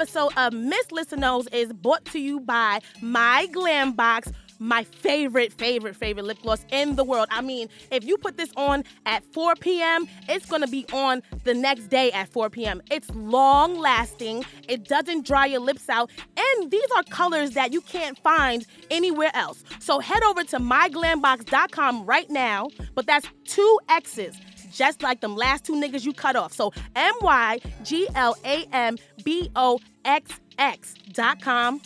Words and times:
episode 0.00 0.32
of 0.36 0.52
Miss 0.52 0.86
Listenos 0.92 1.52
is 1.52 1.72
brought 1.72 2.04
to 2.04 2.20
you 2.20 2.38
by 2.38 2.80
My 3.02 3.46
Glam 3.46 3.94
Box 3.94 4.30
my 4.60 4.84
favorite, 4.84 5.52
favorite, 5.52 5.96
favorite 5.96 6.24
lip 6.24 6.38
gloss 6.42 6.64
in 6.70 6.96
the 6.96 7.04
world. 7.04 7.28
I 7.30 7.40
mean, 7.40 7.68
if 7.90 8.04
you 8.04 8.16
put 8.16 8.36
this 8.36 8.50
on 8.56 8.84
at 9.06 9.24
4 9.32 9.54
p.m., 9.56 10.06
it's 10.28 10.46
gonna 10.46 10.68
be 10.68 10.86
on 10.92 11.22
the 11.44 11.54
next 11.54 11.88
day 11.88 12.12
at 12.12 12.28
4 12.28 12.50
p.m. 12.50 12.80
It's 12.90 13.08
long 13.10 13.78
lasting, 13.78 14.44
it 14.68 14.84
doesn't 14.84 15.26
dry 15.26 15.46
your 15.46 15.60
lips 15.60 15.88
out, 15.88 16.10
and 16.36 16.70
these 16.70 16.90
are 16.96 17.02
colors 17.04 17.52
that 17.52 17.72
you 17.72 17.80
can't 17.80 18.18
find 18.18 18.66
anywhere 18.90 19.30
else. 19.34 19.64
So 19.80 19.98
head 19.98 20.22
over 20.24 20.44
to 20.44 20.58
myglamboxx.com 20.58 22.06
right 22.06 22.30
now, 22.30 22.68
but 22.94 23.06
that's 23.06 23.26
two 23.44 23.78
X's 23.88 24.36
just 24.70 25.02
like 25.02 25.20
them 25.20 25.36
last 25.36 25.64
two 25.64 25.74
niggas 25.74 26.04
you 26.04 26.12
cut 26.12 26.36
off. 26.36 26.52
So 26.52 26.72
M 26.94 27.14
Y 27.20 27.60
G 27.82 28.08
L 28.14 28.36
A 28.44 28.64
M 28.72 28.96
B 29.24 29.50
O 29.56 29.78
X 30.04 30.40
X 30.58 30.94
dot 31.12 31.40
com. 31.40 31.80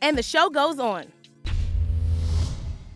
And 0.00 0.18
the 0.18 0.22
show 0.22 0.50
goes 0.50 0.80
on 0.80 1.06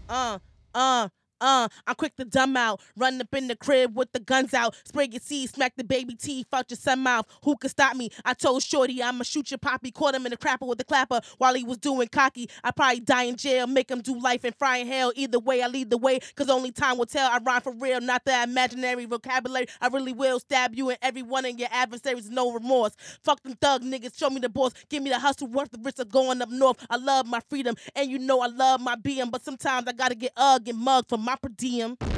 uh, 0.08 0.38
uh, 0.74 1.08
uh, 1.40 1.68
I'm 1.86 1.94
quick 1.94 2.16
to 2.16 2.24
dumb 2.24 2.56
out. 2.56 2.80
Run 2.96 3.20
up 3.20 3.34
in 3.34 3.48
the 3.48 3.56
crib 3.56 3.96
with 3.96 4.12
the 4.12 4.20
guns 4.20 4.54
out. 4.54 4.74
Spray 4.84 5.08
your 5.10 5.20
seed, 5.20 5.50
smack 5.50 5.74
the 5.76 5.84
baby 5.84 6.14
teeth 6.14 6.46
out 6.52 6.70
your 6.70 6.78
son 6.78 7.00
mouth. 7.00 7.26
Who 7.44 7.56
could 7.56 7.70
stop 7.70 7.96
me? 7.96 8.10
I 8.24 8.34
told 8.34 8.62
Shorty 8.62 9.02
I'ma 9.02 9.24
shoot 9.24 9.50
your 9.50 9.58
poppy. 9.58 9.90
Caught 9.90 10.14
him 10.14 10.26
in 10.26 10.30
the 10.30 10.36
crapper 10.36 10.66
with 10.66 10.78
the 10.78 10.84
clapper 10.84 11.20
while 11.38 11.54
he 11.54 11.64
was 11.64 11.78
doing 11.78 12.08
cocky. 12.08 12.48
I 12.64 12.70
probably 12.70 13.00
die 13.00 13.24
in 13.24 13.36
jail, 13.36 13.66
make 13.66 13.90
him 13.90 14.00
do 14.00 14.18
life 14.18 14.44
in 14.44 14.52
hell. 14.86 15.12
Either 15.14 15.38
way, 15.38 15.62
I 15.62 15.68
lead 15.68 15.90
the 15.90 15.98
way, 15.98 16.20
cause 16.34 16.48
only 16.50 16.72
time 16.72 16.98
will 16.98 17.06
tell. 17.06 17.30
I 17.30 17.38
rhyme 17.38 17.60
for 17.60 17.72
real, 17.72 18.00
not 18.00 18.24
the 18.24 18.42
imaginary 18.42 19.06
vocabulary. 19.06 19.66
I 19.80 19.88
really 19.88 20.12
will 20.12 20.40
stab 20.40 20.74
you 20.74 20.90
and 20.90 20.98
every 21.02 21.22
one 21.22 21.44
of 21.44 21.58
your 21.58 21.68
adversaries, 21.70 22.30
no 22.30 22.52
remorse. 22.52 22.96
Fuck 23.22 23.42
them 23.42 23.54
thug 23.54 23.82
niggas, 23.82 24.18
show 24.18 24.30
me 24.30 24.40
the 24.40 24.48
boss. 24.48 24.72
Give 24.88 25.02
me 25.02 25.10
the 25.10 25.18
hustle, 25.18 25.48
worth 25.48 25.70
the 25.70 25.78
risk 25.82 25.98
of 25.98 26.10
going 26.10 26.42
up 26.42 26.50
north. 26.50 26.84
I 26.90 26.96
love 26.96 27.26
my 27.26 27.40
freedom, 27.48 27.76
and 27.94 28.10
you 28.10 28.18
know 28.18 28.40
I 28.40 28.46
love 28.46 28.80
my 28.80 28.96
being, 28.96 29.30
but 29.30 29.44
sometimes 29.44 29.86
I 29.86 29.92
gotta 29.92 30.14
get 30.14 30.32
ugg 30.36 30.68
and 30.68 30.78
mug 30.78 31.06
for 31.08 31.18
my 31.26 31.34
per 31.36 31.50
diem. 31.50 32.15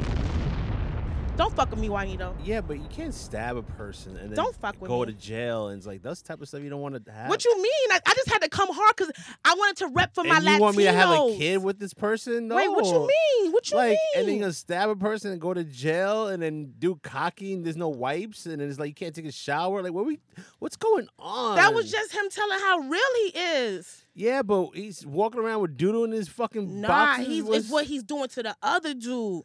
Don't 1.39 1.55
fuck 1.55 1.71
with 1.71 1.79
me, 1.79 1.87
Juanito. 1.87 2.35
Yeah, 2.43 2.59
but 2.59 2.79
you 2.79 2.87
can't 2.89 3.13
stab 3.13 3.55
a 3.55 3.63
person 3.63 4.17
and 4.17 4.29
then 4.29 4.35
Don't 4.35 4.53
fuck 4.57 4.75
with 4.81 4.89
go 4.89 4.99
me. 4.99 5.05
to 5.05 5.13
jail 5.13 5.69
and 5.69 5.77
it's 5.77 5.87
like 5.87 6.01
that's 6.01 6.21
the 6.21 6.27
type 6.27 6.41
of 6.41 6.49
stuff 6.49 6.61
you 6.61 6.69
don't 6.69 6.81
want 6.81 7.05
to 7.05 7.11
have. 7.13 7.29
What 7.29 7.45
you 7.45 7.55
mean? 7.55 7.91
I, 7.91 7.99
I 8.05 8.13
just 8.13 8.27
had 8.29 8.41
to 8.41 8.49
come 8.49 8.67
hard 8.69 8.93
because 8.97 9.09
I 9.45 9.53
wanted 9.53 9.77
to 9.77 9.87
rep 9.87 10.13
for 10.13 10.25
my 10.25 10.35
and 10.35 10.43
you 10.43 10.51
Latinos. 10.51 10.59
want 10.59 10.75
me 10.75 10.83
to 10.83 10.91
have 10.91 11.09
a 11.17 11.37
kid 11.37 11.63
with 11.63 11.79
this 11.79 11.93
person? 11.93 12.49
No. 12.49 12.57
Wait, 12.57 12.67
what 12.69 12.83
you 12.87 13.07
mean? 13.07 13.53
What 13.53 13.71
you 13.71 13.77
like, 13.77 13.89
mean? 13.91 13.97
and 14.17 14.27
then 14.27 14.35
you're 14.35 14.41
gonna 14.41 14.51
stab 14.51 14.89
a 14.89 14.97
person 14.97 15.31
and 15.31 15.39
go 15.39 15.53
to 15.53 15.63
jail 15.63 16.27
and 16.27 16.43
then 16.43 16.73
do 16.77 16.99
cocky 17.03 17.53
and 17.53 17.65
there's 17.65 17.77
no 17.77 17.87
wipes 17.87 18.45
and 18.45 18.59
then 18.59 18.69
it's 18.69 18.77
like 18.77 18.89
you 18.89 18.93
can't 18.93 19.15
take 19.15 19.25
a 19.25 19.31
shower. 19.31 19.81
Like, 19.81 19.93
what 19.93 20.05
we? 20.05 20.19
What's 20.59 20.75
going 20.75 21.07
on? 21.19 21.55
that 21.55 21.73
was 21.73 21.89
just 21.89 22.11
him 22.11 22.25
telling 22.29 22.59
how 22.59 22.79
real 22.79 22.99
he 23.23 23.39
is. 23.39 24.03
Yeah, 24.13 24.41
but 24.41 24.71
he's 24.73 25.05
walking 25.05 25.39
around 25.39 25.61
with 25.61 25.77
doodle 25.77 26.03
in 26.03 26.11
his 26.11 26.27
fucking 26.27 26.81
Nah, 26.81 26.87
boxes. 26.89 27.27
he's 27.27 27.43
was- 27.45 27.57
it's 27.63 27.71
what 27.71 27.85
he's 27.85 28.03
doing 28.03 28.27
to 28.27 28.43
the 28.43 28.57
other 28.61 28.93
dude. 28.93 29.43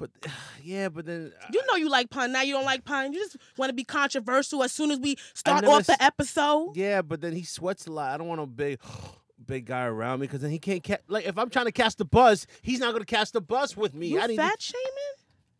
But 0.00 0.10
yeah, 0.64 0.88
but 0.88 1.06
then 1.06 1.32
You 1.52 1.62
know 1.70 1.76
you 1.76 1.88
like 1.88 2.10
Pun. 2.10 2.32
Now 2.32 2.42
you 2.42 2.54
don't 2.54 2.64
like 2.64 2.84
Pun. 2.84 3.12
You 3.12 3.20
just 3.20 3.36
want 3.56 3.70
to 3.70 3.74
be 3.74 3.84
controversial 3.84 4.64
as 4.64 4.72
soon 4.72 4.90
as 4.90 4.98
we 4.98 5.16
start 5.34 5.64
off 5.64 5.86
the 5.86 6.02
episode. 6.02 6.72
Yeah, 6.74 7.02
but 7.02 7.20
then 7.20 7.34
he 7.34 7.44
sweats 7.44 7.86
a 7.86 7.92
lot. 7.92 8.14
I 8.14 8.16
don't 8.16 8.26
want 8.26 8.40
a 8.40 8.46
big, 8.46 8.80
big 9.46 9.66
guy 9.66 9.84
around 9.84 10.20
me 10.20 10.26
because 10.26 10.40
then 10.40 10.50
he 10.50 10.58
can't 10.58 10.82
catch. 10.82 11.02
like 11.06 11.26
if 11.26 11.38
I'm 11.38 11.50
trying 11.50 11.66
to 11.66 11.72
cast 11.72 11.98
the 11.98 12.04
buzz, 12.04 12.46
he's 12.62 12.80
not 12.80 12.92
gonna 12.92 13.04
cast 13.04 13.34
the 13.34 13.40
buzz 13.40 13.76
with 13.76 13.94
me. 13.94 14.08
You 14.08 14.20
I 14.20 14.34
fat 14.34 14.60
shaming? 14.60 14.82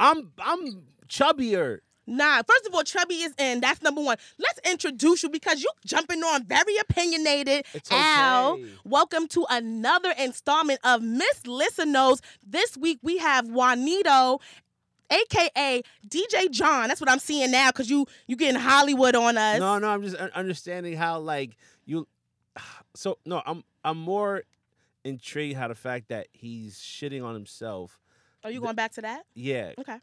I'm 0.00 0.32
I'm 0.38 0.82
chubbier. 1.06 1.80
Nah, 2.06 2.42
first 2.42 2.66
of 2.66 2.74
all, 2.74 2.82
Chubby 2.82 3.14
is 3.16 3.34
in. 3.38 3.60
That's 3.60 3.82
number 3.82 4.00
one. 4.00 4.16
Let's 4.38 4.58
introduce 4.68 5.22
you 5.22 5.28
because 5.28 5.62
you 5.62 5.70
jumping 5.84 6.22
on 6.22 6.44
very 6.44 6.76
opinionated. 6.78 7.64
It's 7.72 7.90
Al, 7.92 8.52
okay. 8.54 8.64
welcome 8.84 9.28
to 9.28 9.46
another 9.48 10.12
installment 10.18 10.80
of 10.82 11.02
Miss 11.02 11.46
Listen 11.46 11.92
Knows. 11.92 12.20
This 12.44 12.76
week 12.76 12.98
we 13.02 13.18
have 13.18 13.48
Juanito, 13.48 14.40
aka 15.10 15.82
DJ 16.08 16.50
John. 16.50 16.88
That's 16.88 17.00
what 17.00 17.10
I'm 17.10 17.18
seeing 17.20 17.50
now 17.50 17.68
because 17.70 17.88
you 17.90 18.06
you 18.26 18.36
getting 18.36 18.60
Hollywood 18.60 19.14
on 19.14 19.36
us. 19.36 19.60
No, 19.60 19.78
no, 19.78 19.88
I'm 19.88 20.02
just 20.02 20.16
understanding 20.16 20.96
how 20.96 21.18
like 21.20 21.56
you. 21.84 22.08
So 22.96 23.18
no, 23.24 23.42
I'm 23.46 23.62
I'm 23.84 23.98
more 23.98 24.42
intrigued 25.04 25.56
how 25.56 25.68
the 25.68 25.74
fact 25.74 26.08
that 26.08 26.28
he's 26.32 26.78
shitting 26.78 27.24
on 27.24 27.34
himself. 27.34 28.00
Are 28.42 28.50
you 28.50 28.60
going 28.60 28.74
back 28.74 28.92
to 28.92 29.02
that? 29.02 29.24
Yeah, 29.34 29.72
Okay. 29.78 29.98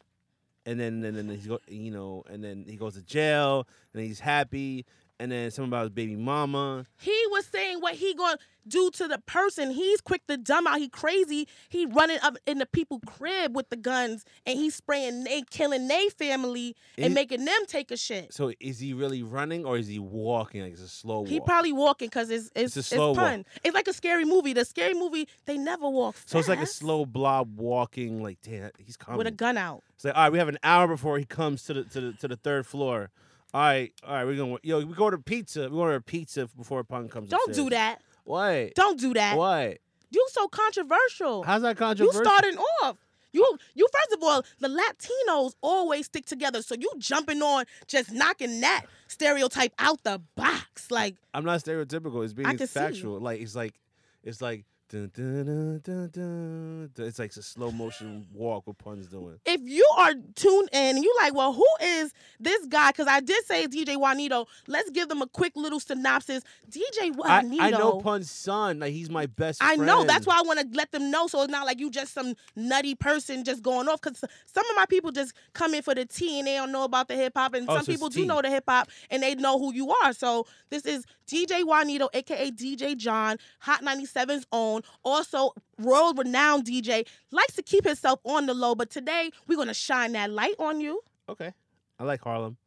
And 0.68 0.78
then 0.80 1.04
and 1.06 1.18
then 1.18 1.30
he's 1.30 1.48
go, 1.48 1.60
you 1.68 1.92
know, 1.92 2.24
and 2.30 2.44
then 2.44 2.66
he 2.68 2.76
goes 2.76 2.96
to 2.96 3.02
jail, 3.02 3.66
and 3.94 4.04
he's 4.04 4.20
happy, 4.20 4.86
and 5.20 5.32
then 5.32 5.50
something 5.52 5.70
about 5.70 5.82
his 5.84 5.90
baby 5.92 6.16
mama. 6.16 6.86
He 7.00 7.18
was 7.32 7.46
saying 7.46 7.80
what 7.80 7.96
he 7.96 8.14
gonna 8.14 8.38
do 8.68 8.90
to 8.92 9.08
the 9.08 9.18
person. 9.20 9.72
He's 9.72 10.02
quick 10.02 10.26
to 10.28 10.38
dumb 10.38 10.68
out. 10.68 10.80
He 10.80 10.90
crazy. 10.90 11.48
He 11.70 11.86
running 11.86 12.20
up 12.22 12.38
in 12.46 12.60
the 12.60 12.66
people 12.66 13.00
crib 13.06 13.56
with 13.56 13.70
the 13.70 13.78
guns 13.78 14.26
and 14.46 14.58
he's 14.58 14.76
spraying 14.76 15.24
they 15.24 15.42
killing 15.50 15.88
they 15.88 16.10
family 16.10 16.76
and 16.98 17.08
Is- 17.08 17.16
making 17.16 17.46
them 17.46 17.60
take 17.68 17.92
a 17.92 17.98
shit. 17.98 18.34
So 18.34 18.52
is 18.60 18.80
he 18.80 18.94
really 18.94 19.24
running 19.24 19.66
or 19.66 19.78
is 19.78 19.88
he 19.88 20.00
walking? 20.00 20.62
Like 20.62 20.74
it's 20.74 20.82
a 20.82 20.88
slow 20.88 21.22
walk. 21.22 21.30
He 21.30 21.40
probably 21.40 21.74
walking 21.74 22.08
because 22.08 22.30
it's 22.30 22.52
it's, 22.56 22.76
a 22.76 22.80
it's, 22.80 22.90
slow 22.90 23.10
walk. 23.10 23.18
fun. 23.18 23.46
It's 23.64 23.74
like 23.74 23.88
a 23.88 23.94
scary 23.94 24.26
movie. 24.26 24.54
The 24.54 24.66
scary 24.66 24.94
movie 24.94 25.28
they 25.46 25.58
never 25.58 25.90
walk. 25.90 26.16
Fast. 26.16 26.30
so 26.30 26.40
it's 26.40 26.48
like 26.48 26.62
a 26.62 26.66
slow 26.68 27.06
blob 27.06 27.58
walking. 27.60 28.22
Like 28.22 28.40
damn, 28.42 28.72
he's 28.78 28.98
coming. 28.98 29.18
with 29.18 29.28
a 29.28 29.32
gun 29.32 29.58
out. 29.58 29.84
It's 29.96 30.06
like 30.06 30.16
all 30.16 30.24
right, 30.24 30.32
we 30.32 30.38
have 30.38 30.50
an 30.50 30.60
hour 30.64 30.88
before 30.88 31.18
he 31.18 31.26
comes 31.26 31.64
to 31.64 31.74
the 31.74 31.84
to 31.86 32.02
the 32.02 32.14
to 32.14 32.28
the 32.28 32.36
third 32.36 32.68
floor. 32.68 33.10
All 33.54 33.62
right, 33.62 33.94
all 34.06 34.14
right, 34.14 34.26
we're 34.26 34.36
gonna 34.36 34.58
yo. 34.64 34.86
We 34.86 34.94
go 34.94 35.10
to 35.10 35.18
pizza. 35.18 35.70
We 35.70 35.78
order 35.78 36.02
pizza 36.02 36.48
before 36.48 36.84
Pun 36.84 37.08
comes. 37.08 37.30
Don't 37.30 37.54
do 37.54 37.70
that. 37.70 38.02
What? 38.26 38.76
Don't 38.76 39.00
do 39.00 39.14
that. 39.14 39.38
What? 39.38 39.78
You 40.10 40.28
so 40.32 40.48
controversial. 40.48 41.44
How's 41.44 41.62
that 41.62 41.78
controversial? 41.78 42.20
you 42.22 42.26
starting 42.26 42.58
off. 42.84 42.98
You 43.32 43.58
you 43.74 43.88
first 43.94 44.18
of 44.18 44.24
all, 44.24 44.44
the 44.60 44.68
Latinos 44.68 45.54
always 45.62 46.06
stick 46.08 46.26
together. 46.26 46.62
So 46.62 46.76
you 46.76 46.90
jumping 46.98 47.42
on 47.42 47.66
just 47.88 48.12
knocking 48.12 48.62
that 48.62 48.86
stereotype 49.08 49.74
out 49.80 50.04
the 50.04 50.22
box. 50.36 50.92
Like 50.92 51.16
I'm 51.34 51.46
not 51.46 51.62
stereotypical. 51.62 52.24
It's 52.24 52.34
being 52.34 52.58
factual. 52.58 53.20
Like 53.20 53.42
it's 53.42 53.56
like 53.56 53.76
it's 54.24 54.42
like 54.42 54.66
dun, 54.90 55.12
dun, 55.14 56.10
dun, 56.12 56.90
it's 56.98 57.20
like 57.20 57.36
a 57.36 57.42
slow 57.42 57.72
motion 57.72 58.26
walk 58.34 58.68
with 58.68 58.78
Pun's 58.78 59.08
doing. 59.08 59.40
if 59.46 59.62
you 59.64 59.86
are 59.98 60.14
tuned 60.36 60.70
in 60.72 60.96
and 60.98 61.04
you 61.04 61.14
like, 61.20 61.34
well, 61.34 61.54
who 61.54 61.66
is 61.82 62.14
this 62.40 62.66
guy? 62.68 62.90
Because 62.92 63.08
I 63.08 63.20
did 63.20 63.44
say 63.46 63.68
DJ 63.68 63.98
Juanito. 63.98 64.46
Let's 64.68 64.90
give 64.92 65.10
them 65.10 65.22
a 65.22 65.28
quick 65.28 65.54
little 65.56 65.80
synopsis. 65.80 66.44
DJ 66.70 67.14
Juanito. 67.16 67.64
I 67.64 67.70
know 67.72 68.00
Pun's 68.00 68.30
son. 68.32 68.80
Like 68.80 68.94
he's 68.94 69.10
my 69.10 69.26
best. 69.26 69.62
I 69.62 69.76
friend. 69.76 69.86
know. 69.88 70.04
That's 70.04 70.26
why 70.26 70.38
I 70.40 70.42
want 70.44 70.60
to 70.60 70.68
let 70.78 70.92
them 70.92 71.12
know, 71.12 71.28
so 71.28 71.42
it's 71.42 71.52
not 71.52 71.66
like 71.66 71.80
you 71.80 71.90
just 71.90 72.14
some 72.14 72.34
nutty 72.56 72.96
person 72.96 73.44
just 73.44 73.62
going 73.62 73.88
off. 73.90 74.02
Because 74.02 74.20
some 74.20 74.70
of 74.70 74.76
my 74.76 74.86
people 74.86 75.12
just 75.12 75.34
come 75.54 75.74
in 75.74 75.82
for 75.82 75.96
the 75.96 76.06
tea 76.06 76.40
and 76.40 76.48
they 76.48 76.56
don't 76.56 76.72
know 76.72 76.84
about 76.84 77.08
the 77.08 77.16
hip 77.16 77.34
hop, 77.36 77.54
and 77.54 77.68
Oh, 77.70 77.76
some 77.76 77.86
so 77.86 77.92
people 77.92 78.10
do 78.10 78.22
tea. 78.22 78.26
know 78.28 78.42
the 78.42 78.50
hip 78.50 78.64
hop 78.68 78.90
and 79.10 79.22
they 79.22 79.36
know 79.36 79.60
who 79.60 79.74
you 79.74 79.92
are. 80.04 80.14
So 80.14 80.46
this 80.70 80.86
is 80.86 81.06
DJ 81.28 81.64
Juanito, 81.66 82.10
aka 82.14 82.50
DJ 82.52 82.96
John, 82.96 83.38
Hot 83.60 83.82
97's 83.84 84.46
own, 84.52 84.77
also 85.04 85.52
world 85.80 86.18
renowned 86.18 86.66
DJ. 86.66 87.08
Likes 87.32 87.54
to 87.56 87.64
keep 87.64 87.86
himself 87.86 88.20
on 88.24 88.46
the 88.46 88.54
low, 88.54 88.76
but 88.76 88.90
today 88.90 89.32
we're 89.48 89.58
gonna 89.58 89.74
shine 89.74 90.14
that 90.14 90.32
light 90.32 90.56
on 90.60 90.82
you. 90.82 91.02
Okay. 91.30 91.54
I 92.00 92.04
like 92.04 92.22
Harlem. 92.22 92.58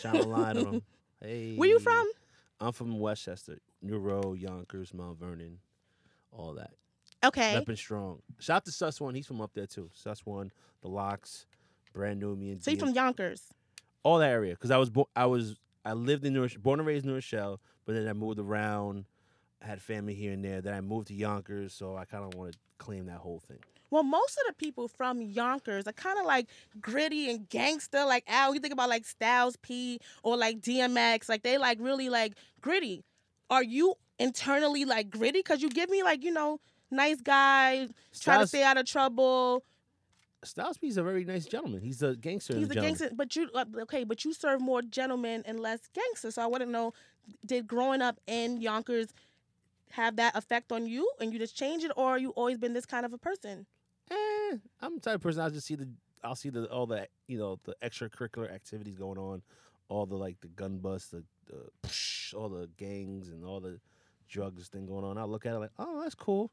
Shine 0.00 0.16
a 0.16 0.22
light 0.22 0.56
on 0.56 0.66
him. 0.74 0.82
Hey. 1.22 1.54
Where 1.56 1.68
you 1.68 1.78
from? 1.78 2.08
I'm 2.60 2.72
from 2.72 2.98
Westchester, 2.98 3.58
New 3.82 3.98
Ro, 3.98 4.34
Yonkers, 4.34 4.92
Mount 4.92 5.18
Vernon, 5.18 5.58
all 6.32 6.54
that. 6.54 6.70
Okay. 7.24 7.56
Up 7.56 7.68
and 7.68 7.78
strong. 7.78 8.20
Shout 8.38 8.56
out 8.58 8.64
to 8.66 8.72
Sus 8.72 9.00
One. 9.00 9.14
He's 9.14 9.26
from 9.26 9.40
up 9.40 9.50
there 9.54 9.66
too. 9.66 9.90
Sus 9.92 10.24
One, 10.24 10.50
the 10.82 10.88
LOX, 10.88 11.46
brand 11.92 12.20
new 12.20 12.34
me 12.36 12.50
and 12.52 12.62
So 12.62 12.70
you 12.70 12.76
from 12.78 12.90
Yonkers? 12.94 13.42
all 14.04 14.18
that 14.18 14.30
area 14.30 14.54
because 14.54 14.70
I 14.70 14.76
was 14.78 14.90
bo- 14.90 15.08
I 15.16 15.26
was 15.26 15.56
I 15.84 15.92
lived 15.94 16.24
in 16.24 16.32
New 16.32 16.42
Rochelle, 16.42 16.60
born 16.62 16.80
and 16.80 16.86
raised 16.86 17.04
in 17.04 17.10
New 17.10 17.16
Rochelle, 17.16 17.60
but 17.84 17.94
then 17.94 18.06
I 18.08 18.12
moved 18.12 18.38
around. 18.38 19.04
Had 19.60 19.82
family 19.82 20.14
here 20.14 20.32
and 20.32 20.44
there. 20.44 20.60
Then 20.60 20.74
I 20.74 20.80
moved 20.80 21.08
to 21.08 21.14
Yonkers, 21.14 21.74
so 21.74 21.96
I 21.96 22.04
kind 22.04 22.24
of 22.24 22.34
want 22.34 22.52
to 22.52 22.58
claim 22.78 23.06
that 23.06 23.18
whole 23.18 23.40
thing. 23.40 23.58
Well, 23.90 24.02
most 24.02 24.38
of 24.38 24.46
the 24.46 24.52
people 24.52 24.86
from 24.88 25.22
Yonkers 25.22 25.86
are 25.86 25.92
kind 25.92 26.18
of 26.18 26.26
like 26.26 26.46
gritty 26.80 27.30
and 27.30 27.48
gangster. 27.48 28.04
Like 28.04 28.24
Al, 28.28 28.54
you 28.54 28.60
think 28.60 28.72
about 28.72 28.88
like 28.88 29.04
Styles 29.04 29.56
P 29.56 29.98
or 30.22 30.36
like 30.36 30.60
DMX, 30.60 31.28
like 31.28 31.42
they 31.42 31.58
like 31.58 31.78
really 31.80 32.08
like 32.08 32.34
gritty. 32.60 33.04
Are 33.50 33.62
you 33.62 33.94
internally 34.18 34.84
like 34.84 35.10
gritty? 35.10 35.42
Cause 35.42 35.62
you 35.62 35.70
give 35.70 35.88
me 35.88 36.02
like 36.02 36.22
you 36.22 36.32
know 36.32 36.60
nice 36.90 37.20
guy, 37.20 37.88
try 38.20 38.38
to 38.38 38.46
stay 38.46 38.62
out 38.62 38.76
of 38.76 38.86
trouble. 38.86 39.64
Styles 40.44 40.78
P's 40.78 40.96
a 40.96 41.02
very 41.02 41.24
nice 41.24 41.46
gentleman. 41.46 41.80
He's 41.80 42.02
a 42.02 42.14
gangster. 42.14 42.54
He's 42.54 42.70
a 42.70 42.74
gentleman. 42.74 42.90
gangster, 42.90 43.10
but 43.14 43.34
you 43.34 43.48
uh, 43.54 43.64
okay? 43.82 44.04
But 44.04 44.24
you 44.24 44.32
serve 44.32 44.60
more 44.60 44.82
gentlemen 44.82 45.42
and 45.46 45.58
less 45.58 45.80
gangster. 45.94 46.30
So 46.30 46.42
I 46.42 46.46
want 46.46 46.62
to 46.62 46.68
know, 46.68 46.92
did 47.44 47.66
growing 47.66 48.02
up 48.02 48.20
in 48.26 48.60
Yonkers 48.60 49.08
have 49.92 50.16
that 50.16 50.36
effect 50.36 50.72
on 50.72 50.86
you, 50.86 51.10
and 51.20 51.32
you 51.32 51.38
just 51.38 51.56
change 51.56 51.84
it, 51.84 51.92
or 51.96 52.18
you 52.18 52.30
always 52.30 52.58
been 52.58 52.72
this 52.72 52.86
kind 52.86 53.04
of 53.06 53.12
a 53.12 53.18
person? 53.18 53.66
Eh, 54.10 54.56
I'm 54.80 54.94
the 54.94 55.00
type 55.00 55.16
of 55.16 55.20
person. 55.22 55.42
I 55.42 55.48
just 55.48 55.66
see 55.66 55.74
the 55.74 55.88
I'll 56.24 56.34
see 56.34 56.50
the 56.50 56.64
all 56.66 56.86
the 56.86 57.08
you 57.26 57.38
know 57.38 57.58
the 57.64 57.76
extracurricular 57.82 58.52
activities 58.52 58.96
going 58.96 59.18
on, 59.18 59.42
all 59.88 60.06
the 60.06 60.16
like 60.16 60.40
the 60.40 60.48
gun 60.48 60.78
bust, 60.78 61.12
the, 61.12 61.24
the 61.46 61.88
sh- 61.88 62.34
all 62.34 62.48
the 62.48 62.68
gangs 62.76 63.28
and 63.28 63.44
all 63.44 63.60
the 63.60 63.80
drugs 64.28 64.68
thing 64.68 64.86
going 64.86 65.04
on. 65.04 65.18
I 65.18 65.24
look 65.24 65.46
at 65.46 65.54
it 65.54 65.58
like, 65.58 65.70
oh, 65.78 66.02
that's 66.02 66.14
cool. 66.14 66.50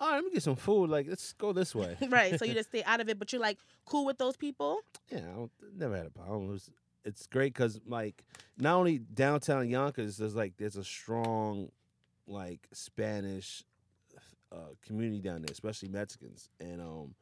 All 0.00 0.08
right, 0.08 0.16
let 0.16 0.24
me 0.24 0.30
get 0.32 0.42
some 0.42 0.56
food. 0.56 0.90
Like, 0.90 1.06
let's 1.08 1.32
go 1.34 1.52
this 1.52 1.74
way. 1.74 1.96
right. 2.08 2.38
So 2.38 2.44
you 2.44 2.54
just 2.54 2.70
stay 2.70 2.82
out 2.82 3.00
of 3.00 3.08
it, 3.08 3.18
but 3.18 3.32
you're 3.32 3.40
like 3.40 3.58
cool 3.84 4.04
with 4.04 4.18
those 4.18 4.36
people. 4.36 4.80
Yeah, 5.08 5.18
I 5.18 5.36
don't, 5.36 5.50
never 5.76 5.96
had 5.96 6.06
a 6.06 6.10
problem. 6.10 6.48
It 6.48 6.52
was, 6.52 6.70
it's 7.04 7.26
great 7.26 7.54
because 7.54 7.80
like 7.86 8.24
not 8.58 8.74
only 8.74 8.98
downtown 8.98 9.68
Yonkers, 9.68 10.16
there's 10.16 10.34
like 10.34 10.54
there's 10.56 10.76
a 10.76 10.84
strong 10.84 11.70
like 12.26 12.68
Spanish 12.72 13.64
uh, 14.52 14.74
community 14.86 15.20
down 15.20 15.42
there, 15.42 15.52
especially 15.52 15.88
Mexicans, 15.88 16.48
and 16.60 16.80
um 16.80 17.14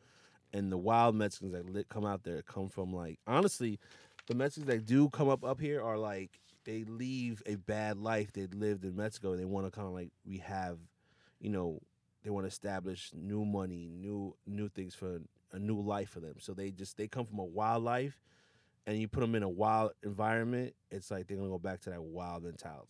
and 0.52 0.70
the 0.70 0.76
wild 0.76 1.14
Mexicans 1.14 1.52
that 1.52 1.68
lit, 1.70 1.88
come 1.88 2.04
out 2.04 2.24
there 2.24 2.42
come 2.42 2.68
from 2.68 2.92
like 2.92 3.18
honestly, 3.26 3.78
the 4.26 4.34
Mexicans 4.34 4.66
that 4.66 4.86
do 4.86 5.08
come 5.10 5.28
up 5.28 5.44
up 5.44 5.60
here 5.60 5.82
are 5.82 5.98
like 5.98 6.38
they 6.64 6.84
leave 6.84 7.42
a 7.46 7.56
bad 7.56 7.98
life 7.98 8.32
they 8.32 8.46
lived 8.46 8.84
in 8.84 8.96
Mexico. 8.96 9.36
They 9.36 9.44
want 9.44 9.66
to 9.66 9.70
kind 9.70 9.86
of 9.86 9.94
like 9.94 10.10
we 10.24 10.38
have, 10.38 10.78
you 11.40 11.50
know, 11.50 11.80
they 12.22 12.30
want 12.30 12.44
to 12.44 12.48
establish 12.48 13.10
new 13.14 13.44
money, 13.44 13.90
new 13.92 14.36
new 14.46 14.68
things 14.68 14.94
for 14.94 15.20
a 15.52 15.58
new 15.58 15.80
life 15.80 16.10
for 16.10 16.20
them. 16.20 16.34
So 16.38 16.54
they 16.54 16.70
just 16.70 16.96
they 16.96 17.08
come 17.08 17.26
from 17.26 17.38
a 17.38 17.44
wild 17.44 17.82
life, 17.82 18.20
and 18.86 18.98
you 18.98 19.08
put 19.08 19.20
them 19.20 19.34
in 19.34 19.42
a 19.42 19.48
wild 19.48 19.92
environment. 20.02 20.74
It's 20.90 21.10
like 21.10 21.26
they're 21.26 21.36
gonna 21.36 21.48
go 21.48 21.58
back 21.58 21.80
to 21.82 21.90
that 21.90 22.02
wild 22.02 22.44
mentality. 22.44 22.88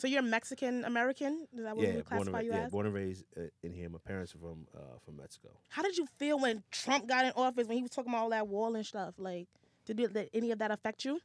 So 0.00 0.06
you're 0.06 0.22
Mexican 0.22 0.86
American? 0.86 1.46
Is 1.54 1.62
that 1.62 1.76
what 1.76 1.86
yeah, 1.86 1.96
we 1.96 2.00
classify 2.00 2.38
and, 2.38 2.46
you 2.46 2.52
yeah, 2.54 2.64
as? 2.64 2.72
born 2.72 2.86
and 2.86 2.94
raised 2.94 3.24
uh, 3.36 3.42
in 3.62 3.74
here. 3.74 3.90
My 3.90 3.98
parents 3.98 4.34
are 4.34 4.38
from 4.38 4.66
uh, 4.74 4.98
from 5.04 5.18
Mexico. 5.18 5.50
How 5.68 5.82
did 5.82 5.98
you 5.98 6.06
feel 6.16 6.40
when 6.40 6.62
Trump 6.70 7.06
got 7.06 7.26
in 7.26 7.32
office 7.36 7.66
when 7.68 7.76
he 7.76 7.82
was 7.82 7.90
talking 7.90 8.10
about 8.10 8.22
all 8.22 8.30
that 8.30 8.48
wall 8.48 8.74
and 8.76 8.86
stuff? 8.86 9.12
Like, 9.18 9.46
did, 9.84 10.00
it, 10.00 10.14
did 10.14 10.30
any 10.32 10.52
of 10.52 10.58
that 10.60 10.70
affect 10.70 11.04
you? 11.04 11.20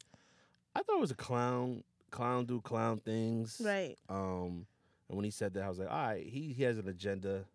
I 0.75 0.81
thought 0.81 0.97
it 0.97 0.99
was 0.99 1.11
a 1.11 1.15
clown. 1.15 1.85
Clown 2.11 2.43
do 2.43 2.59
clown 2.59 2.97
things. 2.97 3.61
Right. 3.63 3.95
Um, 4.09 4.65
and 5.07 5.15
when 5.15 5.23
he 5.23 5.31
said 5.31 5.53
that, 5.53 5.63
I 5.63 5.69
was 5.69 5.79
like, 5.79 5.89
all 5.89 6.07
right, 6.07 6.25
he, 6.25 6.51
he 6.51 6.63
has 6.63 6.77
an 6.77 6.89
agenda. 6.89 7.45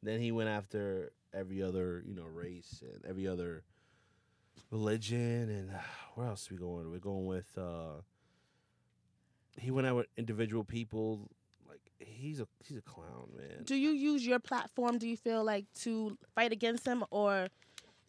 Then 0.00 0.20
he 0.20 0.30
went 0.30 0.48
after 0.48 1.10
every 1.34 1.60
other, 1.60 2.04
you 2.06 2.14
know, 2.14 2.22
race 2.22 2.82
and 2.82 3.04
every 3.04 3.26
other 3.26 3.64
religion. 4.70 5.50
And 5.50 5.70
uh, 5.70 5.78
where 6.14 6.28
else 6.28 6.48
are 6.48 6.54
we 6.54 6.60
going? 6.60 6.88
We're 6.88 6.98
going 6.98 7.26
with, 7.26 7.50
uh, 7.58 8.02
he 9.58 9.70
went 9.70 9.86
out 9.86 9.96
with 9.96 10.06
individual 10.16 10.64
people. 10.64 11.28
Like, 11.68 11.80
he's 11.98 12.40
a 12.40 12.46
he's 12.64 12.78
a 12.78 12.82
clown, 12.82 13.28
man. 13.36 13.64
Do 13.64 13.74
you 13.74 13.90
use 13.90 14.26
your 14.26 14.38
platform? 14.38 14.98
Do 14.98 15.08
you 15.08 15.16
feel 15.16 15.44
like 15.44 15.66
to 15.80 16.16
fight 16.34 16.52
against 16.52 16.86
him, 16.86 17.04
or 17.10 17.48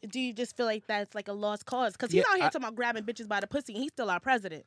do 0.07 0.19
you 0.19 0.33
just 0.33 0.55
feel 0.55 0.65
like 0.65 0.85
that's 0.87 1.13
like 1.15 1.27
a 1.27 1.33
lost 1.33 1.65
cause? 1.65 1.93
Because 1.93 2.11
he's 2.11 2.19
Yeah, 2.23 2.31
out 2.31 2.37
here 2.37 2.45
I- 2.45 2.49
talking 2.49 2.63
about 2.67 2.75
grabbing 2.75 3.03
bitches 3.03 3.27
by 3.27 3.39
the 3.39 3.47
pussy, 3.47 3.73
and 3.73 3.83
he's 3.83 3.91
still 3.91 4.09
our 4.09 4.19
president. 4.19 4.65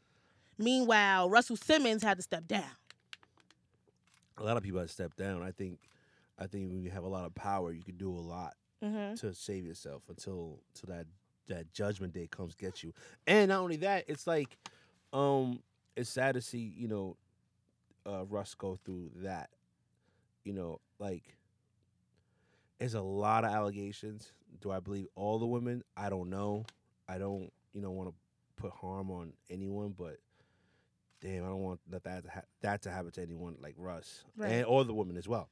Meanwhile, 0.58 1.30
Russell 1.30 1.56
Simmons 1.56 2.02
had 2.02 2.18
to 2.18 2.22
step 2.22 2.46
down. 2.46 2.70
a 4.38 4.42
lot 4.44 4.56
of 4.56 4.62
people 4.62 4.80
have 4.80 4.90
stepped 4.90 5.16
down. 5.18 5.42
I 5.42 5.50
think, 5.52 5.78
I 6.38 6.46
think 6.46 6.72
when 6.72 6.82
you 6.82 6.90
have 6.90 7.04
a 7.04 7.08
lot 7.08 7.24
of 7.26 7.34
power, 7.34 7.72
you 7.72 7.82
can 7.82 7.96
do 7.96 8.10
a 8.10 8.18
lot 8.20 8.54
hmm 8.82 9.14
to 9.14 9.32
save 9.34 9.64
yourself 9.64 10.02
until 10.08 10.58
till 10.74 10.88
that 10.88 11.06
that 11.48 11.72
judgment 11.72 12.12
day 12.14 12.26
comes 12.28 12.54
get 12.54 12.82
you. 12.82 12.92
And 13.26 13.48
not 13.50 13.60
only 13.60 13.76
that, 13.76 14.04
it's 14.08 14.26
like 14.26 14.56
um 15.12 15.60
it's 15.96 16.10
sad 16.10 16.34
to 16.34 16.40
see, 16.40 16.72
you 16.76 16.88
know, 16.88 17.16
uh 18.06 18.24
Russ 18.26 18.54
go 18.54 18.78
through 18.84 19.10
that. 19.16 19.50
You 20.44 20.52
know, 20.52 20.80
like 20.98 21.36
there's 22.78 22.94
a 22.94 23.00
lot 23.00 23.44
of 23.44 23.52
allegations. 23.52 24.32
Do 24.60 24.70
I 24.70 24.80
believe 24.80 25.06
all 25.14 25.38
the 25.38 25.46
women? 25.46 25.82
I 25.96 26.10
don't 26.10 26.30
know. 26.30 26.64
I 27.08 27.18
don't, 27.18 27.52
you 27.72 27.80
know, 27.80 27.90
want 27.90 28.08
to 28.10 28.14
put 28.60 28.72
harm 28.72 29.10
on 29.10 29.32
anyone, 29.50 29.94
but 29.96 30.18
damn, 31.20 31.44
I 31.44 31.48
don't 31.48 31.60
want 31.62 31.80
that 31.90 32.04
that 32.04 32.24
to, 32.24 32.30
ha- 32.30 32.42
that 32.62 32.82
to 32.82 32.90
happen 32.90 33.10
to 33.12 33.22
anyone 33.22 33.56
like 33.62 33.74
Russ 33.76 34.24
Right. 34.36 34.50
and 34.50 34.64
all 34.64 34.82
the 34.84 34.94
women 34.94 35.16
as 35.16 35.28
well. 35.28 35.48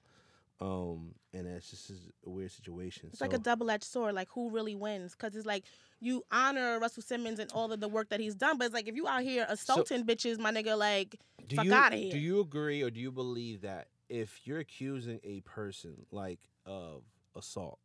Um, 0.60 1.14
and 1.32 1.46
it's 1.46 1.70
just 1.70 1.90
a 2.26 2.30
weird 2.30 2.50
situation. 2.50 3.08
It's 3.12 3.20
like 3.20 3.32
a 3.32 3.38
double-edged 3.38 3.84
sword. 3.84 4.14
Like 4.14 4.28
who 4.30 4.50
really 4.50 4.74
wins? 4.74 5.12
Because 5.12 5.34
it's 5.34 5.46
like 5.46 5.64
you 6.00 6.22
honor 6.30 6.78
Russell 6.78 7.02
Simmons 7.02 7.38
and 7.38 7.50
all 7.52 7.72
of 7.72 7.80
the 7.80 7.88
work 7.88 8.10
that 8.10 8.20
he's 8.20 8.34
done, 8.34 8.58
but 8.58 8.66
it's 8.66 8.74
like 8.74 8.86
if 8.88 8.94
you 8.94 9.08
out 9.08 9.22
here 9.22 9.46
assaulting 9.48 10.04
bitches, 10.04 10.38
my 10.38 10.52
nigga, 10.52 10.76
like 10.76 11.16
do 11.46 11.56
fuck 11.56 11.64
you, 11.64 11.74
outta 11.74 11.96
here. 11.96 12.12
Do 12.12 12.18
you 12.18 12.40
agree 12.40 12.82
or 12.82 12.90
do 12.90 13.00
you 13.00 13.10
believe 13.10 13.62
that 13.62 13.88
if 14.10 14.40
you're 14.44 14.58
accusing 14.58 15.20
a 15.24 15.40
person 15.40 16.06
like 16.10 16.40
of 16.66 17.02
assault, 17.34 17.78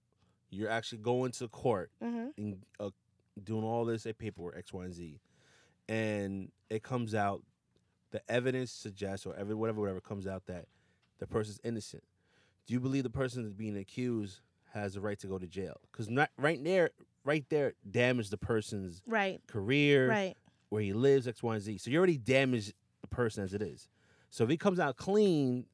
you're 0.50 0.70
actually 0.70 0.98
going 0.98 1.32
to 1.32 1.48
court 1.48 1.92
mhm. 2.04 2.32
and 2.38 2.58
uh, 2.80 2.90
doing 3.42 3.64
all 3.64 3.86
this 3.86 4.06
at 4.06 4.18
paperwork 4.18 4.58
X, 4.58 4.74
Y, 4.74 4.84
and 4.84 4.94
Z, 4.94 5.20
and 5.88 6.52
it 6.70 6.84
comes 6.84 7.16
out, 7.16 7.42
the 8.12 8.22
evidence 8.30 8.72
suggests 8.72 9.26
or 9.26 9.36
every 9.36 9.56
whatever 9.56 9.80
whatever 9.80 10.02
comes 10.02 10.28
out 10.28 10.46
that 10.48 10.66
the 11.20 11.28
person's 11.28 11.60
innocent. 11.64 12.04
Do 12.68 12.74
you 12.74 12.80
believe 12.80 13.04
the 13.04 13.10
person 13.10 13.44
that's 13.44 13.54
being 13.54 13.78
accused 13.78 14.40
has 14.74 14.94
the 14.94 15.02
right 15.02 15.20
to 15.20 15.28
go 15.28 15.38
to 15.38 15.48
jail? 15.48 15.80
Because 15.92 16.10
not 16.10 16.30
right 16.38 16.64
there, 16.64 16.92
right 17.24 17.46
there, 17.50 17.74
damage 17.90 18.30
the 18.30 18.38
person's 18.38 19.02
right, 19.06 19.40
career, 19.48 20.10
right. 20.10 20.36
where 20.70 20.82
he 20.82 20.94
lives, 20.94 21.28
X, 21.28 21.44
Y, 21.44 21.54
and 21.54 21.64
Z. 21.64 21.78
So 21.80 21.92
you 21.92 21.98
already 21.98 22.18
damaged 22.18 22.74
the 23.02 23.08
person 23.08 23.44
as 23.44 23.54
it 23.54 23.62
is. 23.62 23.88
So 24.30 24.44
if 24.44 24.50
he 24.50 24.58
comes 24.58 24.80
out 24.80 24.98
clean, 24.98 25.66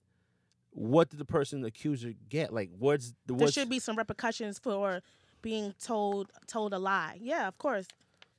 what 0.71 1.09
did 1.09 1.19
the 1.19 1.25
person 1.25 1.61
the 1.61 1.67
accuser 1.67 2.13
get? 2.29 2.53
Like 2.53 2.69
what's 2.77 3.09
the 3.25 3.33
There 3.33 3.35
what's 3.37 3.53
should 3.53 3.69
be 3.69 3.79
some 3.79 3.95
repercussions 3.95 4.59
for 4.59 5.01
being 5.41 5.73
told 5.83 6.29
told 6.47 6.73
a 6.73 6.79
lie. 6.79 7.17
Yeah, 7.21 7.47
of 7.47 7.57
course. 7.57 7.87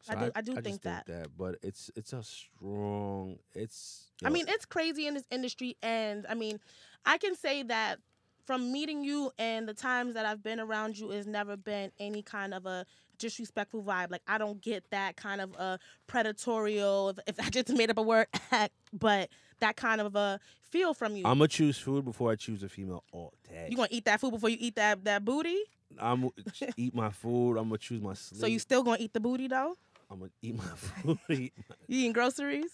I 0.08 0.14
do- 0.16 0.32
I 0.34 0.40
do 0.40 0.54
just 0.54 0.64
think 0.64 0.82
that. 0.82 1.06
but 1.36 1.56
it's 1.62 1.90
it's 1.94 2.12
a 2.12 2.22
strong. 2.22 3.38
It's. 3.54 4.08
I 4.24 4.30
mean, 4.30 4.46
it's 4.48 4.64
crazy 4.64 5.06
in 5.06 5.14
this 5.14 5.26
industry, 5.30 5.76
and 5.82 6.26
I 6.28 6.34
mean, 6.34 6.58
I 7.04 7.18
can 7.18 7.34
say 7.36 7.62
that 7.64 7.98
from 8.44 8.72
meeting 8.72 9.04
you 9.04 9.30
and 9.38 9.68
the 9.68 9.74
times 9.74 10.14
that 10.14 10.26
I've 10.26 10.42
been 10.42 10.60
around 10.60 10.98
you, 10.98 11.10
has 11.10 11.26
never 11.26 11.56
been 11.56 11.92
any 11.98 12.22
kind 12.22 12.52
of 12.54 12.66
a 12.66 12.84
disrespectful 13.18 13.82
vibe. 13.82 14.10
Like 14.10 14.22
I 14.26 14.38
don't 14.38 14.60
get 14.60 14.84
that 14.90 15.16
kind 15.16 15.40
of 15.40 15.52
a 15.54 15.78
predatorial, 16.08 17.10
if, 17.10 17.18
if 17.38 17.46
I 17.46 17.50
just 17.50 17.68
made 17.70 17.90
up 17.90 17.98
a 17.98 18.02
word, 18.02 18.26
but 18.92 19.28
that 19.60 19.76
kind 19.76 20.00
of 20.00 20.16
a 20.16 20.40
feel 20.70 20.94
from 20.94 21.16
you. 21.16 21.22
I'm 21.24 21.38
gonna 21.38 21.48
choose 21.48 21.78
food 21.78 22.04
before 22.04 22.32
I 22.32 22.36
choose 22.36 22.62
a 22.62 22.68
female 22.68 23.04
all 23.12 23.32
day. 23.48 23.68
you 23.70 23.76
gonna 23.76 23.88
eat 23.90 24.04
that 24.06 24.20
food 24.20 24.32
before 24.32 24.48
you 24.48 24.56
eat 24.58 24.76
that 24.76 25.04
that 25.04 25.24
booty? 25.24 25.58
I'm 25.98 26.22
gonna 26.22 26.72
eat 26.76 26.94
my 26.94 27.10
food. 27.10 27.56
I'm 27.58 27.68
gonna 27.68 27.78
choose 27.78 28.00
my 28.00 28.14
sleep. 28.14 28.40
So 28.40 28.46
you 28.46 28.58
still 28.58 28.82
gonna 28.82 28.98
eat 29.00 29.12
the 29.12 29.20
booty 29.20 29.46
though? 29.46 29.76
I'm 30.10 30.18
gonna 30.18 30.30
eat 30.42 30.56
my 30.56 30.64
food. 30.76 31.18
eat 31.28 31.52
my- 31.68 31.76
You 31.86 32.00
eating 32.00 32.12
groceries? 32.12 32.70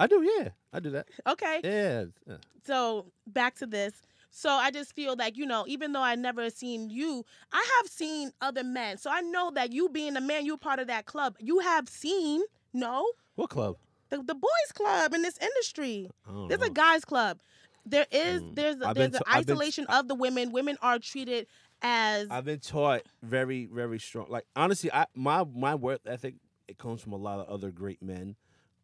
I 0.00 0.08
do, 0.08 0.28
yeah. 0.38 0.48
I 0.72 0.80
do 0.80 0.90
that. 0.90 1.06
Okay. 1.24 1.60
Yeah. 1.62 2.04
yeah. 2.26 2.36
so 2.66 3.06
back 3.28 3.54
to 3.56 3.66
this 3.66 3.92
so 4.36 4.50
i 4.50 4.70
just 4.70 4.92
feel 4.94 5.14
like 5.16 5.36
you 5.36 5.46
know 5.46 5.64
even 5.68 5.92
though 5.92 6.02
i 6.02 6.14
never 6.16 6.50
seen 6.50 6.90
you 6.90 7.24
i 7.52 7.64
have 7.78 7.90
seen 7.90 8.32
other 8.40 8.64
men 8.64 8.98
so 8.98 9.08
i 9.10 9.20
know 9.20 9.50
that 9.54 9.72
you 9.72 9.88
being 9.88 10.16
a 10.16 10.20
man 10.20 10.44
you're 10.44 10.56
part 10.58 10.80
of 10.80 10.88
that 10.88 11.06
club 11.06 11.36
you 11.38 11.60
have 11.60 11.88
seen 11.88 12.42
no 12.72 13.06
What 13.36 13.50
club? 13.50 13.76
the, 14.10 14.18
the 14.22 14.34
boys 14.34 14.72
club 14.74 15.14
in 15.14 15.22
this 15.22 15.38
industry 15.38 16.10
there's 16.48 16.60
know. 16.60 16.66
a 16.66 16.70
guys 16.70 17.04
club 17.04 17.38
there 17.86 18.06
is 18.10 18.42
Mm. 18.42 18.54
there's 18.56 18.76
a, 18.76 18.92
there's 18.94 19.14
an 19.14 19.20
I've 19.26 19.46
been- 19.46 19.54
isolation 19.56 19.86
of 19.86 20.08
the 20.08 20.14
women 20.14 20.50
women 20.52 20.76
are 20.82 20.98
treated 20.98 21.46
as 21.82 22.28
I've 22.30 22.46
been 22.46 22.60
taught 22.60 23.02
very, 23.22 23.66
very 23.66 23.98
strong. 24.00 24.26
Like 24.30 24.46
honestly, 24.56 24.90
I 24.90 25.04
my 25.14 25.44
my 25.44 25.74
work 25.74 26.00
ethic 26.06 26.36
it 26.66 26.78
comes 26.78 27.02
from 27.02 27.12
a 27.12 27.16
lot 27.18 27.40
of 27.40 27.48
other 27.48 27.70
great 27.70 28.02
men 28.02 28.36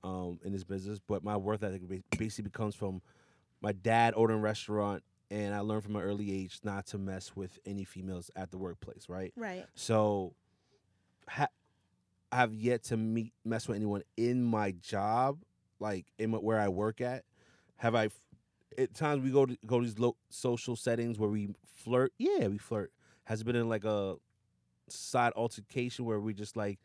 um, 0.04 0.38
in 0.44 0.52
this 0.52 0.64
business, 0.64 0.98
but 1.08 1.24
my 1.24 1.34
work 1.38 1.62
ethic 1.62 1.80
ba- 1.88 2.02
basically 2.18 2.50
comes 2.50 2.74
from 2.74 3.00
my 3.62 3.72
dad 3.72 4.12
owned 4.18 4.32
a 4.32 4.36
restaurant, 4.36 5.02
and 5.30 5.54
I 5.54 5.60
learned 5.60 5.84
from 5.84 5.96
an 5.96 6.02
early 6.02 6.32
age 6.32 6.58
not 6.64 6.86
to 6.88 6.98
mess 6.98 7.34
with 7.36 7.58
any 7.64 7.84
females 7.84 8.30
at 8.34 8.50
the 8.50 8.58
workplace. 8.58 9.08
Right. 9.08 9.32
right 9.36 9.64
So, 9.74 10.34
ha- 11.28 11.48
I 12.32 12.36
have 12.36 12.54
yet 12.54 12.82
to 12.84 12.96
meet 12.96 13.32
mess 13.44 13.66
with 13.68 13.76
anyone 13.76 14.02
in 14.16 14.42
my 14.44 14.72
job, 14.72 15.38
like 15.78 16.06
in 16.18 16.30
my, 16.30 16.38
where 16.38 16.58
I 16.60 16.68
work 16.68 17.00
at. 17.00 17.24
Have 17.76 17.94
I? 17.94 18.06
f- 18.06 18.12
At 18.78 18.94
times 18.94 19.22
we 19.24 19.30
go 19.30 19.46
to 19.46 19.56
go 19.66 19.80
to 19.80 19.86
these 19.86 19.98
low 19.98 20.16
social 20.28 20.76
settings 20.76 21.18
where 21.18 21.30
we 21.30 21.54
flirt. 21.64 22.12
Yeah, 22.18 22.46
we 22.48 22.58
flirt. 22.58 22.92
Has 23.24 23.40
it 23.40 23.44
been 23.44 23.56
in 23.56 23.68
like 23.68 23.84
a 23.84 24.16
side 24.88 25.32
altercation 25.36 26.04
where 26.04 26.20
we 26.20 26.34
just 26.34 26.56
like 26.56 26.78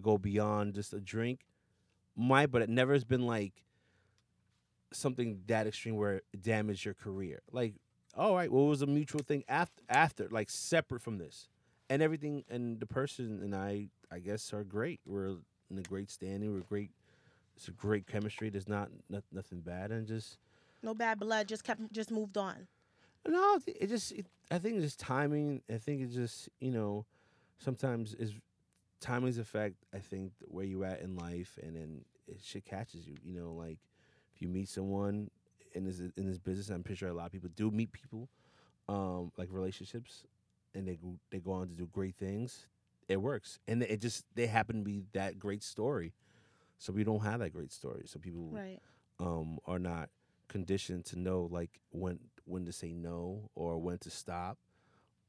go 0.00 0.18
beyond 0.18 0.74
just 0.74 0.92
a 0.92 1.00
drink? 1.00 1.40
Might, 2.16 2.50
but 2.52 2.62
it 2.62 2.68
never 2.68 2.92
has 2.92 3.04
been 3.04 3.26
like 3.26 3.64
something 4.92 5.40
that 5.46 5.66
extreme 5.66 5.96
where 5.96 6.14
it 6.32 6.42
damaged 6.42 6.84
your 6.84 6.94
career. 6.94 7.40
Like, 7.50 7.74
all 8.16 8.34
right, 8.34 8.50
well, 8.50 8.66
it 8.66 8.68
was 8.68 8.82
a 8.82 8.86
mutual 8.86 9.22
thing 9.22 9.44
after, 9.48 9.82
after, 9.88 10.28
like 10.30 10.50
separate 10.50 11.02
from 11.02 11.18
this 11.18 11.48
and 11.90 12.02
everything 12.02 12.44
and 12.48 12.80
the 12.80 12.86
person 12.86 13.40
and 13.42 13.54
I 13.54 13.88
I 14.10 14.18
guess 14.20 14.52
are 14.52 14.64
great. 14.64 15.00
We're 15.06 15.36
in 15.70 15.78
a 15.78 15.82
great 15.82 16.10
standing. 16.10 16.52
We're 16.52 16.60
great. 16.60 16.90
It's 17.56 17.68
a 17.68 17.72
great 17.72 18.06
chemistry. 18.06 18.50
There's 18.50 18.68
not, 18.68 18.88
not 19.08 19.22
nothing 19.32 19.60
bad 19.60 19.90
and 19.90 20.06
just 20.06 20.38
no 20.82 20.94
bad 20.94 21.18
blood 21.18 21.48
just 21.48 21.64
kept 21.64 21.92
just 21.92 22.10
moved 22.10 22.36
on 22.36 22.66
no. 23.28 23.58
It 23.66 23.88
just 23.88 24.12
it, 24.12 24.26
I 24.50 24.58
think 24.58 24.76
it's 24.76 24.84
just 24.84 25.00
timing. 25.00 25.62
I 25.72 25.78
think 25.78 26.02
it's 26.02 26.14
just 26.14 26.48
you 26.60 26.70
know 26.70 27.06
sometimes 27.58 28.14
is 28.14 28.34
timing's 29.00 29.38
effect. 29.38 29.76
I 29.94 29.98
think 29.98 30.32
where 30.42 30.64
you 30.64 30.84
at 30.84 31.00
in 31.00 31.16
life 31.16 31.58
and 31.62 31.76
then 31.76 32.04
it 32.26 32.38
shit 32.42 32.64
catches 32.64 33.06
you. 33.06 33.16
You 33.22 33.34
know 33.34 33.52
like 33.52 33.78
if 34.34 34.42
you 34.42 34.48
meet 34.48 34.68
someone 34.68 35.30
in 35.74 35.84
this 35.84 36.00
in 36.16 36.26
this 36.26 36.38
business, 36.38 36.70
I'm 36.70 36.82
pretty 36.82 36.98
sure 36.98 37.08
a 37.08 37.14
lot 37.14 37.26
of 37.26 37.32
people 37.32 37.50
do 37.54 37.70
meet 37.70 37.92
people, 37.92 38.28
um, 38.88 39.32
like 39.36 39.48
relationships, 39.52 40.24
and 40.74 40.86
they 40.88 40.96
go, 40.96 41.16
they 41.30 41.38
go 41.38 41.52
on 41.52 41.68
to 41.68 41.74
do 41.74 41.86
great 41.92 42.16
things. 42.16 42.66
It 43.08 43.18
works, 43.20 43.58
and 43.68 43.82
it 43.82 44.00
just 44.00 44.24
they 44.34 44.46
happen 44.46 44.78
to 44.78 44.84
be 44.84 45.02
that 45.12 45.38
great 45.38 45.62
story. 45.62 46.12
So 46.78 46.92
we 46.92 47.04
don't 47.04 47.20
have 47.22 47.40
that 47.40 47.52
great 47.52 47.72
story. 47.72 48.02
So 48.06 48.18
people 48.18 48.48
Right. 48.52 48.80
um, 49.20 49.58
are 49.66 49.78
not 49.78 50.10
conditioned 50.48 51.04
to 51.06 51.18
know 51.18 51.48
like 51.50 51.80
when 51.90 52.18
when 52.46 52.64
to 52.66 52.72
say 52.72 52.92
no 52.92 53.50
or 53.54 53.78
when 53.78 53.98
to 53.98 54.10
stop 54.10 54.58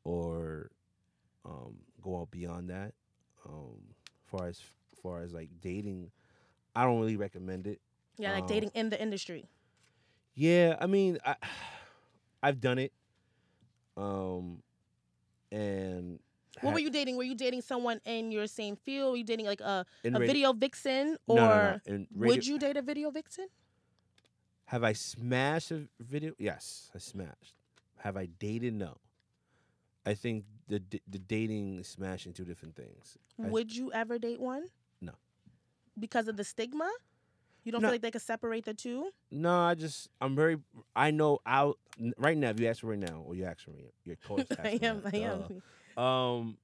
or 0.04 0.72
um, 1.46 1.76
go 2.02 2.20
out 2.22 2.32
beyond 2.32 2.70
that. 2.70 2.94
Um, 3.48 3.96
far 4.26 4.48
as 4.48 4.60
far 5.02 5.22
as 5.22 5.34
like 5.34 5.50
dating, 5.62 6.12
I 6.76 6.84
don't 6.84 7.00
really 7.00 7.18
recommend 7.18 7.68
it. 7.68 7.80
Yeah, 8.18 8.32
like 8.32 8.44
Um, 8.44 8.48
dating 8.48 8.72
in 8.74 8.90
the 8.90 9.02
industry. 9.02 9.50
Yeah, 10.36 10.76
I 10.80 10.88
mean, 10.88 11.18
I 11.26 11.36
I've 12.44 12.60
done 12.62 12.78
it, 12.78 12.94
um, 13.98 14.62
and 15.52 16.20
What 16.62 16.72
ha- 16.72 16.74
were 16.76 16.80
you 16.80 16.90
dating? 16.92 17.16
Were 17.18 17.24
you 17.24 17.36
dating 17.36 17.62
someone 17.62 18.00
in 18.06 18.32
your 18.32 18.46
same 18.48 18.76
field? 18.76 19.12
Were 19.12 19.18
you 19.18 19.24
dating 19.24 19.46
like 19.48 19.62
a, 19.62 19.86
a 20.04 20.20
video 20.20 20.54
vixen? 20.54 21.18
Or 21.28 21.36
No, 21.38 21.48
no, 21.48 21.80
no. 21.98 22.06
Radio- 22.14 22.36
would 22.36 22.46
you 22.46 22.60
date 22.60 22.78
a 22.78 22.82
video 22.82 23.10
vixen? 23.12 23.48
Have 24.66 24.84
I 24.84 24.94
smashed 24.94 25.72
a 25.72 25.88
video? 26.00 26.34
Yes, 26.38 26.92
I 26.94 27.00
smashed. 27.00 27.56
Have 28.00 28.18
I 28.18 28.26
dated? 28.40 28.74
No. 28.74 28.98
I 30.06 30.14
think 30.14 30.46
the 30.68 30.82
the 31.08 31.18
dating 31.18 31.80
is 31.80 31.88
smashing 31.88 32.34
two 32.34 32.46
different 32.46 32.76
things. 32.76 33.18
I- 33.42 33.48
Would 33.48 33.76
you 33.76 33.92
ever 33.94 34.20
date 34.20 34.40
one? 34.40 34.68
No. 35.02 35.14
Because 35.98 36.28
of 36.28 36.36
the 36.38 36.44
stigma? 36.44 36.92
You 37.66 37.72
don't 37.74 37.82
No. 37.82 37.88
feel 37.88 37.94
like 37.96 38.02
they 38.04 38.12
could 38.12 38.22
separate 38.22 38.64
the 38.64 38.74
two? 38.74 39.10
No, 39.32 39.54
I 39.60 39.74
just 39.76 40.08
I'm 40.22 40.36
very 40.36 40.58
I 40.96 41.12
know 41.12 41.40
out 41.46 41.78
right 42.18 42.38
now. 42.38 42.52
If 42.52 42.60
you 42.60 42.68
ask 42.68 42.84
me 42.84 42.92
right 42.92 43.00
now, 43.00 43.24
or 43.26 43.36
you 43.36 43.44
ask 43.46 43.68
me, 43.68 43.92
your 44.06 44.16
coach. 44.18 44.48
I 44.64 44.80
am. 44.82 45.02
I 45.12 45.18
am. 45.98 46.02
Um, 46.02 46.58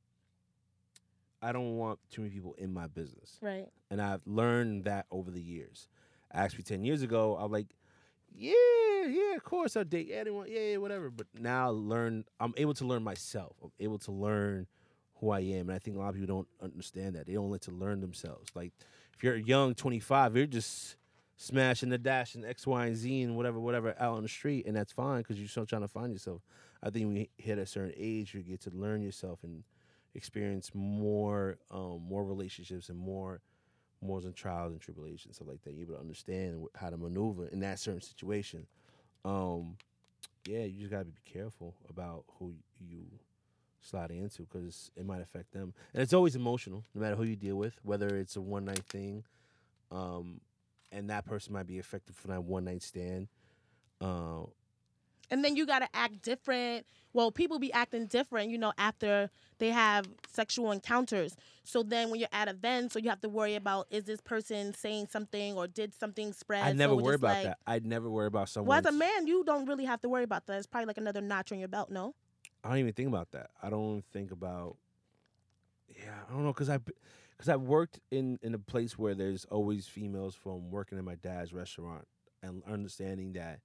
I 1.41 1.51
don't 1.51 1.77
want 1.77 1.99
too 2.11 2.21
many 2.21 2.33
people 2.33 2.53
in 2.59 2.71
my 2.71 2.85
business, 2.87 3.39
Right. 3.41 3.67
and 3.89 3.99
I've 4.01 4.21
learned 4.27 4.83
that 4.83 5.07
over 5.09 5.31
the 5.31 5.41
years. 5.41 5.87
Asked 6.31 6.57
me 6.57 6.63
ten 6.63 6.83
years 6.83 7.01
ago, 7.01 7.35
I'm 7.39 7.51
like, 7.51 7.67
yeah, 8.31 8.53
yeah, 9.07 9.35
of 9.35 9.43
course 9.43 9.75
I'll 9.75 9.83
date 9.83 10.11
anyone, 10.13 10.47
yeah, 10.49 10.59
yeah, 10.59 10.77
whatever. 10.77 11.09
But 11.09 11.27
now 11.37 11.65
I 11.65 11.69
learn, 11.69 12.25
I'm 12.39 12.53
able 12.57 12.75
to 12.75 12.85
learn 12.85 13.03
myself. 13.03 13.55
I'm 13.63 13.71
able 13.79 13.97
to 13.99 14.11
learn 14.11 14.67
who 15.15 15.31
I 15.31 15.39
am, 15.39 15.69
and 15.69 15.71
I 15.73 15.79
think 15.79 15.97
a 15.97 15.99
lot 15.99 16.09
of 16.09 16.15
people 16.15 16.27
don't 16.35 16.47
understand 16.61 17.15
that. 17.15 17.25
They 17.25 17.33
don't 17.33 17.49
like 17.51 17.61
to 17.61 17.71
learn 17.71 18.01
themselves. 18.01 18.51
Like 18.55 18.71
if 19.21 19.25
you're 19.25 19.35
young, 19.35 19.75
25, 19.75 20.35
you're 20.35 20.47
just 20.47 20.95
smashing 21.37 21.89
the 21.89 21.99
dash 21.99 22.33
and 22.33 22.43
X, 22.43 22.65
Y, 22.65 22.87
and 22.87 22.95
Z 22.95 23.21
and 23.21 23.37
whatever, 23.37 23.59
whatever 23.59 23.93
out 23.99 24.17
on 24.17 24.23
the 24.23 24.27
street, 24.27 24.65
and 24.65 24.75
that's 24.75 24.91
fine 24.91 25.19
because 25.19 25.37
you're 25.37 25.47
still 25.47 25.67
trying 25.67 25.83
to 25.83 25.87
find 25.87 26.11
yourself. 26.11 26.41
I 26.81 26.89
think 26.89 27.05
when 27.05 27.15
you 27.15 27.27
hit 27.37 27.59
a 27.59 27.67
certain 27.67 27.93
age, 27.95 28.33
you 28.33 28.41
get 28.41 28.61
to 28.61 28.71
learn 28.71 29.03
yourself 29.03 29.43
and 29.43 29.63
experience 30.15 30.71
more, 30.73 31.59
um, 31.69 32.01
more 32.09 32.25
relationships 32.25 32.89
and 32.89 32.97
more, 32.97 33.41
more 34.01 34.17
and 34.23 34.35
trials 34.35 34.71
and 34.71 34.81
tribulations, 34.81 35.35
stuff 35.35 35.47
like 35.47 35.61
that. 35.65 35.73
You're 35.73 35.83
able 35.83 35.93
to 35.93 35.99
understand 35.99 36.65
how 36.75 36.89
to 36.89 36.97
maneuver 36.97 37.45
in 37.45 37.59
that 37.59 37.77
certain 37.77 38.01
situation. 38.01 38.65
Um, 39.23 39.77
yeah, 40.47 40.63
you 40.63 40.79
just 40.79 40.89
gotta 40.89 41.05
be 41.05 41.13
careful 41.31 41.75
about 41.87 42.23
who 42.39 42.55
you 42.79 43.05
slide 43.81 44.11
into 44.11 44.43
because 44.43 44.91
it 44.95 45.05
might 45.05 45.21
affect 45.21 45.51
them, 45.51 45.73
and 45.93 46.01
it's 46.01 46.13
always 46.13 46.35
emotional, 46.35 46.83
no 46.93 47.01
matter 47.01 47.15
who 47.15 47.23
you 47.23 47.35
deal 47.35 47.55
with, 47.55 47.75
whether 47.83 48.07
it's 48.15 48.35
a 48.35 48.41
one 48.41 48.65
night 48.65 48.83
thing, 48.89 49.23
um, 49.91 50.41
and 50.91 51.09
that 51.09 51.25
person 51.25 51.53
might 51.53 51.67
be 51.67 51.79
affected 51.79 52.15
from 52.15 52.31
that 52.31 52.43
one 52.43 52.65
night 52.65 52.83
stand. 52.83 53.27
Uh, 53.99 54.43
And 55.29 55.45
then 55.45 55.55
you 55.55 55.65
got 55.65 55.79
to 55.79 55.87
act 55.93 56.21
different. 56.21 56.85
Well, 57.13 57.31
people 57.31 57.59
be 57.59 57.71
acting 57.73 58.07
different, 58.07 58.49
you 58.49 58.57
know, 58.57 58.73
after 58.77 59.29
they 59.59 59.69
have 59.69 60.05
sexual 60.29 60.71
encounters. 60.71 61.35
So 61.63 61.83
then 61.83 62.09
when 62.09 62.19
you're 62.19 62.29
at 62.33 62.47
events, 62.47 62.93
so 62.93 62.99
you 62.99 63.09
have 63.09 63.21
to 63.21 63.29
worry 63.29 63.55
about 63.55 63.87
is 63.89 64.05
this 64.05 64.21
person 64.21 64.73
saying 64.73 65.07
something 65.09 65.55
or 65.55 65.67
did 65.67 65.93
something 65.93 66.33
spread? 66.33 66.63
I 66.63 66.71
never 66.73 66.95
so 66.95 67.01
worry 67.01 67.15
about 67.15 67.35
like, 67.35 67.43
that. 67.43 67.57
I'd 67.67 67.85
never 67.85 68.09
worry 68.09 68.27
about 68.27 68.49
someone. 68.49 68.69
Well, 68.69 68.79
as 68.79 68.85
a 68.85 68.91
man, 68.91 69.27
you 69.27 69.43
don't 69.43 69.65
really 69.65 69.85
have 69.85 70.01
to 70.01 70.09
worry 70.09 70.23
about 70.23 70.47
that. 70.47 70.57
It's 70.57 70.67
probably 70.67 70.87
like 70.87 70.97
another 70.97 71.21
notch 71.21 71.51
on 71.51 71.59
your 71.59 71.67
belt, 71.67 71.89
no? 71.89 72.15
I 72.63 72.69
don't 72.69 72.77
even 72.79 72.93
think 72.93 73.07
about 73.07 73.31
that. 73.31 73.49
I 73.61 73.69
don't 73.69 74.03
think 74.11 74.31
about. 74.31 74.77
Yeah, 75.87 76.13
I 76.29 76.33
don't 76.33 76.43
know 76.43 76.53
because 76.53 76.69
I, 76.69 76.77
because 76.77 77.49
I 77.49 77.55
worked 77.55 77.99
in 78.11 78.39
in 78.41 78.53
a 78.53 78.59
place 78.59 78.97
where 78.97 79.15
there's 79.15 79.45
always 79.45 79.87
females 79.87 80.35
from 80.35 80.69
working 80.69 80.97
in 80.97 81.05
my 81.05 81.15
dad's 81.15 81.53
restaurant 81.53 82.07
and 82.43 82.63
understanding 82.65 83.33
that 83.33 83.59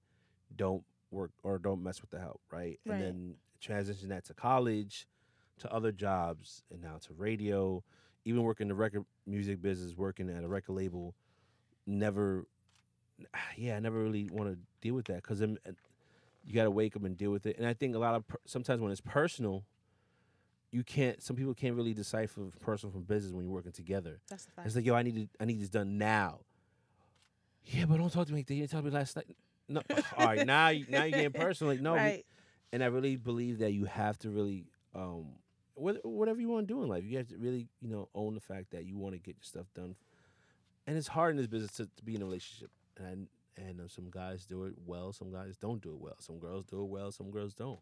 don't 0.55 0.83
work 1.11 1.31
or 1.43 1.57
don't 1.59 1.83
mess 1.83 2.01
with 2.01 2.09
the 2.09 2.19
help, 2.19 2.41
right? 2.51 2.79
Right. 2.85 2.95
And 2.95 3.01
then 3.01 3.35
transition 3.61 4.09
that 4.09 4.25
to 4.25 4.33
college, 4.33 5.07
to 5.59 5.71
other 5.71 5.91
jobs, 5.91 6.63
and 6.71 6.81
now 6.81 6.97
to 7.07 7.13
radio. 7.13 7.83
Even 8.25 8.43
working 8.43 8.67
the 8.67 8.75
record 8.75 9.05
music 9.25 9.61
business, 9.61 9.95
working 9.95 10.29
at 10.29 10.43
a 10.43 10.47
record 10.47 10.73
label, 10.73 11.15
never. 11.85 12.45
Yeah, 13.57 13.75
I 13.75 13.79
never 13.79 14.03
really 14.03 14.29
want 14.31 14.51
to 14.51 14.57
deal 14.81 14.93
with 14.93 15.05
that 15.05 15.23
because 15.23 15.41
you 16.47 16.53
got 16.53 16.63
to 16.63 16.71
wake 16.71 16.95
up 16.95 17.03
and 17.03 17.17
deal 17.17 17.29
with 17.31 17.45
it. 17.45 17.57
And 17.57 17.67
I 17.67 17.73
think 17.73 17.93
a 17.93 17.99
lot 17.99 18.15
of 18.15 18.25
per- 18.25 18.39
sometimes 18.45 18.81
when 18.81 18.89
it's 18.91 19.01
personal, 19.01 19.65
you 20.71 20.81
can't. 20.83 21.21
Some 21.21 21.35
people 21.35 21.53
can't 21.53 21.75
really 21.75 21.93
decipher 21.93 22.41
personal 22.61 22.91
from 22.93 23.03
business 23.03 23.33
when 23.33 23.43
you're 23.43 23.53
working 23.53 23.73
together. 23.73 24.21
That's 24.29 24.45
the 24.45 24.51
fact. 24.51 24.65
It's 24.67 24.75
like, 24.75 24.85
yo, 24.85 24.95
I 24.95 25.03
need 25.03 25.15
to, 25.15 25.27
I 25.41 25.45
need 25.45 25.59
this 25.61 25.69
done 25.69 25.97
now. 25.97 26.39
Yeah, 27.65 27.83
but 27.85 27.97
don't 27.97 28.09
talk 28.11 28.27
to 28.27 28.33
me 28.33 28.39
like. 28.39 28.49
You 28.49 28.61
didn't 28.61 28.71
tell 28.71 28.81
me 28.81 28.91
last 28.91 29.15
night. 29.17 29.35
No, 29.67 29.81
all 30.17 30.25
right, 30.25 30.47
now, 30.47 30.69
you- 30.69 30.85
now 30.87 31.03
you're 31.03 31.11
getting 31.19 31.31
personal. 31.41 31.73
Like, 31.73 31.81
no, 31.81 31.93
we- 31.93 31.99
right. 31.99 32.25
and 32.71 32.81
I 32.81 32.87
really 32.87 33.17
believe 33.17 33.59
that 33.59 33.73
you 33.73 33.83
have 33.85 34.17
to 34.19 34.29
really, 34.29 34.67
um, 34.95 35.25
whatever 35.75 36.39
you 36.39 36.47
want 36.47 36.65
to 36.67 36.73
do 36.73 36.81
in 36.81 36.87
life, 36.87 37.03
you 37.03 37.17
have 37.17 37.27
to 37.27 37.37
really, 37.37 37.67
you 37.81 37.89
know, 37.89 38.07
own 38.15 38.33
the 38.35 38.39
fact 38.39 38.71
that 38.71 38.85
you 38.85 38.97
want 38.97 39.13
to 39.15 39.19
get 39.19 39.35
your 39.35 39.43
stuff 39.43 39.65
done. 39.75 39.95
And 40.87 40.97
it's 40.97 41.09
hard 41.09 41.31
in 41.31 41.37
this 41.37 41.47
business 41.47 41.71
to, 41.73 41.85
to 41.97 42.03
be 42.05 42.15
in 42.15 42.21
a 42.21 42.25
relationship, 42.25 42.71
and 42.97 43.27
and 43.57 43.81
uh, 43.81 43.87
some 43.87 44.09
guys 44.09 44.45
do 44.45 44.65
it 44.65 44.73
well, 44.85 45.11
some 45.13 45.31
guys 45.31 45.57
don't 45.57 45.81
do 45.81 45.91
it 45.91 45.99
well, 45.99 46.15
some 46.19 46.39
girls 46.39 46.65
do 46.65 46.81
it 46.81 46.87
well, 46.87 47.11
some 47.11 47.31
girls 47.31 47.53
don't. 47.53 47.79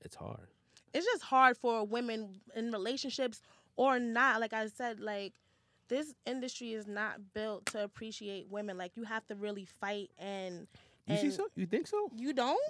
It's 0.00 0.16
hard. 0.16 0.48
it's 0.94 1.04
just 1.06 1.22
hard 1.22 1.56
for 1.56 1.84
women 1.84 2.40
in 2.54 2.70
relationships 2.70 3.40
or 3.76 3.98
not. 3.98 4.40
Like 4.40 4.52
I 4.52 4.68
said, 4.68 5.00
like 5.00 5.34
this 5.88 6.14
industry 6.26 6.72
is 6.72 6.86
not 6.86 7.18
built 7.34 7.66
to 7.66 7.82
appreciate 7.82 8.48
women. 8.48 8.78
Like 8.78 8.92
you 8.96 9.04
have 9.04 9.26
to 9.26 9.34
really 9.34 9.64
fight 9.64 10.10
and 10.18 10.66
You 11.06 11.16
see 11.16 11.30
so? 11.30 11.48
You 11.56 11.66
think 11.66 11.86
so? 11.86 12.10
you 12.16 12.32
don't 12.32 12.60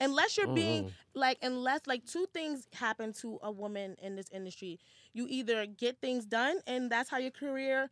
unless 0.00 0.36
you're 0.36 0.46
don't 0.46 0.54
being 0.54 0.92
like 1.14 1.38
unless 1.42 1.80
like 1.86 2.04
two 2.04 2.26
things 2.34 2.68
happen 2.74 3.12
to 3.14 3.38
a 3.42 3.50
woman 3.50 3.96
in 4.02 4.14
this 4.14 4.28
industry 4.30 4.78
you 5.14 5.26
either 5.30 5.64
get 5.64 5.98
things 6.02 6.26
done 6.26 6.58
and 6.66 6.90
that's 6.90 7.08
how 7.08 7.16
your 7.16 7.30
career 7.30 7.88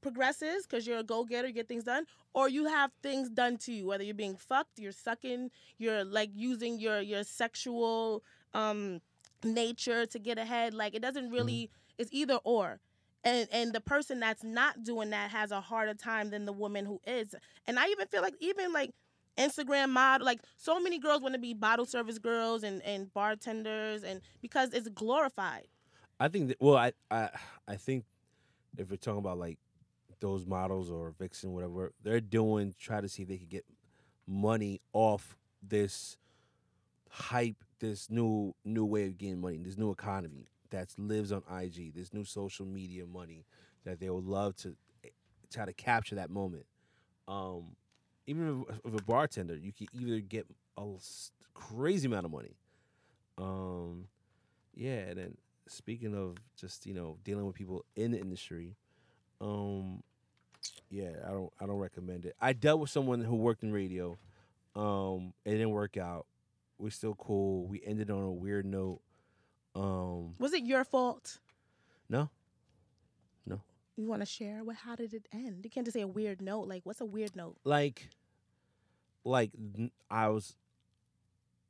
progresses 0.00 0.66
because 0.66 0.86
you're 0.86 0.98
a 0.98 1.02
go-getter 1.02 1.48
you 1.48 1.54
get 1.54 1.68
things 1.68 1.84
done 1.84 2.04
or 2.34 2.48
you 2.48 2.66
have 2.66 2.90
things 3.02 3.28
done 3.28 3.56
to 3.56 3.72
you 3.72 3.86
whether 3.86 4.04
you're 4.04 4.14
being 4.14 4.36
fucked 4.36 4.78
you're 4.78 4.92
sucking 4.92 5.50
you're 5.78 6.04
like 6.04 6.30
using 6.34 6.78
your 6.78 7.00
your 7.00 7.24
sexual 7.24 8.22
um 8.54 9.00
nature 9.44 10.06
to 10.06 10.18
get 10.18 10.38
ahead 10.38 10.74
like 10.74 10.94
it 10.94 11.02
doesn't 11.02 11.30
really 11.30 11.70
it's 11.98 12.10
either 12.12 12.38
or 12.44 12.80
and 13.24 13.48
and 13.52 13.72
the 13.72 13.80
person 13.80 14.20
that's 14.20 14.44
not 14.44 14.82
doing 14.82 15.10
that 15.10 15.30
has 15.30 15.50
a 15.50 15.60
harder 15.60 15.94
time 15.94 16.30
than 16.30 16.44
the 16.44 16.52
woman 16.52 16.84
who 16.86 17.00
is 17.06 17.34
and 17.66 17.78
i 17.78 17.86
even 17.88 18.06
feel 18.08 18.22
like 18.22 18.34
even 18.40 18.72
like 18.72 18.92
Instagram 19.38 19.90
model. 19.90 20.26
Like 20.26 20.40
so 20.56 20.80
many 20.80 20.98
girls 20.98 21.22
want 21.22 21.34
to 21.34 21.40
be 21.40 21.54
bottle 21.54 21.86
service 21.86 22.18
girls 22.18 22.64
and, 22.64 22.82
and 22.82 23.12
bartenders 23.14 24.02
and 24.02 24.20
because 24.42 24.74
it's 24.74 24.88
glorified. 24.88 25.68
I 26.20 26.28
think 26.28 26.48
that. 26.48 26.56
Well, 26.60 26.76
I 26.76 26.92
I 27.10 27.30
I 27.66 27.76
think 27.76 28.04
if 28.76 28.90
we're 28.90 28.96
talking 28.96 29.20
about 29.20 29.38
like 29.38 29.58
those 30.20 30.46
models 30.46 30.90
or 30.90 31.14
vixen, 31.18 31.52
whatever, 31.52 31.92
they're 32.02 32.20
doing 32.20 32.74
try 32.78 33.00
to 33.00 33.08
see 33.08 33.22
if 33.22 33.28
they 33.28 33.38
could 33.38 33.48
get 33.48 33.64
money 34.26 34.80
off 34.92 35.36
this 35.62 36.16
hype, 37.10 37.64
this 37.80 38.10
new 38.10 38.54
new 38.64 38.84
way 38.84 39.06
of 39.06 39.18
getting 39.18 39.40
money, 39.40 39.58
this 39.58 39.78
new 39.78 39.90
economy 39.90 40.46
that 40.70 40.88
lives 40.98 41.32
on 41.32 41.42
IG, 41.50 41.94
this 41.94 42.12
new 42.12 42.24
social 42.24 42.66
media 42.66 43.06
money 43.06 43.44
that 43.84 44.00
they 44.00 44.10
would 44.10 44.24
love 44.24 44.54
to 44.56 44.76
eh, 45.04 45.08
try 45.52 45.64
to 45.64 45.72
capture 45.72 46.14
that 46.14 46.30
moment. 46.30 46.66
Um, 47.26 47.76
even 48.26 48.64
if 48.84 48.94
a 48.94 49.02
bartender, 49.02 49.56
you 49.56 49.72
can 49.72 49.86
either 49.92 50.20
get 50.20 50.46
a 50.76 50.84
crazy 51.54 52.06
amount 52.06 52.26
of 52.26 52.32
money. 52.32 52.56
Um, 53.38 54.04
yeah, 54.74 54.98
and 55.08 55.18
then 55.18 55.36
speaking 55.66 56.14
of 56.14 56.36
just 56.56 56.86
you 56.86 56.94
know 56.94 57.18
dealing 57.24 57.46
with 57.46 57.54
people 57.54 57.84
in 57.96 58.12
the 58.12 58.20
industry, 58.20 58.76
um, 59.40 60.02
yeah, 60.90 61.10
I 61.26 61.30
don't 61.30 61.52
I 61.60 61.66
don't 61.66 61.78
recommend 61.78 62.24
it. 62.26 62.34
I 62.40 62.52
dealt 62.52 62.80
with 62.80 62.90
someone 62.90 63.20
who 63.22 63.36
worked 63.36 63.62
in 63.62 63.72
radio. 63.72 64.18
Um, 64.74 65.32
it 65.44 65.52
didn't 65.52 65.70
work 65.70 65.96
out. 65.96 66.26
We're 66.78 66.90
still 66.90 67.14
cool. 67.14 67.66
We 67.66 67.82
ended 67.84 68.10
on 68.10 68.22
a 68.22 68.30
weird 68.30 68.64
note. 68.64 69.00
Um, 69.74 70.34
Was 70.38 70.52
it 70.52 70.64
your 70.64 70.84
fault? 70.84 71.38
no, 72.08 72.30
No. 73.46 73.60
You 73.96 74.06
want 74.06 74.22
to 74.22 74.26
share? 74.26 74.62
What? 74.64 74.76
How 74.76 74.94
did 74.96 75.12
it 75.12 75.26
end? 75.32 75.60
You 75.64 75.70
can't 75.70 75.84
just 75.86 75.94
say 75.94 76.00
a 76.02 76.06
weird 76.08 76.40
note. 76.40 76.68
Like, 76.68 76.82
what's 76.84 77.00
a 77.00 77.04
weird 77.06 77.34
note? 77.36 77.56
like 77.64 78.08
like 79.24 79.50
I 80.10 80.28
was 80.28 80.56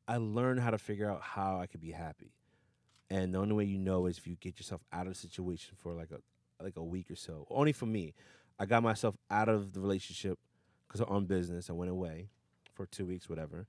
I 0.07 0.17
learned 0.19 0.61
how 0.61 0.71
to 0.71 0.79
figure 0.79 1.11
out 1.11 1.21
how 1.23 1.59
I 1.61 1.67
could 1.67 1.81
be 1.81 1.91
happy. 1.93 2.33
And 3.11 3.35
the 3.35 3.39
only 3.39 3.55
way 3.55 3.65
you 3.65 3.79
know 3.79 4.07
is 4.07 4.19
if 4.19 4.27
you 4.27 4.37
get 4.37 4.59
yourself 4.59 4.83
out 4.93 5.07
of 5.07 5.15
the 5.15 5.19
situation 5.19 5.75
for 5.83 5.95
like 5.95 6.11
a 6.11 6.21
like 6.63 6.77
a 6.77 6.85
week 6.85 7.11
or 7.11 7.17
so. 7.17 7.47
Only 7.51 7.73
for 7.73 7.87
me. 7.87 8.15
I 8.59 8.67
got 8.67 8.83
myself 8.83 9.17
out 9.31 9.49
of 9.49 9.73
the 9.73 9.81
relationship 9.81 10.39
because 10.87 11.01
I'm 11.01 11.09
on 11.09 11.27
business. 11.27 11.71
I 11.71 11.75
went 11.75 11.91
away 11.91 12.29
for 12.75 12.87
two 12.87 13.07
weeks, 13.07 13.29
whatever. 13.29 13.67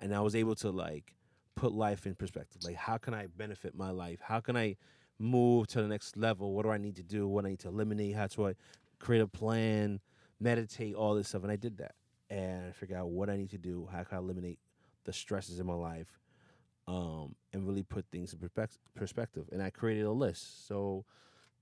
And 0.00 0.14
I 0.14 0.20
was 0.20 0.36
able 0.36 0.54
to 0.56 0.70
like 0.70 1.14
put 1.56 1.72
life 1.72 2.06
in 2.06 2.14
perspective. 2.14 2.62
Like 2.64 2.76
how 2.76 2.98
can 2.98 3.14
I 3.14 3.26
benefit 3.26 3.74
my 3.74 3.90
life? 3.90 4.20
How 4.22 4.40
can 4.40 4.56
I 4.56 4.76
move 5.18 5.66
to 5.68 5.82
the 5.82 5.88
next 5.88 6.16
level? 6.16 6.52
What 6.52 6.62
do 6.62 6.70
I 6.70 6.78
need 6.78 6.96
to 6.96 7.02
do? 7.02 7.26
What 7.26 7.44
I 7.44 7.50
need 7.50 7.58
to 7.60 7.68
eliminate? 7.68 8.14
How 8.14 8.26
do 8.28 8.46
I 8.46 8.54
create 9.00 9.20
a 9.20 9.26
plan, 9.26 10.00
meditate, 10.40 10.94
all 10.94 11.14
this 11.14 11.28
stuff? 11.28 11.42
And 11.42 11.50
I 11.50 11.56
did 11.56 11.78
that. 11.78 11.94
And 12.30 12.66
I 12.68 12.72
figured 12.72 12.98
out 12.98 13.10
what 13.10 13.30
I 13.30 13.36
need 13.36 13.50
to 13.50 13.58
do, 13.58 13.88
how 13.90 14.04
can 14.04 14.18
I 14.18 14.20
eliminate 14.20 14.58
the 15.04 15.12
stresses 15.12 15.58
in 15.58 15.66
my 15.66 15.74
life, 15.74 16.20
um, 16.86 17.34
and 17.52 17.66
really 17.66 17.82
put 17.82 18.04
things 18.12 18.34
in 18.34 18.38
perspective. 18.94 19.48
And 19.50 19.62
I 19.62 19.70
created 19.70 20.04
a 20.04 20.12
list. 20.12 20.68
So 20.68 21.06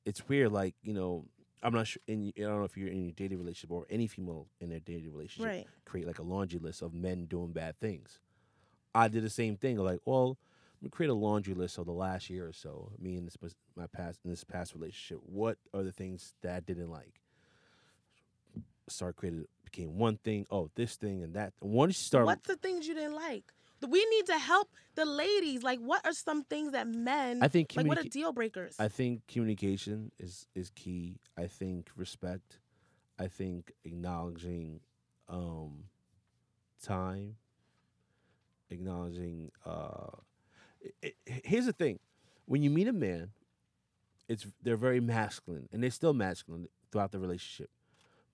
it's 0.04 0.28
weird, 0.28 0.52
like, 0.52 0.75
you 0.83 0.92
know, 0.92 1.26
I'm 1.66 1.75
not 1.75 1.88
sure. 1.88 2.00
In, 2.06 2.32
I 2.37 2.40
don't 2.42 2.58
know 2.58 2.64
if 2.64 2.76
you're 2.76 2.88
in 2.88 3.02
your 3.02 3.12
dating 3.12 3.38
relationship 3.38 3.73
or 3.73 3.87
any 3.90 4.06
female 4.06 4.46
in 4.61 4.68
their 4.70 4.78
dating 4.78 5.12
relationship 5.12 5.46
Right. 5.50 5.66
create 5.85 6.06
like 6.06 6.20
a 6.20 6.23
laundry 6.23 6.61
list 6.61 6.80
of 6.80 6.94
men 6.94 7.25
doing 7.25 7.50
bad 7.52 7.78
things. 7.80 8.20
I 8.94 9.08
did 9.08 9.25
the 9.25 9.30
same 9.30 9.56
thing. 9.56 9.76
Like, 9.76 9.99
well, 10.04 10.38
let 10.76 10.82
me 10.85 10.90
create 10.90 11.11
a 11.11 11.14
laundry 11.14 11.54
list 11.54 11.76
of 11.78 11.87
the 11.87 11.92
last 11.92 12.30
year 12.30 12.46
or 12.46 12.52
so. 12.52 12.92
Me 13.00 13.16
and 13.16 13.26
this 13.26 13.37
my 13.75 13.88
past 13.88 14.20
in 14.25 14.30
this 14.30 14.44
past 14.44 14.75
relationship. 14.75 15.18
What 15.26 15.58
are 15.75 15.82
the 15.82 15.90
things 15.92 16.35
that 16.42 16.54
I 16.54 16.61
didn't 16.61 16.90
like? 16.90 17.20
Start 18.88 19.16
created 19.16 19.46
became 19.64 19.99
one 19.99 20.18
thing. 20.18 20.46
Oh, 20.52 20.70
this 20.76 20.94
thing 20.94 21.25
and 21.25 21.35
that. 21.35 21.52
Once 21.61 21.99
you 21.99 22.04
start, 22.04 22.26
What's 22.26 22.46
the 22.46 22.54
things 22.54 22.87
you 22.87 22.94
didn't 22.94 23.16
like? 23.16 23.52
We 23.87 24.04
need 24.06 24.26
to 24.26 24.38
help 24.38 24.68
the 24.95 25.04
ladies. 25.04 25.62
Like, 25.62 25.80
what 25.80 26.04
are 26.06 26.12
some 26.12 26.45
things 26.45 26.73
that 26.73 26.87
men 26.88 27.42
I 27.42 27.49
think 27.49 27.73
like? 27.76 27.87
What 27.87 27.99
are 27.99 28.02
deal 28.02 28.33
breakers? 28.33 28.76
I 28.78 28.88
think 28.88 29.26
communication 29.26 30.12
is 30.18 30.47
is 30.54 30.71
key. 30.71 31.18
I 31.37 31.47
think 31.47 31.90
respect. 31.97 32.59
I 33.18 33.28
think 33.28 33.73
acknowledging 33.85 34.80
um, 35.28 35.85
time. 36.83 37.37
Acknowledging. 38.71 39.50
Uh, 39.64 40.11
i 41.02 41.12
i 41.28 41.40
here's 41.45 41.66
the 41.66 41.73
thing: 41.73 41.99
when 42.47 42.62
you 42.62 42.71
meet 42.71 42.88
a 42.88 42.92
man, 42.92 43.30
it's 44.28 44.47
they're 44.62 44.76
very 44.76 45.00
masculine, 45.00 45.68
and 45.73 45.83
they're 45.83 45.90
still 45.90 46.14
masculine 46.14 46.68
throughout 46.90 47.12
the 47.12 47.18
relationship, 47.18 47.71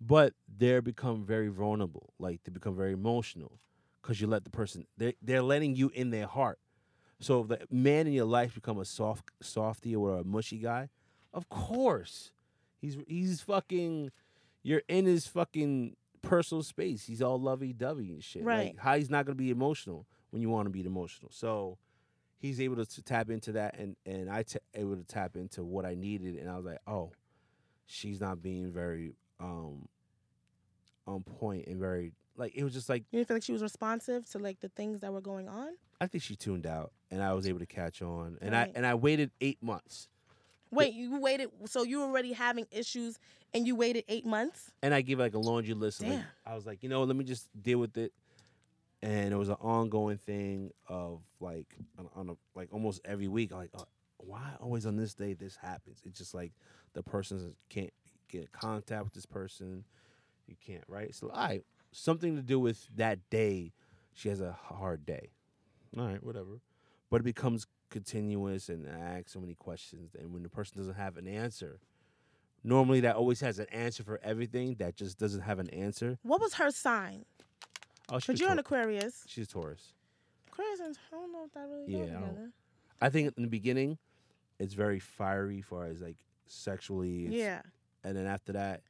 but 0.01 0.35
they're 0.49 0.83
become 0.83 1.25
very 1.25 1.49
vulnerable. 1.49 2.13
Like 2.19 2.45
they 2.45 2.53
become 2.53 2.77
very 2.77 2.93
emotional 2.93 3.59
because 4.03 4.21
you 4.21 4.27
let 4.27 4.45
the 4.45 4.51
person. 4.51 4.87
They 4.97 5.15
they're 5.23 5.43
letting 5.43 5.77
you 5.77 5.91
in 5.95 6.11
their 6.11 6.27
heart. 6.27 6.59
So 7.21 7.43
if 7.43 7.49
the 7.49 7.61
man 7.71 8.07
in 8.07 8.13
your 8.13 8.25
life 8.25 8.55
become 8.55 8.79
a 8.79 8.85
soft 8.85 9.31
softy 9.41 9.95
or 9.95 10.19
a 10.19 10.25
mushy 10.25 10.59
guy, 10.59 10.89
of 11.33 11.49
course, 11.49 12.33
he's 12.81 12.97
he's 13.07 13.41
fucking. 13.41 14.11
You're 14.65 14.83
in 14.89 15.07
his 15.07 15.27
fucking 15.27 15.97
personal 16.23 16.63
space. 16.63 17.05
He's 17.05 17.21
all 17.21 17.41
lovey 17.41 17.73
dovey 17.73 18.13
and 18.13 18.23
shit. 18.23 18.45
Right. 18.45 18.67
Like 18.69 18.79
how 18.79 18.97
he's 18.97 19.11
not 19.11 19.27
gonna 19.27 19.35
be 19.35 19.51
emotional 19.51 20.07
when 20.31 20.41
you 20.43 20.49
want 20.51 20.67
to 20.67 20.71
be 20.71 20.85
emotional. 20.85 21.31
So 21.33 21.79
he's 22.39 22.61
able 22.61 22.77
to, 22.77 22.87
t- 22.87 23.03
tap 23.03 23.31
into 23.31 23.53
that, 23.53 23.79
and 23.79 23.97
and 24.05 24.31
I 24.31 24.43
t- 24.43 24.59
able 24.75 24.97
to 24.97 25.05
tap 25.05 25.37
into 25.37 25.63
what 25.63 25.85
I 25.85 25.95
needed, 25.95 26.37
and 26.37 26.51
I 26.51 26.57
was 26.57 26.65
like, 26.65 26.79
oh, 26.87 27.13
she's 27.87 28.21
not 28.21 28.43
being 28.43 28.73
very 28.73 29.15
um 29.41 29.89
on 31.07 31.23
point 31.23 31.67
and 31.67 31.79
very 31.79 32.13
like 32.43 32.57
it 32.57 32.65
was 32.65 32.73
just 32.73 32.89
like 32.89 33.05
you 33.11 33.19
didn't 33.19 33.29
feel 33.29 33.37
like 33.37 33.45
she 33.45 33.53
was 33.53 33.63
responsive 33.63 34.29
to 34.31 34.39
like 34.39 34.61
the 34.61 34.69
things 34.69 35.01
that 35.01 35.13
were 35.13 35.21
going 35.21 35.49
on. 35.49 35.69
I 36.01 36.09
think 36.09 36.25
she 36.25 36.35
tuned 36.35 36.67
out, 36.67 36.93
and 37.11 37.23
I 37.23 37.33
was 37.35 37.47
able 37.47 37.61
to 37.61 37.67
catch 37.67 38.03
on, 38.03 38.37
and 38.43 38.55
I 38.55 38.71
and 38.75 38.85
I 38.85 38.95
waited 38.95 39.31
eight 39.41 39.63
months. 39.63 40.09
Wait, 40.73 40.93
you 40.95 41.21
waited. 41.21 41.51
So 41.67 41.85
you 41.85 42.01
were 42.01 42.07
already 42.07 42.33
having 42.33 42.67
issues, 42.73 43.19
and 43.55 43.67
you 43.67 43.77
waited 43.77 44.05
eight 44.09 44.27
months. 44.27 44.73
and 44.83 44.93
I 44.93 45.03
gave 45.03 45.19
like 45.21 45.35
a 45.35 45.39
laundry 45.39 45.75
list. 45.75 46.01
Of 46.01 46.09
like, 46.09 46.19
Damn. 46.19 46.27
I 46.45 46.55
was 46.55 46.67
like, 46.67 46.83
you 46.83 46.89
know, 46.89 47.05
let 47.05 47.15
me 47.15 47.25
just 47.25 47.49
deal 47.63 47.79
with 47.79 47.97
it. 47.97 48.13
And 49.03 49.33
it 49.33 49.37
was 49.37 49.49
an 49.49 49.57
ongoing 49.61 50.17
thing 50.19 50.71
of 50.89 51.21
like 51.41 51.77
on, 51.99 52.09
on 52.17 52.31
a, 52.31 52.59
like 52.59 52.73
almost 52.73 53.01
every 53.05 53.29
week. 53.29 53.53
Like, 53.53 53.71
uh, 53.75 53.85
why 54.19 54.43
always 54.61 54.87
on 54.87 54.97
this 54.97 55.15
day 55.15 55.35
this 55.35 55.57
happens? 55.57 56.01
It's 56.05 56.19
just 56.19 56.35
like 56.35 56.53
the 56.95 57.03
person 57.03 57.55
can't 57.69 57.93
get 58.29 58.43
in 58.43 58.49
contact 58.53 59.05
with 59.05 59.13
this 59.13 59.27
person. 59.27 59.85
You 60.47 60.57
can't, 60.65 60.85
right? 60.89 61.15
So, 61.15 61.29
all 61.29 61.47
right, 61.47 61.65
something 61.93 62.37
to 62.37 62.43
do 62.43 62.59
with 62.59 62.89
that 62.97 63.19
day. 63.31 63.73
She 64.15 64.29
has 64.29 64.41
a 64.41 64.53
hard 64.53 65.07
day. 65.07 65.31
All 65.97 66.07
right, 66.07 66.23
whatever. 66.23 66.61
But 67.11 67.21
it 67.21 67.25
becomes 67.25 67.67
continuous, 67.91 68.69
and 68.69 68.87
I 68.89 69.19
ask 69.19 69.29
so 69.29 69.41
many 69.41 69.55
questions. 69.55 70.15
And 70.19 70.33
when 70.33 70.43
the 70.43 70.49
person 70.49 70.79
doesn't 70.79 70.95
have 70.95 71.17
an 71.17 71.29
answer, 71.29 71.79
normally 72.65 73.01
that 73.01 73.17
always 73.17 73.41
has 73.41 73.59
an 73.59 73.67
answer 73.71 74.03
for 74.03 74.19
everything 74.23 74.75
that 74.79 74.97
just 74.97 75.19
doesn't 75.19 75.43
have 75.43 75.59
an 75.59 75.69
answer. 75.71 76.19
What 76.23 76.41
was 76.41 76.55
her 76.55 76.71
sign? 76.71 77.25
Oh, 78.09 78.19
she's 78.19 78.27
Because 78.27 78.41
you're 78.41 78.51
an 78.53 78.59
Aquarius. 78.59 79.25
she's 79.27 79.47
a 79.47 79.51
Taurus. 79.51 79.93
Aquarius, 80.49 80.81
and- 80.81 80.99
I 81.13 81.17
don't 81.17 81.33
know 81.33 81.45
if 81.45 81.53
that 81.53 81.69
really 81.69 81.93
Yeah, 81.93 81.99
go 81.99 82.05
I 82.17 82.21
together. 82.21 82.51
I 83.01 83.09
think 83.11 83.35
in 83.37 83.43
the 83.43 83.49
beginning, 83.49 83.99
it's 84.59 84.75
very 84.75 84.99
fiery 84.99 85.61
for 85.61 85.85
as 85.85 86.01
like 86.01 86.17
sexually. 86.47 87.27
Yeah. 87.29 87.63
And 88.05 88.17
then 88.17 88.27
after 88.27 88.53
that, 88.53 88.83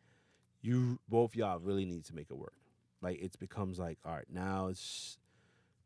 you 0.60 0.98
both 1.08 1.34
y'all 1.34 1.58
really 1.58 1.84
need 1.84 2.04
to 2.06 2.14
make 2.14 2.30
it 2.30 2.36
work. 2.36 2.54
Like 3.02 3.20
it 3.20 3.38
becomes 3.38 3.78
like, 3.78 3.98
all 4.04 4.14
right, 4.14 4.26
now 4.32 4.68
it's 4.68 5.18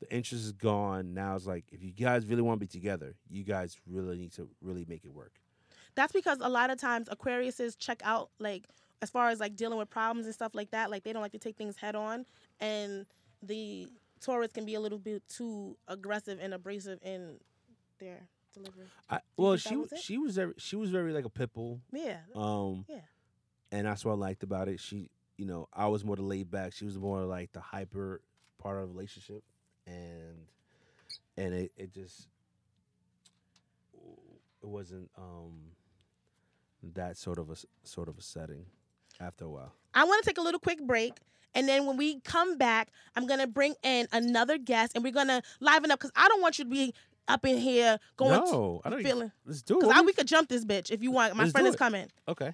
the 0.01 0.15
interest 0.15 0.45
is 0.45 0.53
gone. 0.53 1.15
Now 1.15 1.35
it's 1.35 1.47
like 1.47 1.65
if 1.73 1.83
you 1.83 1.91
guys 1.91 2.27
really 2.27 2.43
want 2.43 2.61
to 2.61 2.67
be 2.67 2.71
together, 2.71 3.15
you 3.29 3.43
guys 3.43 3.77
really 3.89 4.19
need 4.19 4.33
to 4.33 4.49
really 4.61 4.85
make 4.87 5.05
it 5.05 5.13
work. 5.13 5.33
That's 5.95 6.13
because 6.13 6.39
a 6.41 6.49
lot 6.49 6.71
of 6.71 6.79
times 6.79 7.09
Aquariuses 7.09 7.79
check 7.79 8.03
out 8.05 8.31
like 8.39 8.67
as 9.01 9.11
far 9.11 9.31
as 9.31 9.41
like 9.41 9.57
dealing 9.57 9.79
with 9.79 9.89
problems 9.89 10.27
and 10.27 10.35
stuff 10.35 10.55
like 10.55 10.71
that. 10.73 10.91
Like 10.91 11.05
they 11.05 11.13
don't 11.13 11.23
like 11.23 11.33
to 11.33 11.39
take 11.39 11.57
things 11.57 11.77
head 11.77 11.97
on, 11.97 12.27
and 12.61 13.07
the 13.43 13.89
Taurus 14.21 14.53
can 14.53 14.67
be 14.67 14.75
a 14.75 14.81
little 14.81 14.99
bit 14.99 15.23
too 15.29 15.77
aggressive 15.89 16.39
and 16.41 16.53
abrasive 16.53 16.99
in 17.03 17.39
their 17.99 18.29
delivery. 18.53 18.85
I, 19.09 19.21
well, 19.37 19.57
she 19.57 19.77
was 19.77 19.93
she 20.01 20.19
was 20.19 20.37
very 20.37 20.53
she 20.59 20.77
was 20.77 20.91
very 20.91 21.13
like 21.13 21.25
a 21.25 21.31
pit 21.31 21.53
bull. 21.55 21.81
Yeah. 21.93 22.19
Um, 22.35 22.85
Yeah. 22.89 23.01
And 23.73 23.87
that's 23.87 24.05
what 24.05 24.13
I 24.13 24.17
liked 24.17 24.45
about 24.45 24.69
it. 24.69 24.79
She, 24.79 25.11
you 25.37 25.45
know, 25.45 25.69
I 25.73 25.87
was 25.89 26.05
more 26.05 26.17
the 26.17 26.23
laid 26.23 26.51
back. 26.51 26.73
She 26.73 26.85
was 26.85 26.99
more 26.99 27.25
like 27.25 27.53
the 27.53 27.61
hyper 27.61 28.21
part 28.59 28.83
of 28.83 28.89
the 28.89 28.95
relationship, 28.95 29.43
and 29.87 30.47
and 31.37 31.55
it, 31.55 31.73
it 31.77 31.93
just 31.93 32.29
it 34.63 34.67
wasn't 34.67 35.11
um 35.17 35.73
that 36.95 37.17
sort 37.17 37.39
of 37.39 37.51
a 37.51 37.57
sort 37.85 38.09
of 38.09 38.19
a 38.19 38.23
setting 38.23 38.67
after 39.21 39.45
a 39.45 39.49
while. 39.49 39.73
I 39.95 40.05
want 40.05 40.23
to 40.25 40.31
take 40.31 40.39
a 40.39 40.43
little 40.43 40.61
quick 40.61 40.83
break. 40.87 41.15
And 41.55 41.67
then 41.67 41.87
when 41.87 41.97
we 41.97 42.21
come 42.21 42.59
back, 42.59 42.91
I'm 43.15 43.27
going 43.27 43.41
to 43.41 43.47
bring 43.47 43.75
in 43.83 44.09
another 44.13 44.59
guest 44.59 44.93
and 44.95 45.03
we're 45.03 45.11
going 45.13 45.29
to 45.29 45.41
liven 45.59 45.91
up 45.91 45.99
because 45.99 46.13
I 46.15 46.29
don't 46.29 46.43
want 46.43 46.59
you 46.59 46.65
to 46.65 46.71
be 46.71 46.93
up 47.29 47.47
in 47.47 47.57
here 47.57 47.99
going 48.19 48.33
no, 48.33 48.83
I 48.85 48.91
don't. 48.91 49.03
feeling. 49.03 49.33
Let's 49.47 49.63
do 49.63 49.79
it. 49.79 49.81
Because 49.81 50.05
we- 50.05 50.13
could 50.13 50.27
jump 50.29 50.51
this 50.51 50.67
bitch 50.67 50.91
if 50.91 51.03
you 51.03 51.11
want. 51.11 51.35
My 51.35 51.45
Let's 51.45 51.53
friend 51.53 51.67
is 51.67 51.75
coming. 51.75 52.09
okay. 52.29 52.53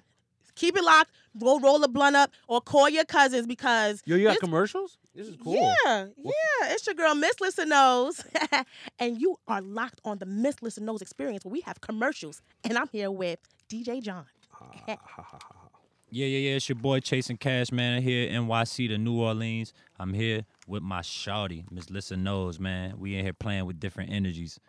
Keep 0.55 0.77
it 0.77 0.83
locked. 0.83 1.11
Go 1.37 1.59
roll 1.59 1.83
a 1.83 1.87
blunt 1.87 2.15
up 2.15 2.31
or 2.47 2.61
call 2.61 2.89
your 2.89 3.05
cousins 3.05 3.47
because 3.47 4.01
Yo, 4.05 4.15
you 4.15 4.27
got 4.27 4.39
commercials? 4.39 4.97
This 5.15 5.27
is 5.27 5.35
cool. 5.35 5.55
Yeah, 5.55 6.07
yeah. 6.17 6.73
It's 6.73 6.85
your 6.85 6.95
girl, 6.95 7.15
Miss 7.15 7.39
Listen 7.41 7.69
Knows. 7.69 8.23
and 8.99 9.19
you 9.19 9.37
are 9.47 9.61
locked 9.61 10.01
on 10.05 10.19
the 10.19 10.25
Miss 10.25 10.61
Listen 10.61 10.85
Knows 10.85 11.01
experience 11.01 11.43
where 11.43 11.51
we 11.51 11.61
have 11.61 11.81
commercials. 11.81 12.41
And 12.63 12.77
I'm 12.77 12.89
here 12.91 13.11
with 13.11 13.39
DJ 13.69 14.01
John. 14.01 14.25
Ha, 14.51 14.65
ha, 14.87 14.97
ha, 15.01 15.23
ha, 15.23 15.39
ha. 15.41 15.63
Yeah, 16.15 16.27
yeah, 16.27 16.49
yeah. 16.49 16.55
It's 16.57 16.69
your 16.69 16.75
boy 16.75 16.99
Chasing 16.99 17.37
Cash, 17.37 17.71
man. 17.71 18.03
Here 18.03 18.27
in 18.27 18.45
NYC 18.45 18.87
to 18.89 18.99
New 18.99 19.19
Orleans. 19.19 19.73
I'm 19.99 20.13
here 20.13 20.45
with 20.67 20.83
my 20.83 20.99
shawty, 20.99 21.65
Miss 21.71 21.89
Lissa 21.89 22.15
knows, 22.15 22.59
man. 22.59 22.99
We 22.99 23.15
in 23.15 23.23
here 23.23 23.33
playing 23.33 23.65
with 23.65 23.79
different 23.79 24.11
energies. 24.11 24.59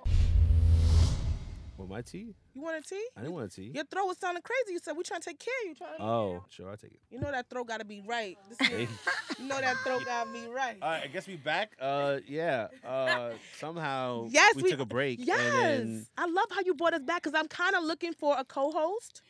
Well, 1.85 1.99
my 1.99 2.03
tea? 2.03 2.35
You 2.55 2.63
want 2.63 2.83
a 2.83 2.89
tea? 2.89 3.05
I 3.17 3.21
didn't 3.21 3.35
want 3.35 3.53
a 3.53 3.55
tea. 3.55 3.71
Your 3.75 3.85
throat 3.85 4.07
was 4.07 4.17
sounding 4.19 4.43
crazy. 4.43 4.73
You 4.73 4.79
said 4.83 4.97
we 4.97 5.03
trying 5.03 5.21
to 5.21 5.29
take 5.29 5.39
care 5.39 5.53
of 5.65 5.69
you. 5.69 5.75
Trying 5.75 6.01
Oh, 6.01 6.45
sure, 6.49 6.71
I'll 6.71 6.77
take 6.79 6.93
it. 6.93 7.01
You 7.11 7.21
know 7.21 7.31
that 7.31 7.51
throat 7.51 7.67
got 7.69 7.81
to 7.81 7.85
be 7.85 8.03
right. 8.07 8.39
This 8.49 8.71
is- 8.71 8.89
you 9.39 9.45
know 9.47 9.61
that 9.61 9.77
throat 9.85 10.03
got 10.07 10.27
to 10.27 10.33
be 10.33 10.47
right. 10.49 10.79
All 10.81 10.89
right, 10.89 11.03
I 11.05 11.07
guess 11.09 11.27
we 11.27 11.37
back. 11.37 11.73
Uh, 11.79 12.21
yeah. 12.27 12.69
Uh, 12.87 13.33
somehow 13.59 14.29
Yes, 14.31 14.55
we, 14.57 14.63
we- 14.63 14.71
took 14.71 14.81
a 14.81 14.87
break. 14.87 15.19
Yes. 15.23 15.39
And 15.81 15.97
then, 15.97 16.07
I 16.17 16.27
love 16.27 16.47
how 16.51 16.61
you 16.65 16.75
brought 16.75 16.95
us 16.95 17.03
back 17.03 17.23
because 17.23 17.39
I'm 17.39 17.49
kind 17.49 17.75
of 17.75 17.85
looking 17.85 18.15
for 18.15 18.35
a 18.39 18.45
co-host. 18.45 19.21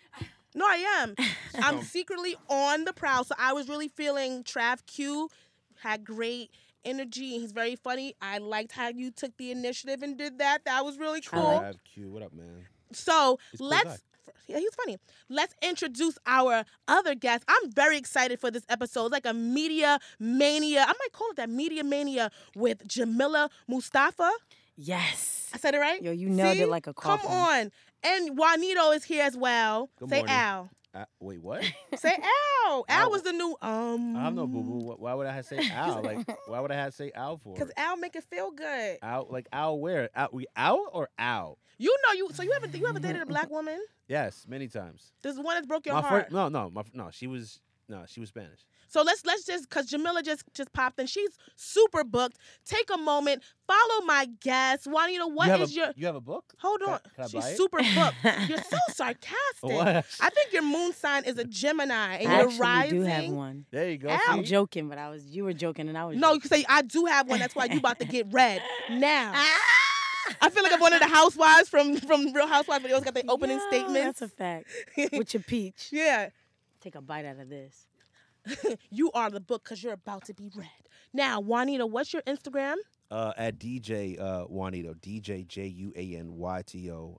No, 0.54 0.64
I 0.64 0.76
am. 1.02 1.16
I'm 1.60 1.82
secretly 1.82 2.36
on 2.48 2.84
the 2.84 2.92
prowl. 2.92 3.24
So 3.24 3.34
I 3.36 3.52
was 3.52 3.68
really 3.68 3.88
feeling 3.88 4.44
Trav 4.44 4.86
Q 4.86 5.28
had 5.82 6.04
great 6.04 6.50
energy 6.84 7.32
and 7.34 7.42
he's 7.42 7.52
very 7.52 7.76
funny. 7.76 8.14
I 8.20 8.38
liked 8.38 8.72
how 8.72 8.88
you 8.88 9.10
took 9.10 9.36
the 9.36 9.50
initiative 9.50 10.02
and 10.02 10.16
did 10.16 10.38
that. 10.38 10.64
That 10.64 10.84
was 10.84 10.98
really 10.98 11.20
cool. 11.20 11.40
Trav 11.60 11.76
Q, 11.84 12.10
what 12.10 12.22
up, 12.22 12.32
man? 12.32 12.66
So 12.92 13.38
He's 13.50 13.58
cool 13.60 13.68
let's 13.68 13.84
guy. 13.84 14.32
yeah, 14.48 14.58
he's 14.58 14.74
funny. 14.74 14.98
Let's 15.28 15.54
introduce 15.62 16.18
our 16.26 16.64
other 16.86 17.14
guest. 17.14 17.44
I'm 17.48 17.70
very 17.72 17.96
excited 17.98 18.40
for 18.40 18.50
this 18.50 18.64
episode. 18.68 19.06
It's 19.06 19.12
like 19.12 19.26
a 19.26 19.34
media 19.34 19.98
mania. 20.20 20.82
I 20.82 20.86
might 20.92 21.12
call 21.12 21.30
it 21.30 21.36
that 21.36 21.50
media 21.50 21.82
mania 21.84 22.30
with 22.54 22.86
Jamila 22.86 23.50
Mustafa. 23.68 24.30
Yes. 24.76 25.50
I 25.54 25.58
said 25.58 25.74
it 25.74 25.78
right? 25.78 26.02
Yo, 26.02 26.10
you 26.12 26.28
nailed 26.28 26.56
See? 26.56 26.62
it 26.62 26.68
like 26.68 26.86
a 26.86 26.94
Come 26.94 27.20
on. 27.26 27.70
And 28.02 28.36
Juanito 28.36 28.90
is 28.90 29.04
here 29.04 29.22
as 29.24 29.36
well. 29.36 29.88
Good 29.98 30.10
Say 30.10 30.16
morning. 30.18 30.34
Al. 30.34 30.70
Uh, 30.94 31.04
wait, 31.18 31.42
what? 31.42 31.64
Say 31.96 32.16
Al. 32.66 32.84
Al 32.88 33.04
Al. 33.04 33.10
was 33.10 33.22
the 33.22 33.32
new 33.32 33.56
um. 33.60 34.16
I 34.16 34.24
have 34.24 34.34
no 34.34 34.46
boo 34.46 34.62
boo. 34.62 34.94
Why 34.96 35.14
would 35.14 35.26
I 35.26 35.32
have 35.32 35.46
to 35.48 35.56
say 35.56 35.68
Al? 35.72 36.02
Like, 36.02 36.26
why 36.46 36.60
would 36.60 36.70
I 36.70 36.76
have 36.76 36.90
to 36.92 36.96
say 36.96 37.10
Al 37.14 37.36
for? 37.36 37.56
Cause 37.56 37.70
Al 37.76 37.96
make 37.96 38.14
it 38.14 38.24
feel 38.24 38.50
good. 38.52 38.98
Al, 39.02 39.26
like 39.28 39.48
Al, 39.52 39.78
where? 39.78 40.08
Al, 40.14 40.28
we 40.32 40.46
out 40.56 40.78
or 40.92 41.08
Al? 41.18 41.58
You 41.78 41.94
know 42.06 42.12
you. 42.14 42.28
So 42.32 42.42
you 42.42 42.52
haven't 42.52 42.74
you 42.74 42.86
ever 42.86 43.00
dated 43.00 43.22
a 43.22 43.26
black 43.26 43.50
woman? 43.50 43.80
Yes, 44.08 44.46
many 44.48 44.68
times. 44.68 45.12
This 45.22 45.34
is 45.34 45.40
one 45.40 45.56
that 45.56 45.66
broke 45.66 45.86
your 45.86 45.96
my 45.96 46.00
heart. 46.02 46.24
first, 46.24 46.32
no, 46.32 46.48
no, 46.48 46.70
my, 46.70 46.82
no. 46.92 47.10
She 47.10 47.26
was 47.26 47.60
no, 47.88 48.04
she 48.06 48.20
was 48.20 48.28
Spanish. 48.28 48.60
So 48.94 49.02
let's 49.02 49.26
let's 49.26 49.44
just 49.44 49.68
cause 49.70 49.86
Jamila 49.86 50.22
just 50.22 50.44
just 50.54 50.72
popped 50.72 51.00
in. 51.00 51.08
She's 51.08 51.30
super 51.56 52.04
booked. 52.04 52.36
Take 52.64 52.88
a 52.94 52.96
moment, 52.96 53.42
follow 53.66 54.04
my 54.06 54.28
guest. 54.40 54.86
Juanito, 54.86 55.26
what 55.26 55.48
you 55.48 55.64
is 55.64 55.72
a, 55.72 55.74
your 55.74 55.86
You 55.96 56.06
have 56.06 56.14
a 56.14 56.20
book? 56.20 56.44
hold 56.58 56.80
on? 56.82 57.00
can 57.16 57.24
I 57.24 57.26
She's 57.26 57.42
buy 57.42 57.48
it? 57.50 57.56
super 57.56 57.78
booked. 57.78 58.16
You're 58.48 58.58
so 58.58 58.76
sarcastic. 58.92 59.34
What? 59.62 59.88
I 60.20 60.30
think 60.30 60.52
your 60.52 60.62
moon 60.62 60.92
sign 60.92 61.24
is 61.24 61.38
a 61.38 61.44
Gemini 61.44 62.18
and 62.18 62.28
I 62.30 62.36
you're 62.38 62.46
actually 62.50 62.60
rising. 62.60 63.00
do 63.00 63.06
have 63.06 63.26
one. 63.30 63.66
There 63.72 63.90
you 63.90 63.98
go. 63.98 64.10
Al. 64.10 64.20
I'm 64.28 64.44
joking, 64.44 64.88
but 64.88 64.96
I 64.98 65.10
was 65.10 65.26
you 65.26 65.42
were 65.42 65.52
joking 65.54 65.88
and 65.88 65.98
I 65.98 66.04
was 66.04 66.16
No, 66.16 66.28
you 66.28 66.34
joking. 66.36 66.40
can 66.50 66.58
say 66.60 66.64
I 66.68 66.82
do 66.82 67.06
have 67.06 67.28
one. 67.28 67.40
That's 67.40 67.56
why 67.56 67.64
you 67.64 67.78
about 67.78 67.98
to 67.98 68.04
get 68.04 68.28
red 68.30 68.62
now. 68.90 69.32
Ah! 69.34 70.36
I 70.40 70.50
feel 70.50 70.62
like 70.62 70.72
I'm 70.72 70.78
one 70.78 70.92
of 70.92 71.00
the 71.00 71.08
housewives 71.08 71.68
from 71.68 71.96
from 71.96 72.32
Real 72.32 72.46
Housewives, 72.46 72.82
but 72.82 72.88
they 72.88 72.92
always 72.94 73.04
got 73.04 73.14
their 73.14 73.24
opening 73.28 73.58
Yeah, 73.58 73.68
statements. 73.70 74.20
That's 74.20 74.22
a 74.22 74.28
fact. 74.28 74.68
With 75.12 75.34
your 75.34 75.42
peach. 75.42 75.88
yeah, 75.90 76.28
Take 76.80 76.94
a 76.94 77.00
bite 77.02 77.24
out 77.24 77.40
of 77.40 77.48
this. 77.48 77.86
you 78.90 79.10
are 79.12 79.30
the 79.30 79.40
book 79.40 79.64
because 79.64 79.82
you're 79.82 79.92
about 79.92 80.24
to 80.26 80.34
be 80.34 80.50
read. 80.54 80.68
Now, 81.12 81.40
Juanita, 81.40 81.86
what's 81.86 82.12
your 82.12 82.22
Instagram? 82.22 82.76
uh, 83.10 83.32
at 83.36 83.58
DJ 83.58 84.18
uh, 84.20 84.44
Juanito, 84.44 84.94
DJ 84.94 85.46
J 85.46 85.66
U 85.66 85.92
A 85.94 86.16
N 86.16 86.36
Y 86.36 86.62
T 86.66 86.90
O, 86.90 87.18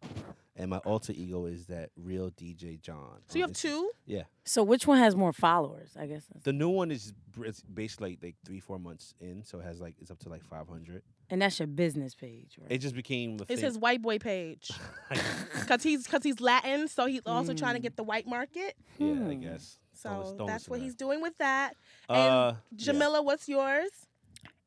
and 0.58 0.70
my 0.70 0.78
alter 0.80 1.14
ego 1.16 1.46
is 1.46 1.68
that 1.68 1.92
real 1.96 2.32
DJ 2.32 2.82
John. 2.82 3.22
So 3.28 3.38
you 3.38 3.44
have 3.44 3.52
Insta- 3.52 3.62
two. 3.62 3.92
Yeah, 4.06 4.24
So 4.46 4.64
which 4.64 4.88
one 4.88 4.98
has 4.98 5.16
more 5.16 5.32
followers? 5.32 5.92
I 5.98 6.08
guess. 6.08 6.24
The 6.44 6.52
new 6.54 6.70
one 6.70 6.92
is 6.92 7.14
br- 7.32 7.46
it's 7.46 7.62
basically 7.62 8.10
like, 8.12 8.20
like 8.24 8.36
three 8.46 8.60
four 8.60 8.80
months 8.80 9.14
in, 9.22 9.44
so 9.44 9.60
it 9.60 9.64
has 9.64 9.80
like 9.80 9.96
it's 10.02 10.12
up 10.12 10.20
to 10.20 10.30
like 10.30 10.44
five 10.44 10.68
hundred. 10.68 11.04
and 11.30 11.42
that's 11.42 11.60
your 11.60 11.68
business 11.68 12.14
page, 12.16 12.58
right? 12.60 12.72
It 12.72 12.80
just 12.80 12.96
became 12.96 13.38
the 13.38 13.44
It's 13.48 13.62
thing. 13.62 13.66
his 13.70 13.78
white 13.78 14.02
boy 14.02 14.18
page. 14.20 14.72
Cause 15.68 15.84
he's 15.84 16.08
cause 16.08 16.24
he's 16.24 16.40
Latin, 16.42 16.88
so 16.88 17.06
he's 17.06 17.22
also 17.26 17.54
trying 17.54 17.74
to 17.76 17.80
Mm. 17.80 17.84
get 17.84 17.96
the 17.96 18.04
white 18.04 18.28
market. 18.28 18.76
yeah, 18.98 19.08
I 19.12 19.16
Hmm. 19.16 19.40
guess. 19.42 19.78
So 20.06 20.10
Don't 20.12 20.20
listen- 20.20 20.38
don't 20.38 20.48
that's 20.48 20.70
what 20.70 20.80
he's 20.82 20.96
doing 20.96 21.20
with 21.22 21.36
that. 21.40 21.74
And 22.10 22.18
Uh, 22.18 22.54
yeah. 22.54 22.76
Jamila, 22.76 23.22
what's 23.24 23.50
yours? 23.50 23.90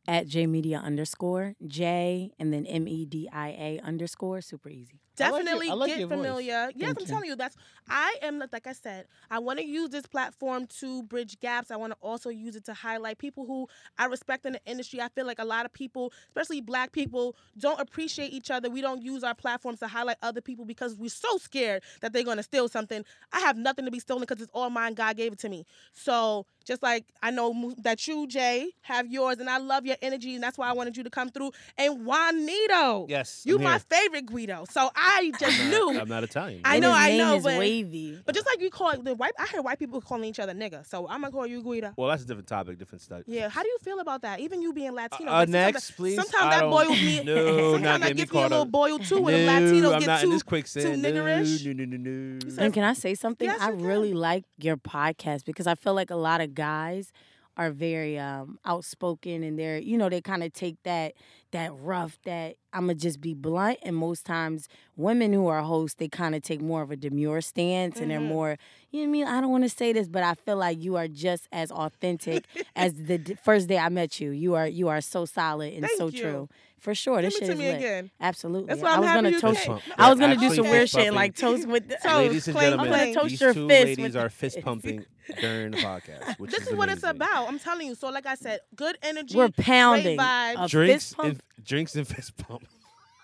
At 0.08 0.26
J 0.26 0.46
Media 0.46 0.78
underscore 0.78 1.54
J 1.66 2.32
and 2.40 2.52
then 2.52 2.66
M 2.66 2.88
E 2.88 3.04
D 3.04 3.28
I 3.32 3.48
A 3.50 3.80
underscore. 3.84 4.40
Super 4.40 4.68
easy. 4.68 5.00
Like 5.20 5.30
your- 5.30 5.38
Definitely 5.40 5.70
I 5.70 5.74
like 5.74 5.88
get 5.88 5.98
your 5.98 6.08
voice. 6.08 6.16
familiar. 6.18 6.70
Yes, 6.74 6.74
Thank 6.78 6.98
I'm 6.98 7.00
you. 7.02 7.06
telling 7.06 7.24
you 7.30 7.36
that's 7.36 7.56
I 7.88 8.16
am 8.22 8.38
like 8.52 8.66
I 8.66 8.72
said, 8.72 9.06
I 9.30 9.38
want 9.38 9.58
to 9.58 9.64
use 9.66 9.90
this 9.90 10.06
platform 10.06 10.66
to 10.80 11.02
bridge 11.04 11.38
gaps. 11.40 11.70
I 11.70 11.76
want 11.76 11.92
to 11.92 11.98
also 12.02 12.28
use 12.30 12.54
it 12.56 12.64
to 12.66 12.74
highlight 12.74 13.18
people 13.18 13.46
who 13.46 13.68
I 13.98 14.06
respect 14.06 14.46
in 14.46 14.52
the 14.54 14.60
industry. 14.66 15.00
I 15.00 15.08
feel 15.08 15.26
like 15.26 15.38
a 15.38 15.44
lot 15.44 15.64
of 15.66 15.72
people, 15.72 16.12
especially 16.28 16.60
black 16.60 16.92
people, 16.92 17.34
don't 17.58 17.80
appreciate 17.80 18.32
each 18.32 18.50
other. 18.50 18.68
We 18.70 18.80
don't 18.80 19.02
use 19.02 19.24
our 19.24 19.34
platforms 19.34 19.80
to 19.80 19.88
highlight 19.88 20.16
other 20.22 20.40
people 20.40 20.64
because 20.64 20.94
we're 20.96 21.08
so 21.08 21.38
scared 21.38 21.82
that 22.00 22.12
they're 22.12 22.24
going 22.24 22.36
to 22.36 22.42
steal 22.42 22.68
something. 22.68 23.04
I 23.32 23.40
have 23.40 23.56
nothing 23.56 23.84
to 23.86 23.90
be 23.90 24.00
stolen 24.00 24.20
because 24.22 24.42
it's 24.42 24.52
all 24.54 24.70
mine. 24.70 24.94
God 24.94 25.16
gave 25.16 25.32
it 25.32 25.38
to 25.40 25.48
me. 25.48 25.64
So 25.94 26.46
just 26.68 26.82
like 26.82 27.06
I 27.22 27.30
know 27.32 27.74
that 27.78 28.06
you, 28.06 28.26
Jay, 28.28 28.70
have 28.82 29.10
yours, 29.10 29.38
and 29.38 29.48
I 29.50 29.58
love 29.58 29.86
your 29.86 29.96
energy, 30.02 30.34
and 30.34 30.42
that's 30.44 30.56
why 30.58 30.68
I 30.68 30.72
wanted 30.72 30.96
you 30.96 31.02
to 31.02 31.10
come 31.10 31.30
through. 31.30 31.50
And 31.78 32.04
Juanito, 32.06 33.06
yes, 33.08 33.42
you 33.44 33.58
my 33.58 33.78
favorite 33.78 34.26
Guido. 34.26 34.64
So 34.70 34.90
I 34.94 35.32
just 35.40 35.60
I'm 35.60 35.70
knew. 35.70 35.92
not, 35.94 36.02
I'm 36.02 36.08
not 36.08 36.22
Italian. 36.24 36.60
I 36.64 36.74
And 36.74 36.82
know, 36.82 36.92
his 36.94 37.02
I 37.02 37.16
know, 37.16 37.34
is 37.36 37.42
but- 37.42 37.58
wavy. 37.58 38.20
But 38.24 38.34
just 38.34 38.46
like 38.46 38.60
you 38.60 38.70
call 38.70 38.96
the 38.98 39.14
white, 39.14 39.32
I 39.38 39.46
hear 39.46 39.62
white 39.62 39.78
people 39.78 40.00
calling 40.00 40.24
each 40.24 40.38
other 40.38 40.52
nigga. 40.52 40.86
So 40.86 41.08
I'm 41.08 41.22
gonna 41.22 41.32
call 41.32 41.46
you 41.46 41.62
Guido. 41.62 41.94
Well, 41.96 42.10
that's 42.10 42.22
a 42.22 42.26
different 42.26 42.48
topic, 42.48 42.78
different 42.78 43.02
stuff. 43.02 43.22
Yeah. 43.26 43.48
How 43.48 43.62
do 43.62 43.68
you 43.68 43.78
feel 43.82 44.00
about 44.00 44.22
that? 44.22 44.40
Even 44.40 44.60
you 44.60 44.72
being 44.74 44.92
Latino. 44.92 45.30
Uh, 45.30 45.34
like, 45.34 45.48
sometimes 45.48 45.74
next, 45.74 45.86
that- 45.88 45.96
please. 45.96 46.16
Sometimes 46.16 46.44
I 46.44 46.50
that 46.50 46.60
don't- 46.60 46.70
boils 46.70 46.88
me. 47.08 47.24
No, 47.24 47.72
sometimes 47.72 47.82
not 47.82 48.00
that 48.00 48.06
get 48.08 48.16
me 48.16 48.20
gets 48.22 48.32
me 48.32 48.38
a 48.40 48.42
little 48.42 48.62
up. 48.62 48.70
boiled 48.70 49.04
too 49.04 49.20
when 49.22 49.34
no, 49.34 49.38
the 49.46 49.50
Latinos 49.80 49.94
I'm 49.94 50.00
get 50.00 50.06
not 50.06 50.20
too 50.20 50.26
in 50.26 50.32
this 50.32 50.42
too 50.42 50.48
niggerish. 50.90 51.64
No, 51.66 51.72
no, 51.72 51.84
no, 51.84 51.96
no, 51.96 52.10
no. 52.44 52.50
said- 52.50 52.64
And 52.64 52.74
can 52.74 52.84
I 52.84 52.92
say 52.92 53.14
something? 53.14 53.46
Yes, 53.48 53.60
I 53.60 53.70
really 53.70 54.12
like 54.12 54.44
your 54.58 54.76
podcast 54.76 55.44
because 55.44 55.66
I 55.66 55.74
feel 55.74 55.94
like 55.94 56.10
a 56.10 56.16
lot 56.16 56.40
of 56.40 56.54
guys 56.58 57.12
are 57.56 57.70
very 57.70 58.18
um, 58.18 58.58
outspoken 58.66 59.44
and 59.44 59.58
they're, 59.58 59.78
you 59.78 59.98
know, 59.98 60.10
they 60.10 60.20
kind 60.20 60.44
of 60.44 60.52
take 60.52 60.82
that 60.84 61.14
that 61.52 61.72
rough, 61.74 62.18
that 62.24 62.56
I'ma 62.72 62.92
just 62.94 63.20
be 63.20 63.34
blunt. 63.34 63.78
And 63.82 63.96
most 63.96 64.26
times, 64.26 64.68
women 64.96 65.32
who 65.32 65.46
are 65.48 65.62
hosts, 65.62 65.96
they 65.98 66.08
kind 66.08 66.34
of 66.34 66.42
take 66.42 66.60
more 66.60 66.82
of 66.82 66.90
a 66.90 66.96
demure 66.96 67.40
stance 67.40 67.98
and 68.00 68.10
they're 68.10 68.20
Mhm. 68.20 68.26
more, 68.28 68.58
you 68.90 69.00
know 69.00 69.04
what 69.04 69.08
I 69.08 69.12
mean? 69.12 69.26
I 69.26 69.40
don't 69.40 69.50
want 69.50 69.64
to 69.64 69.70
say 69.70 69.92
this, 69.92 70.08
but 70.08 70.22
I 70.22 70.34
feel 70.34 70.56
like 70.56 70.82
you 70.82 70.96
are 70.96 71.08
just 71.08 71.48
as 71.52 71.70
authentic 71.70 72.44
as 72.76 72.92
the 72.94 73.18
d- 73.18 73.36
first 73.42 73.68
day 73.68 73.78
I 73.78 73.88
met 73.88 74.20
you. 74.20 74.30
You 74.30 74.54
are 74.54 74.66
you 74.68 74.88
are 74.88 75.00
so 75.00 75.24
solid 75.24 75.72
and 75.72 75.82
Thank 75.86 75.98
so 75.98 76.08
you. 76.08 76.20
true. 76.22 76.48
For 76.78 76.94
sure, 76.94 77.20
Give 77.20 77.32
this 77.32 77.40
me 77.40 77.46
shit 77.46 77.46
to 77.48 77.52
is 77.54 77.58
me 77.58 77.64
lit. 77.72 77.76
again. 77.78 78.10
Absolutely. 78.20 78.68
That's 78.68 78.80
why 78.80 78.90
I 78.90 78.94
I'm 78.94 79.00
was 79.00 79.10
gonna 79.10 79.30
you 79.30 79.40
toast. 79.40 79.58
came. 79.62 79.72
Pump. 79.72 79.82
I 79.98 80.10
was 80.10 80.20
gonna 80.20 80.36
do 80.36 80.48
some 80.54 80.64
fist 80.64 80.70
weird 80.70 80.88
shit 80.90 81.12
like 81.12 81.34
toast 81.34 81.66
with 81.66 81.88
the 81.88 81.94
Toast. 82.02 82.04
Ladies 82.14 82.46
and 82.46 82.56
clang, 82.56 82.70
gentlemen, 82.70 82.92
clang. 82.94 83.14
Toast 83.14 83.28
these 83.30 83.40
your 83.40 83.52
two 83.54 83.68
fist 83.68 83.84
ladies 83.84 83.98
with 84.04 84.16
are 84.16 84.28
fist 84.30 84.54
fist. 84.56 84.64
pumping 84.64 85.04
during 85.40 85.72
the 85.72 85.78
podcast. 85.78 86.38
Which 86.38 86.52
This 86.52 86.60
is 86.62 86.68
is 86.68 86.74
what 86.76 86.88
it's 86.88 87.02
about. 87.02 87.48
I'm 87.48 87.58
telling 87.58 87.88
you. 87.88 87.96
So 87.96 88.10
like 88.10 88.26
I 88.26 88.36
said, 88.36 88.60
good 88.76 88.96
energy. 89.02 89.36
We're 89.36 89.48
pounding 89.50 90.16
vibes. 90.18 90.64
a 90.64 90.68
Drinks 90.68 91.04
fist 91.06 91.16
pump 91.16 91.37
and 91.56 91.64
drinks 91.64 91.94
and 91.94 92.06
fist 92.14 92.36
pump. 92.36 92.64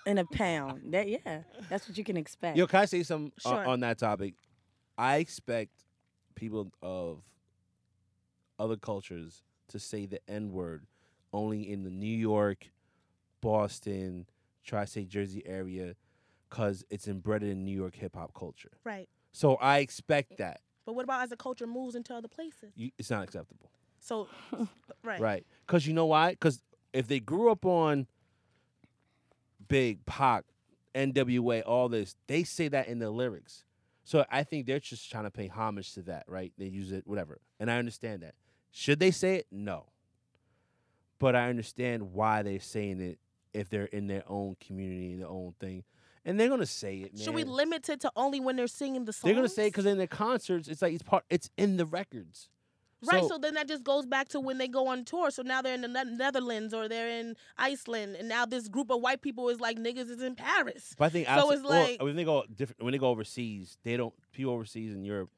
in 0.07 0.19
a 0.19 0.25
pound. 0.25 0.93
That 0.93 1.09
yeah, 1.09 1.43
that's 1.69 1.89
what 1.89 1.97
you 1.99 2.05
can 2.05 2.17
expect. 2.17 2.57
Yo, 2.57 2.67
can 2.67 2.81
I 2.81 2.85
say 2.87 3.03
something 3.03 3.33
o- 3.45 3.51
Sure. 3.51 3.67
on 3.67 3.81
that 3.81 3.99
topic? 3.99 4.35
I 4.97 5.17
expect 5.17 5.73
people 6.35 6.71
of 6.83 7.23
other 8.59 8.77
cultures 8.77 9.43
to 9.69 9.79
say 9.79 10.07
the 10.07 10.21
N 10.29 10.53
word 10.53 10.87
only 11.33 11.69
in 11.71 11.83
the 11.83 11.91
New 11.91 12.07
York, 12.17 12.71
Boston, 13.41 14.27
tri-state 14.65 15.09
Jersey 15.09 15.43
area, 15.47 15.95
because 16.49 16.85
it's 16.91 17.09
embedded 17.09 17.49
in 17.51 17.65
New 17.65 17.75
York 17.77 17.95
hip 17.97 18.15
hop 18.17 18.33
culture. 18.35 18.71
right. 18.85 19.09
So 19.33 19.57
I 19.57 19.79
expect 19.79 20.37
that. 20.39 20.61
But 20.87 20.93
what 20.95 21.03
about 21.03 21.23
as 21.23 21.31
the 21.31 21.37
culture 21.37 21.67
moves 21.67 21.97
into 21.97 22.15
other 22.15 22.29
places? 22.29 22.73
You, 22.77 22.93
it's 22.99 23.11
not 23.11 23.25
acceptable. 23.25 23.69
So, 23.99 24.29
right. 25.03 25.21
Right. 25.21 25.47
Because 25.67 25.89
you 25.89 25.93
know 25.93 26.07
why? 26.07 26.31
Because 26.31 26.63
if 26.95 27.09
they 27.09 27.21
grew 27.21 27.51
up 27.51 27.67
on 27.67 28.07
Big, 29.69 30.07
Pac, 30.07 30.45
NWA, 30.95 31.63
all 31.67 31.91
this, 31.91 32.17
they 32.29 32.45
say 32.45 32.69
that 32.69 32.89
in 32.89 33.01
the 33.01 33.11
lyrics. 33.11 33.65
So 34.05 34.25
I 34.31 34.45
think 34.45 34.67
they're 34.67 34.81
just 34.81 35.11
trying 35.11 35.25
to 35.25 35.31
pay 35.31 35.49
homage 35.49 35.93
to 35.95 36.03
that, 36.03 36.25
right? 36.29 36.53
They 36.57 36.67
use 36.67 36.93
it, 36.93 37.07
whatever. 37.07 37.41
And 37.59 37.71
I 37.71 37.79
understand 37.79 38.23
that. 38.23 38.35
Should 38.71 39.01
they 39.01 39.11
say 39.11 39.37
it? 39.37 39.47
No. 39.51 39.87
But 41.19 41.35
I 41.35 41.49
understand 41.49 42.13
why 42.13 42.43
they're 42.43 42.61
saying 42.61 43.01
it 43.01 43.19
if 43.53 43.69
they're 43.69 43.87
in 43.87 44.07
their 44.07 44.25
own 44.27 44.57
community, 44.61 45.17
their 45.17 45.29
own 45.29 45.55
thing. 45.59 45.85
And 46.25 46.39
they're 46.39 46.49
gonna 46.49 46.67
say 46.67 46.97
it, 46.97 47.15
man. 47.15 47.25
Should 47.25 47.35
we 47.35 47.45
limit 47.45 47.89
it 47.89 48.01
to 48.01 48.13
only 48.17 48.41
when 48.41 48.57
they're 48.57 48.67
singing 48.67 49.05
the 49.05 49.13
song? 49.13 49.29
They're 49.29 49.37
gonna 49.37 49.49
say 49.49 49.67
it 49.67 49.71
because 49.71 49.87
in 49.87 49.99
their 49.99 50.07
concerts, 50.07 50.69
it's 50.69 50.83
like 50.83 50.93
it's 50.93 51.03
part. 51.03 51.25
It's 51.29 51.51
in 51.57 51.77
the 51.77 51.87
records. 51.87 52.49
Right, 53.13 53.25
so, 53.25 53.39
then 53.39 53.55
that 53.55 53.69
just 53.69 53.85
goes 53.85 54.07
back 54.07 54.29
to 54.29 54.41
when 54.41 54.59
they 54.59 54.69
go 54.69 54.87
on 54.89 55.05
tour. 55.05 55.31
So 55.31 55.43
now 55.43 55.63
they're 55.63 55.75
in 55.75 55.81
the 55.83 55.89
Netherlands 55.89 56.73
or 56.75 56.89
they're 56.89 57.09
in 57.09 57.37
Iceland, 57.59 58.17
and 58.17 58.29
now 58.29 58.47
this 58.47 58.69
group 58.69 58.91
of 58.91 59.01
white 59.01 59.23
people 59.23 59.49
is 59.49 59.61
like 59.61 59.79
niggas 59.79 60.11
is 60.11 60.23
in 60.23 60.35
Paris. 60.35 60.95
But 60.99 61.07
I 61.07 61.09
think 61.11 61.27
So 61.27 61.33
outside- 61.33 61.55
it's 61.55 61.65
like- 61.65 62.03
when 62.03 62.17
they 62.17 62.25
go 62.25 62.45
different 62.55 62.83
when 62.83 62.93
they 62.93 62.99
go 62.99 63.09
overseas, 63.09 63.79
they 63.85 63.97
don't 63.97 64.15
people 64.33 64.53
overseas 64.53 64.95
in 64.95 65.05
Europe. 65.05 65.31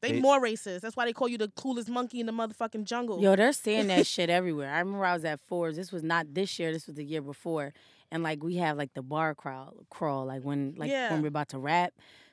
They, 0.00 0.12
They- 0.12 0.20
more 0.20 0.40
racist. 0.40 0.80
That's 0.80 0.96
why 0.96 1.04
they 1.04 1.12
call 1.12 1.28
you 1.28 1.38
the 1.38 1.48
coolest 1.54 1.88
monkey 1.88 2.18
in 2.18 2.26
the 2.26 2.32
motherfucking 2.32 2.84
jungle. 2.84 3.22
Yo, 3.22 3.36
they're 3.36 3.52
saying 3.52 3.86
that 3.86 4.04
shit 4.06 4.30
everywhere. 4.30 4.72
I 4.74 4.80
remember 4.80 5.04
I 5.04 5.14
was 5.14 5.24
at 5.24 5.38
Forbes. 5.40 5.76
This 5.76 5.92
was 5.92 6.02
not 6.02 6.34
this 6.34 6.58
year. 6.58 6.72
This 6.72 6.86
was 6.88 6.96
the 6.96 7.04
year 7.04 7.22
before. 7.22 7.72
And 8.10 8.22
like 8.24 8.42
we 8.42 8.56
have 8.56 8.76
like 8.76 8.94
the 8.94 9.02
bar 9.02 9.34
crawl, 9.34 9.74
crawl, 9.90 10.26
like 10.26 10.42
when 10.42 10.74
like 10.76 10.90
Yeah. 10.90 11.12
when 11.12 11.22
we're 11.22 11.28
about 11.28 11.50
to 11.50 11.58
rap. 11.58 11.92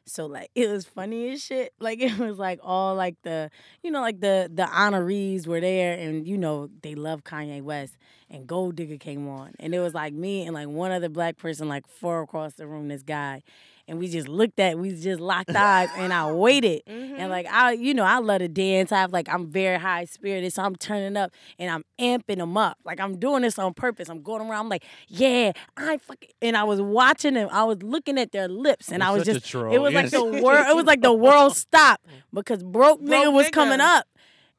So 0.10 0.26
like 0.26 0.52
it 0.56 0.70
was 0.70 0.86
funny 0.86 1.30
as 1.32 1.44
shit. 1.44 1.74
Like 1.80 2.02
it 2.02 2.18
was 2.18 2.38
like 2.38 2.60
all 2.62 2.96
like 2.96 3.16
the 3.24 3.50
you 3.84 3.92
know 3.92 4.02
like 4.02 4.20
the 4.20 4.50
the 4.54 4.64
honorees 4.64 5.48
were 5.48 5.60
there 5.62 5.98
and 5.98 6.28
you 6.28 6.38
know 6.38 6.70
they 6.84 6.94
love 6.96 7.24
Kanye 7.24 7.62
West 7.64 7.96
and 8.30 8.46
Gold 8.46 8.76
Digger 8.76 8.98
came 8.98 9.28
on 9.28 9.54
and 9.60 9.74
it 9.74 9.80
was 9.80 9.94
like 9.94 10.14
me 10.14 10.46
and 10.46 10.54
like 10.54 10.68
one 10.68 10.92
other 10.92 11.10
black 11.10 11.38
person 11.38 11.68
like 11.68 11.88
far 11.88 12.22
across 12.22 12.54
the 12.54 12.68
room 12.68 12.90
this 12.90 13.02
guy 13.04 13.42
and 13.90 14.00
we 14.00 14.08
just 14.08 14.28
looked 14.30 14.60
at, 14.60 14.78
we 14.80 14.96
just 14.96 15.20
locked 15.20 15.50
eyes, 15.56 15.90
and 15.98 16.14
I 16.14 16.32
waited. 16.32 16.84
Mhm. 16.88 17.16
And 17.18 17.30
like 17.30 17.48
I, 17.48 17.74
you 17.74 17.94
know, 17.94 18.04
I 18.04 18.20
love 18.20 18.40
to 18.40 18.48
dance. 18.48 18.92
I 18.94 19.00
have 19.02 19.12
like 19.12 19.28
I'm 19.28 19.48
very 19.48 19.78
high 19.80 20.06
spirited, 20.06 20.54
so 20.54 20.64
I'm 20.64 20.76
turning 20.78 21.18
up 21.18 21.32
and 21.58 21.70
I'm 21.70 21.84
amping 22.00 22.38
them 22.38 22.56
up. 22.56 22.78
Like 22.86 23.00
I'm 23.02 23.18
doing 23.18 23.42
this 23.42 23.60
on 23.60 23.74
purpose. 23.74 24.08
I'm 24.08 24.22
going 24.22 24.42
around. 24.42 24.62
I'm 24.66 24.70
like, 24.70 24.86
yeah, 25.08 25.52
I 25.76 25.98
fucking. 25.98 26.30
And 26.42 26.56
I 26.56 26.64
was 26.64 26.80
watching 26.82 27.34
them. 27.34 27.50
I 27.52 27.64
was 27.66 27.84
looking 27.84 28.18
at 28.18 28.32
their 28.32 28.48
lips, 28.48 28.90
and 28.90 29.00
You're 29.02 29.10
I 29.10 29.14
was 29.14 29.26
just. 29.26 29.54
It 29.56 29.82
was 29.82 29.94
like 29.94 30.12
the 30.12 30.24
world. 30.24 30.68
It 30.70 30.76
was 30.76 30.86
like 30.92 31.02
the 31.02 31.14
world 31.14 31.56
stopped 31.58 32.06
because 32.34 32.64
broke, 32.64 33.02
Broke 33.02 33.10
nigga 33.10 33.34
was 33.34 33.48
nigga. 33.48 33.52
coming 33.52 33.82
up, 33.82 34.06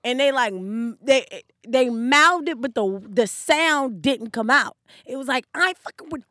and 0.05 0.19
they 0.19 0.33
like 0.33 0.53
they 1.03 1.43
they 1.69 1.89
mouthed 1.91 2.49
it, 2.49 2.61
but 2.61 2.75
the 2.75 3.01
the 3.09 3.27
sound 3.27 4.03
didn't 4.03 4.31
come 4.33 4.51
out. 4.51 4.77
It 5.07 5.17
was 5.17 5.29
like 5.29 5.47
I 5.55 5.75
fucking 5.79 6.09
would. 6.11 6.25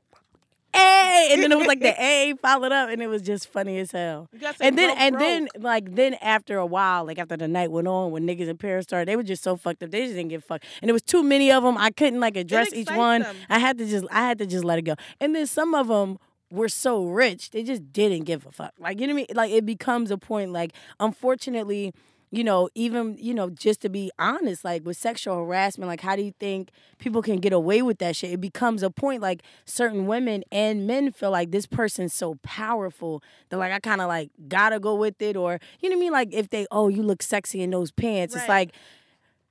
Hey, 0.74 1.30
and 1.34 1.42
then 1.44 1.52
it 1.52 1.58
was 1.58 1.68
like 1.68 1.80
the 1.80 1.94
A 2.02 2.34
followed 2.42 2.72
up, 2.72 2.90
and 2.90 3.02
it 3.02 3.08
was 3.08 3.22
just 3.22 3.48
funny 3.50 3.80
as 3.80 3.92
hell 3.92 4.28
You 4.32 4.40
gotta 4.40 4.58
say 4.58 4.68
and 4.68 4.78
then 4.78 4.90
broke, 4.90 5.00
and 5.02 5.14
broke. 5.14 5.22
then 5.22 5.48
like 5.64 5.96
then 5.96 6.14
after 6.16 6.58
a 6.58 6.66
while, 6.66 7.06
like 7.06 7.18
after 7.20 7.36
the 7.38 7.48
night 7.48 7.72
went 7.72 7.88
on, 7.88 8.12
when 8.12 8.28
niggas 8.28 8.48
in 8.48 8.58
Paris 8.58 8.84
started, 8.84 9.08
they 9.08 9.16
were 9.16 9.24
just 9.24 9.44
so 9.44 9.56
fucked 9.58 9.82
up. 9.84 9.92
They 9.92 10.04
just 10.04 10.16
didn't 10.16 10.30
give 10.30 10.44
a 10.44 10.46
fuck, 10.46 10.64
and 10.82 10.88
there 10.90 10.94
was 10.94 11.02
too 11.02 11.24
many 11.24 11.52
of 11.52 11.64
them. 11.64 11.78
I 11.78 11.90
couldn't 11.92 12.20
like 12.20 12.38
address 12.38 12.72
each 12.74 12.90
one. 12.92 13.22
them. 13.22 13.36
I 13.50 13.60
had 13.60 13.78
to 13.80 13.86
just 13.86 14.06
I 14.12 14.22
had 14.22 14.38
to 14.40 14.46
just 14.46 14.64
let 14.64 14.78
it 14.80 14.84
go. 14.84 14.96
And 15.20 15.36
then 15.36 15.48
some 15.48 15.74
of 15.74 15.88
them 15.88 16.20
were 16.52 16.70
so 16.70 17.06
rich, 17.06 17.52
they 17.52 17.64
just 17.64 17.92
didn't 17.94 18.24
give 18.26 18.46
a 18.46 18.52
fuck. 18.52 18.74
Like 18.80 19.00
you 19.00 19.08
know 19.08 19.14
what 19.14 19.22
I 19.22 19.26
mean? 19.28 19.36
Like 19.36 19.52
it 19.52 19.66
becomes 19.66 20.12
a 20.12 20.18
point. 20.18 20.52
Like 20.52 20.74
unfortunately. 21.00 21.94
You 22.32 22.44
know, 22.44 22.70
even 22.76 23.18
you 23.20 23.34
know, 23.34 23.50
just 23.50 23.82
to 23.82 23.90
be 23.90 24.12
honest, 24.20 24.64
like 24.64 24.86
with 24.86 24.98
sexual 24.98 25.38
harassment, 25.38 25.88
like 25.88 26.02
how 26.02 26.16
do 26.16 26.22
you 26.22 26.34
think 26.40 26.70
people 27.00 27.24
can 27.24 27.38
get 27.38 27.54
away 27.54 27.82
with 27.82 27.98
that 28.00 28.16
shit? 28.16 28.32
It 28.32 28.42
becomes 28.42 28.84
a 28.84 28.92
point 28.92 29.22
like 29.22 29.42
certain 29.66 30.06
women 30.06 30.44
and 30.52 30.86
men 30.86 31.12
feel 31.12 31.32
like 31.32 31.50
this 31.50 31.66
person's 31.66 32.14
so 32.14 32.36
powerful 32.44 33.24
that 33.50 33.58
like 33.58 33.72
I 33.72 33.80
kind 33.80 34.00
of 34.00 34.08
like 34.08 34.30
gotta 34.48 34.80
go 34.80 34.94
with 34.94 35.20
it, 35.22 35.36
or 35.36 35.60
you 35.80 35.90
know 35.90 35.96
what 35.96 36.00
I 36.00 36.04
mean? 36.04 36.12
Like 36.12 36.34
if 36.34 36.50
they, 36.52 36.68
oh, 36.70 36.88
you 36.88 37.02
look 37.02 37.24
sexy 37.24 37.62
in 37.62 37.72
those 37.72 37.92
pants, 37.92 38.36
it's 38.36 38.48
like 38.48 38.74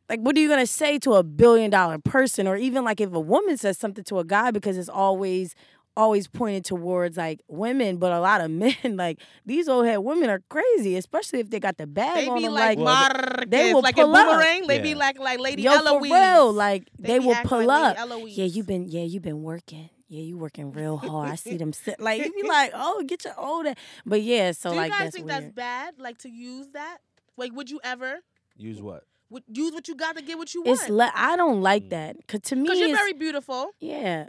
like 0.08 0.20
what 0.20 0.36
are 0.36 0.40
you 0.40 0.48
gonna 0.48 0.66
say 0.66 0.98
to 1.00 1.14
a 1.14 1.22
billion 1.22 1.70
dollar 1.70 1.98
person 1.98 2.46
or 2.46 2.56
even 2.56 2.84
like 2.84 3.00
if 3.00 3.12
a 3.12 3.20
woman 3.20 3.56
says 3.56 3.76
something 3.76 4.04
to 4.04 4.18
a 4.18 4.24
guy 4.24 4.50
because 4.50 4.78
it's 4.78 4.88
always 4.88 5.54
always 5.98 6.28
pointed 6.28 6.64
towards 6.64 7.16
like 7.16 7.40
women 7.48 7.96
but 7.98 8.12
a 8.12 8.20
lot 8.20 8.40
of 8.40 8.50
men 8.62 8.74
like 9.04 9.18
these 9.44 9.68
old 9.68 9.84
head 9.84 9.98
women 9.98 10.30
are 10.30 10.42
crazy 10.48 10.96
especially 10.96 11.40
if 11.40 11.50
they 11.50 11.58
got 11.61 11.76
the 11.76 11.87
bag 11.87 12.14
They 12.16 12.28
on 12.28 12.37
be 12.38 12.44
them 12.44 12.52
like, 12.54 12.78
like, 12.78 12.84
Marcus, 12.84 13.44
they 13.48 13.74
will 13.74 13.82
like 13.82 13.96
pull 13.96 14.14
in 14.14 14.16
up. 14.20 14.26
boomerang. 14.26 14.66
They 14.68 14.78
be 14.80 14.94
like 14.94 15.18
like 15.18 15.40
Lady 15.40 15.62
yo 15.62 15.72
Eloise. 15.72 16.08
for 16.08 16.14
real 16.14 16.52
like 16.52 16.84
They 16.98 17.08
they, 17.08 17.18
will 17.18 17.34
pull 17.44 17.64
like 17.66 17.96
up 17.98 17.98
Eloise. 17.98 18.38
yeah 18.38 18.44
you 18.44 18.62
been 18.62 18.84
yeah 18.88 19.02
you 19.02 19.18
been 19.20 19.42
working 19.42 19.90
yeah 20.08 20.22
you 20.22 20.38
working 20.38 20.72
real 20.72 20.96
hard 20.96 21.28
i 21.30 21.34
see 21.34 21.56
them 21.58 21.72
sit 21.72 21.98
like 22.00 22.24
you 22.24 22.32
be 22.32 22.46
like 22.48 22.70
oh 22.74 23.02
get 23.06 23.24
your 23.24 23.38
old 23.38 23.66
ass. 23.66 23.74
but 24.06 24.22
yeah 24.22 24.52
so 24.52 24.70
Do 24.70 24.76
you 24.76 24.80
like 24.82 24.90
guys 24.92 25.00
that's 25.00 25.16
think 25.16 25.26
weird. 25.26 25.42
that's 25.44 25.54
bad? 25.54 25.94
Like 25.98 26.18
to 26.18 26.30
use 26.30 26.68
that? 26.74 26.98
Like, 27.37 27.52
would 27.54 27.68
you 27.70 27.80
ever 27.84 28.20
Use 28.56 28.80
what? 28.80 29.02
would 29.30 29.42
use 29.52 29.72
what 29.74 29.87
you 29.88 29.94
got 29.94 30.16
to 30.16 30.22
get 30.22 30.38
what 30.38 30.54
you 30.54 30.62
want. 30.62 30.70
it's 30.80 30.88
want? 30.88 30.94
le- 30.94 31.12
i 31.14 31.37
don't 31.37 31.61
like 31.61 31.84
Mm. 31.84 31.90
that 31.90 32.16
because 32.16 32.40
to 32.48 32.56
me 32.56 32.62
Because 32.62 32.78
you're 32.78 32.88
it's- 32.88 32.98
very 33.04 33.12
beautiful. 33.12 33.70
Yeah. 33.80 34.24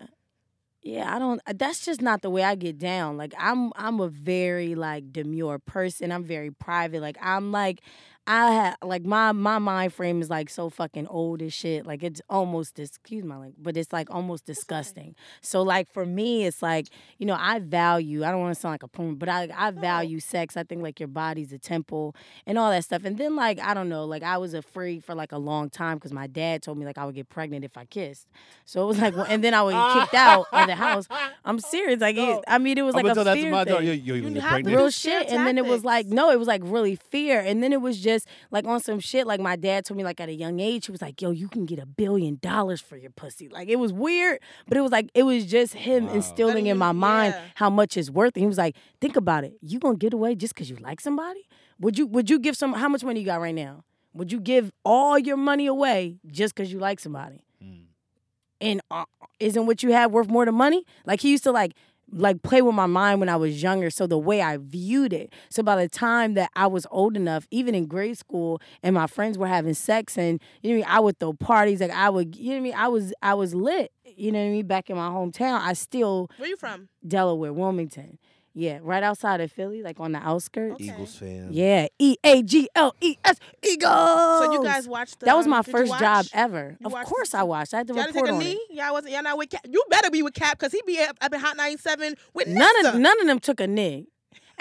Yeah, 0.89 1.13
I 1.15 1.19
don't 1.19 1.39
uh, 1.45 1.53
that's 1.55 1.85
just 1.85 2.01
not 2.01 2.21
the 2.23 2.29
way 2.31 2.43
I 2.43 2.55
get 2.55 2.79
down. 2.79 3.15
Like 3.15 3.33
I'm 3.37 3.71
I'm 3.75 3.99
a 3.99 4.07
very 4.09 4.73
like 4.75 5.11
demure 5.13 5.59
person. 5.59 6.11
I'm 6.11 6.23
very 6.23 6.49
private. 6.51 7.01
Like 7.01 7.17
I'm 7.21 7.51
like 7.51 7.81
I 8.29 8.51
have 8.51 8.77
like 8.83 9.03
my 9.05 9.31
my 9.31 9.57
mind 9.57 9.91
frame 9.91 10.21
is 10.21 10.29
like 10.29 10.51
so 10.51 10.69
fucking 10.69 11.07
old 11.07 11.41
as 11.41 11.51
shit. 11.51 11.87
Like 11.87 12.03
it's 12.03 12.21
almost 12.29 12.75
dis- 12.75 12.89
excuse 12.89 13.23
my 13.23 13.37
language, 13.37 13.55
but 13.59 13.75
it's 13.75 13.91
like 13.91 14.07
almost 14.11 14.45
disgusting. 14.45 15.15
So 15.41 15.63
like 15.63 15.91
for 15.91 16.05
me, 16.05 16.45
it's 16.45 16.61
like 16.61 16.89
you 17.17 17.25
know 17.25 17.35
I 17.39 17.57
value. 17.57 18.23
I 18.23 18.29
don't 18.29 18.39
want 18.39 18.53
to 18.53 18.61
sound 18.61 18.73
like 18.73 18.83
a 18.83 18.87
poem, 18.87 19.15
but 19.15 19.29
I 19.29 19.49
I 19.57 19.71
value 19.71 20.19
sex. 20.19 20.55
I 20.55 20.63
think 20.63 20.83
like 20.83 20.99
your 20.99 21.07
body's 21.07 21.51
a 21.53 21.57
temple 21.57 22.15
and 22.45 22.59
all 22.59 22.69
that 22.69 22.83
stuff. 22.83 23.03
And 23.03 23.17
then 23.17 23.35
like 23.35 23.59
I 23.59 23.73
don't 23.73 23.89
know, 23.89 24.05
like 24.05 24.21
I 24.21 24.37
was 24.37 24.53
afraid 24.53 25.03
for 25.03 25.15
like 25.15 25.31
a 25.31 25.39
long 25.39 25.71
time 25.71 25.97
because 25.97 26.13
my 26.13 26.27
dad 26.27 26.61
told 26.61 26.77
me 26.77 26.85
like 26.85 26.99
I 26.99 27.05
would 27.05 27.15
get 27.15 27.29
pregnant 27.29 27.65
if 27.65 27.77
I 27.77 27.85
kissed. 27.85 28.27
So 28.63 28.83
it 28.83 28.87
was 28.89 28.99
like, 28.99 29.15
and 29.27 29.43
then 29.43 29.55
I 29.55 29.63
would 29.63 29.73
get 29.73 30.01
kicked 30.01 30.13
out 30.13 30.45
of 30.53 30.67
the 30.67 30.75
house. 30.75 31.07
I'm 31.43 31.57
serious. 31.57 31.99
Like 31.99 32.15
it, 32.17 32.43
I 32.47 32.59
mean, 32.59 32.77
it 32.77 32.83
was 32.83 32.93
like 32.93 33.05
gonna 33.05 33.13
a 33.13 33.15
tell 33.15 33.23
that 33.23 33.33
to 33.33 33.41
fear 33.41 33.49
my 33.51 33.63
daughter. 33.63 33.79
thing 33.79 34.03
Yo, 34.03 34.13
yo, 34.13 34.21
you 34.21 34.27
You 34.27 34.33
get 34.35 34.43
pregnant? 34.43 34.77
real 34.77 34.89
shit. 34.91 35.29
And 35.29 35.47
then 35.47 35.57
it 35.57 35.65
was 35.65 35.83
like, 35.83 36.05
no, 36.05 36.29
it 36.29 36.37
was 36.37 36.47
like 36.47 36.61
really 36.63 36.95
fear. 36.95 37.39
And 37.39 37.63
then 37.63 37.73
it 37.73 37.81
was 37.81 37.99
just 37.99 38.18
like 38.51 38.65
on 38.65 38.79
some 38.79 38.99
shit. 38.99 39.27
Like 39.27 39.39
my 39.39 39.55
dad 39.55 39.85
told 39.85 39.97
me, 39.97 40.03
like 40.03 40.19
at 40.19 40.29
a 40.29 40.33
young 40.33 40.59
age, 40.59 40.85
he 40.87 40.91
was 40.91 41.01
like, 41.01 41.21
yo, 41.21 41.31
you 41.31 41.47
can 41.47 41.65
get 41.65 41.79
a 41.79 41.85
billion 41.85 42.37
dollars 42.41 42.81
for 42.81 42.97
your 42.97 43.11
pussy. 43.11 43.49
Like 43.49 43.67
it 43.69 43.77
was 43.77 43.91
weird, 43.93 44.39
but 44.67 44.77
it 44.77 44.81
was 44.81 44.91
like, 44.91 45.09
it 45.13 45.23
was 45.23 45.45
just 45.45 45.73
him 45.73 46.07
Wow. 46.07 46.13
instilling 46.13 46.53
Letting 46.55 46.65
in 46.67 46.75
you- 46.75 46.79
my 46.79 46.91
mind 46.91 47.33
yeah. 47.35 47.43
how 47.55 47.69
much 47.69 47.97
it's 47.97 48.09
worth. 48.09 48.35
And 48.35 48.43
he 48.43 48.47
was 48.47 48.57
like, 48.57 48.75
think 49.01 49.15
about 49.15 49.43
it. 49.43 49.53
You 49.61 49.79
gonna 49.79 49.97
get 49.97 50.13
away 50.13 50.35
just 50.35 50.53
because 50.53 50.69
you 50.69 50.75
like 50.77 50.99
somebody? 51.01 51.47
Would 51.79 51.97
you, 51.97 52.07
would 52.07 52.29
you 52.29 52.39
give 52.39 52.57
some, 52.57 52.73
how 52.73 52.89
much 52.89 53.03
money 53.03 53.19
you 53.21 53.25
got 53.25 53.41
right 53.41 53.55
now? 53.55 53.83
Would 54.13 54.31
you 54.31 54.39
give 54.39 54.71
all 54.83 55.17
your 55.19 55.37
money 55.37 55.67
away 55.67 56.17
just 56.27 56.55
because 56.55 56.71
you 56.73 56.79
like 56.79 56.99
somebody? 56.99 57.43
Mm. 57.63 57.83
and 58.61 58.81
uh, 58.91 59.05
isn't 59.39 59.65
what 59.65 59.83
you 59.83 59.91
have 59.91 60.11
worth 60.11 60.27
more 60.27 60.45
than 60.45 60.55
money? 60.55 60.83
Like 61.05 61.21
he 61.21 61.31
used 61.31 61.43
to 61.43 61.51
like 61.51 61.73
like 62.11 62.41
play 62.41 62.61
with 62.61 62.75
my 62.75 62.85
mind 62.85 63.19
when 63.19 63.29
I 63.29 63.35
was 63.35 63.61
younger. 63.61 63.89
So 63.89 64.07
the 64.07 64.17
way 64.17 64.41
I 64.41 64.57
viewed 64.57 65.13
it. 65.13 65.33
So 65.49 65.63
by 65.63 65.75
the 65.75 65.89
time 65.89 66.33
that 66.35 66.49
I 66.55 66.67
was 66.67 66.85
old 66.91 67.15
enough, 67.15 67.47
even 67.51 67.75
in 67.75 67.85
grade 67.85 68.17
school, 68.17 68.61
and 68.83 68.95
my 68.95 69.07
friends 69.07 69.37
were 69.37 69.47
having 69.47 69.73
sex, 69.73 70.17
and 70.17 70.41
you 70.61 70.71
know 70.71 70.79
what 70.79 70.85
I 70.85 70.89
mean, 70.89 70.97
I 70.97 70.99
would 70.99 71.19
throw 71.19 71.33
parties. 71.33 71.81
Like 71.81 71.91
I 71.91 72.09
would, 72.09 72.35
you 72.35 72.49
know 72.49 72.51
what 72.53 72.57
I 72.57 72.61
mean. 72.61 72.73
I 72.75 72.87
was 72.87 73.13
I 73.21 73.33
was 73.33 73.53
lit. 73.55 73.91
You 74.03 74.31
know 74.31 74.39
what 74.39 74.45
I 74.45 74.49
mean. 74.49 74.67
Back 74.67 74.89
in 74.89 74.97
my 74.97 75.09
hometown, 75.09 75.59
I 75.61 75.73
still 75.73 76.29
Where 76.37 76.49
you 76.49 76.57
from? 76.57 76.89
Delaware, 77.07 77.53
Wilmington. 77.53 78.17
Yeah, 78.55 78.79
right 78.81 79.03
outside 79.03 79.41
of 79.41 79.51
Philly, 79.51 79.83
like 79.83 79.99
on 79.99 80.11
the 80.11 80.17
outskirts. 80.19 80.73
Okay. 80.75 80.85
Eagles 80.85 81.15
fan. 81.15 81.49
Yeah, 81.51 81.87
E 81.99 82.17
A 82.23 82.41
G 82.43 82.67
L 82.75 82.93
E 82.99 83.15
S 83.23 83.37
Eagles. 83.63 83.91
So 83.93 84.51
you 84.53 84.63
guys 84.63 84.87
watched. 84.87 85.19
The, 85.19 85.27
That 85.27 85.37
was 85.37 85.45
um, 85.45 85.51
my 85.51 85.61
did 85.61 85.67
you 85.67 85.73
first 85.73 85.99
job 85.99 86.25
ever. 86.33 86.75
You 86.79 86.87
Of 86.87 86.93
watched 86.93 87.07
course, 87.07 87.29
the- 87.29 87.37
I 87.37 87.43
watched. 87.43 87.73
I 87.73 87.77
had 87.77 87.87
to 87.87 87.93
Y'all 87.93 88.03
didn't 88.03 88.15
take 88.15 88.23
report 88.23 88.41
a 88.43 88.45
on 88.45 88.51
it. 88.51 88.55
knee. 88.55 88.65
Y'all 88.71 88.91
wasn't. 88.93 89.13
Y'all 89.13 89.23
not 89.23 89.37
with 89.37 89.49
Kap. 89.51 89.61
You 89.69 89.83
better 89.89 90.09
be 90.09 90.23
with 90.23 90.33
Kap 90.33 90.57
because 90.57 90.71
he 90.73 90.81
be 90.85 90.99
up, 90.99 91.15
up 91.21 91.33
in 91.33 91.39
Hot 91.39 91.55
97 91.57 92.15
with 92.33 92.47
None 92.47 92.57
Nessa. 92.83 92.95
of 92.95 93.01
none 93.01 93.21
of 93.21 93.27
them 93.27 93.39
took 93.39 93.59
a 93.59 93.67
knee. 93.67 94.07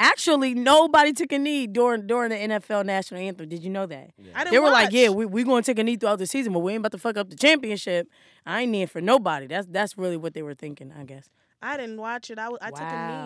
Actually, 0.00 0.54
nobody 0.54 1.12
took 1.12 1.32
a 1.32 1.38
knee 1.38 1.66
during 1.66 2.06
during 2.06 2.30
the 2.30 2.36
NFL 2.36 2.84
national 2.86 3.20
anthem. 3.20 3.48
Did 3.48 3.64
you 3.64 3.70
know 3.70 3.86
that? 3.86 4.10
I 4.34 4.44
didn't 4.44 4.52
They 4.52 4.58
were 4.60 4.70
like, 4.70 4.92
"Yeah, 4.92 5.08
we 5.08 5.26
we 5.26 5.42
going 5.42 5.62
to 5.64 5.66
take 5.66 5.78
a 5.80 5.82
knee 5.82 5.96
throughout 5.96 6.20
the 6.20 6.26
season, 6.26 6.52
but 6.52 6.60
we 6.60 6.72
ain't 6.72 6.80
about 6.82 6.92
to 6.92 6.98
fuck 6.98 7.16
up 7.16 7.30
the 7.30 7.36
championship." 7.36 8.06
I 8.46 8.60
ain't 8.62 8.70
kneeing 8.70 8.86
for 8.86 9.00
nobody. 9.00 9.46
That's 9.48 9.66
that's 9.68 9.98
really 9.98 10.16
what 10.16 10.34
they 10.34 10.42
were 10.42 10.54
thinking, 10.54 10.92
I 10.96 11.02
guess. 11.04 11.28
I 11.60 11.76
didn't 11.76 12.00
watch 12.00 12.30
it. 12.30 12.38
I, 12.38 12.48
was- 12.48 12.58
I 12.62 12.70
took 12.70 12.80
a 12.80 12.82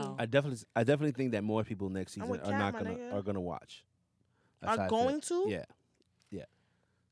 knee. 0.08 0.14
I 0.18 0.26
definitely, 0.26 0.58
I 0.74 0.84
definitely 0.84 1.12
think 1.12 1.32
that 1.32 1.44
more 1.44 1.64
people 1.64 1.88
next 1.90 2.12
season 2.14 2.30
are 2.30 2.38
Cat, 2.38 2.58
not 2.58 2.72
gonna 2.72 2.90
nigga. 2.94 3.12
are 3.14 3.22
gonna 3.22 3.40
watch. 3.40 3.84
That's 4.60 4.78
Are 4.78 4.88
going 4.88 5.20
to? 5.22 5.46
Yeah, 5.48 5.64
yeah. 6.30 6.44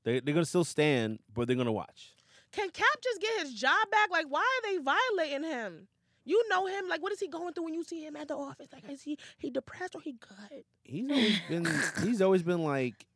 They 0.04 0.20
they're 0.20 0.34
gonna 0.34 0.46
still 0.46 0.64
stand, 0.64 1.18
but 1.34 1.46
they're 1.46 1.56
gonna 1.56 1.72
watch. 1.72 2.14
Can 2.52 2.70
Kap 2.70 2.86
just 3.02 3.20
get 3.20 3.42
his 3.42 3.54
job 3.54 3.90
back? 3.90 4.10
Like, 4.10 4.26
why 4.28 4.40
are 4.40 4.70
they 4.70 4.78
violating 4.78 5.48
him? 5.48 5.88
You 6.24 6.42
know 6.48 6.66
him. 6.66 6.88
Like, 6.88 7.02
what 7.02 7.12
is 7.12 7.20
he 7.20 7.28
going 7.28 7.54
through 7.54 7.64
when 7.64 7.74
you 7.74 7.82
see 7.84 8.04
him 8.04 8.16
at 8.16 8.28
the 8.28 8.36
office? 8.36 8.68
Like, 8.72 8.88
is 8.90 9.02
he 9.02 9.18
he 9.38 9.50
depressed 9.50 9.94
or 9.94 10.00
he 10.00 10.12
good? 10.12 10.64
He's 10.84 11.10
always 11.10 11.40
been, 11.48 11.68
he's 12.04 12.22
always 12.22 12.42
been 12.42 12.62
like, 12.62 13.06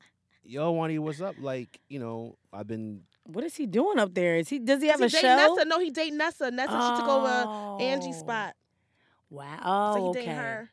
"Yo, 0.44 0.70
Wani, 0.72 0.98
what's 0.98 1.20
up?" 1.20 1.36
Like, 1.40 1.80
you 1.88 1.98
know, 1.98 2.36
I've 2.52 2.66
been. 2.66 3.02
What 3.24 3.44
is 3.44 3.56
he 3.56 3.66
doing 3.66 3.98
up 3.98 4.14
there? 4.14 4.36
Is 4.36 4.48
he 4.48 4.58
does 4.58 4.82
he 4.82 4.88
have 4.88 5.00
a 5.00 5.04
Is 5.04 5.12
show? 5.12 5.36
Nessa? 5.36 5.64
No, 5.64 5.78
he 5.78 5.90
dating 5.90 6.18
Nessa. 6.18 6.50
Nessa 6.50 6.80
she 6.80 6.92
took 6.92 7.08
over 7.08 7.46
Angie's 7.78 8.16
Oh. 8.16 8.20
spot. 8.20 8.56
Wow. 9.30 9.90
So 9.94 10.00
Oh, 10.00 10.04
he 10.04 10.08
okay. 10.10 10.20
dating 10.20 10.36
her. 10.36 10.70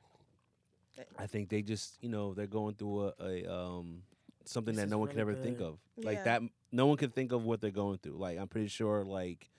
I 1.18 1.28
think 1.28 1.50
they 1.50 1.62
just, 1.62 1.98
you 2.02 2.10
know, 2.10 2.34
they're 2.34 2.48
going 2.48 2.76
through 2.76 3.06
a, 3.08 3.14
a 3.20 3.52
um 3.54 4.04
something 4.46 4.76
This 4.76 4.82
that 4.84 4.86
is 4.86 4.92
no 4.92 4.98
one 4.98 5.08
could 5.08 5.18
really 5.18 5.32
ever 5.34 5.36
think 5.36 5.58
good. 5.58 5.66
of. 5.68 5.80
Like 5.98 6.18
Yeah. 6.18 6.24
that, 6.24 6.42
no 6.72 6.86
one 6.88 6.98
can 6.98 7.10
think 7.12 7.32
of 7.32 7.44
what 7.44 7.62
they're 7.62 7.72
going 7.72 7.98
through. 8.00 8.18
Like 8.18 8.38
I'm 8.38 8.48
pretty 8.48 8.68
sure, 8.68 9.04
like 9.06 9.50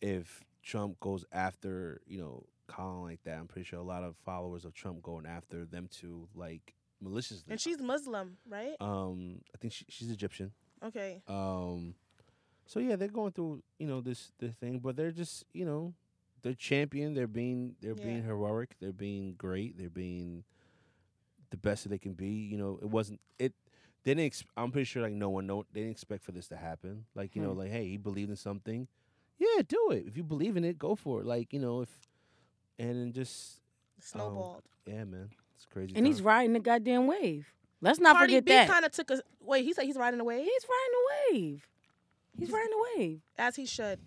if 0.00 0.44
Trump 0.62 0.98
goes 1.00 1.24
after, 1.32 2.00
you 2.06 2.18
know, 2.18 2.44
Colin 2.66 3.02
like 3.02 3.22
that, 3.24 3.38
I'm 3.38 3.46
pretty 3.48 3.64
sure 3.66 3.78
a 3.78 3.82
lot 3.84 4.02
of 4.04 4.16
followers 4.24 4.64
of 4.64 4.74
Trump 4.74 5.02
going 5.02 5.26
after 5.26 5.64
them 5.64 5.88
too, 5.90 6.28
like 6.34 6.74
maliciously. 7.02 7.50
And 7.50 7.60
she's 7.60 7.80
Muslim, 7.80 8.36
right? 8.48 8.76
um, 8.80 9.40
I 9.54 9.58
think 9.58 9.72
she, 9.74 9.84
she's 9.88 10.10
Egyptian. 10.10 10.52
Okay. 10.84 11.22
Um, 11.28 11.94
so 12.66 12.80
yeah, 12.80 12.96
they're 12.96 13.08
going 13.08 13.32
through 13.32 13.62
you 13.78 13.86
know 13.86 14.00
this 14.00 14.32
this 14.38 14.54
thing, 14.54 14.78
but 14.78 14.96
they're 14.96 15.10
just 15.12 15.44
you 15.52 15.64
know 15.64 15.92
they're 16.42 16.54
champion. 16.54 17.14
They're 17.14 17.26
being 17.26 17.74
they're 17.80 17.94
being 17.94 18.22
heroic. 18.24 18.76
They're 18.80 18.92
being 18.92 19.34
great. 19.34 19.76
They're 19.78 19.90
being 19.90 20.44
the 21.50 21.56
best 21.56 21.82
that 21.84 21.90
they 21.90 21.98
can 21.98 22.14
be. 22.14 22.28
You 22.28 22.56
know, 22.56 22.78
it 22.80 22.88
wasn't 22.88 23.20
it. 23.38 23.52
They 24.04 24.14
didn't. 24.14 24.26
Ex- 24.26 24.44
I'm 24.56 24.72
pretty 24.72 24.84
sure 24.86 25.02
like 25.02 25.12
no 25.12 25.30
one 25.30 25.46
know. 25.46 25.64
They 25.72 25.80
didn't 25.80 25.92
expect 25.92 26.24
for 26.24 26.32
this 26.32 26.48
to 26.48 26.56
happen. 26.56 27.04
Like 27.14 27.36
you 27.36 27.42
know, 27.42 27.52
Hmm. 27.52 27.58
like 27.58 27.70
hey, 27.70 27.86
he 27.88 27.96
believed 27.96 28.30
in 28.30 28.36
something. 28.36 28.88
Yeah, 29.38 29.62
do 29.66 29.90
it. 29.90 30.04
If 30.06 30.16
you 30.16 30.22
believe 30.24 30.56
in 30.56 30.64
it, 30.64 30.78
go 30.78 30.94
for 30.94 31.20
it. 31.20 31.26
Like 31.26 31.52
you 31.52 31.58
know, 31.60 31.82
if 31.82 31.90
and 32.78 32.90
then 32.96 33.12
just 33.12 33.60
Snowballed. 34.00 34.62
yeah, 34.86 35.04
man, 35.04 35.30
it's 35.62 35.72
crazy. 35.72 35.92
And 35.94 36.06
he's 36.06 36.20
riding 36.20 36.52
the 36.52 36.60
goddamn 36.60 37.06
wave. 37.06 37.46
Let's 37.80 38.00
not 38.00 38.16
Cardi 38.16 38.34
forget 38.34 38.44
B 38.44 38.52
that. 38.52 38.68
kind 38.68 38.84
of 38.84 38.92
took 38.92 39.10
a 39.10 39.20
wait. 39.40 39.64
He 39.64 39.72
said 39.72 39.84
he's 39.84 39.96
riding 39.96 40.18
the 40.18 40.24
wave. 40.24 40.44
He's 40.44 40.66
riding 40.68 40.92
the 40.92 41.38
wave. 41.38 41.66
He's 42.38 42.50
riding 42.50 42.70
the 42.70 42.86
wave. 42.98 43.20
as 43.38 43.56
he 43.56 43.66
should. 43.66 44.00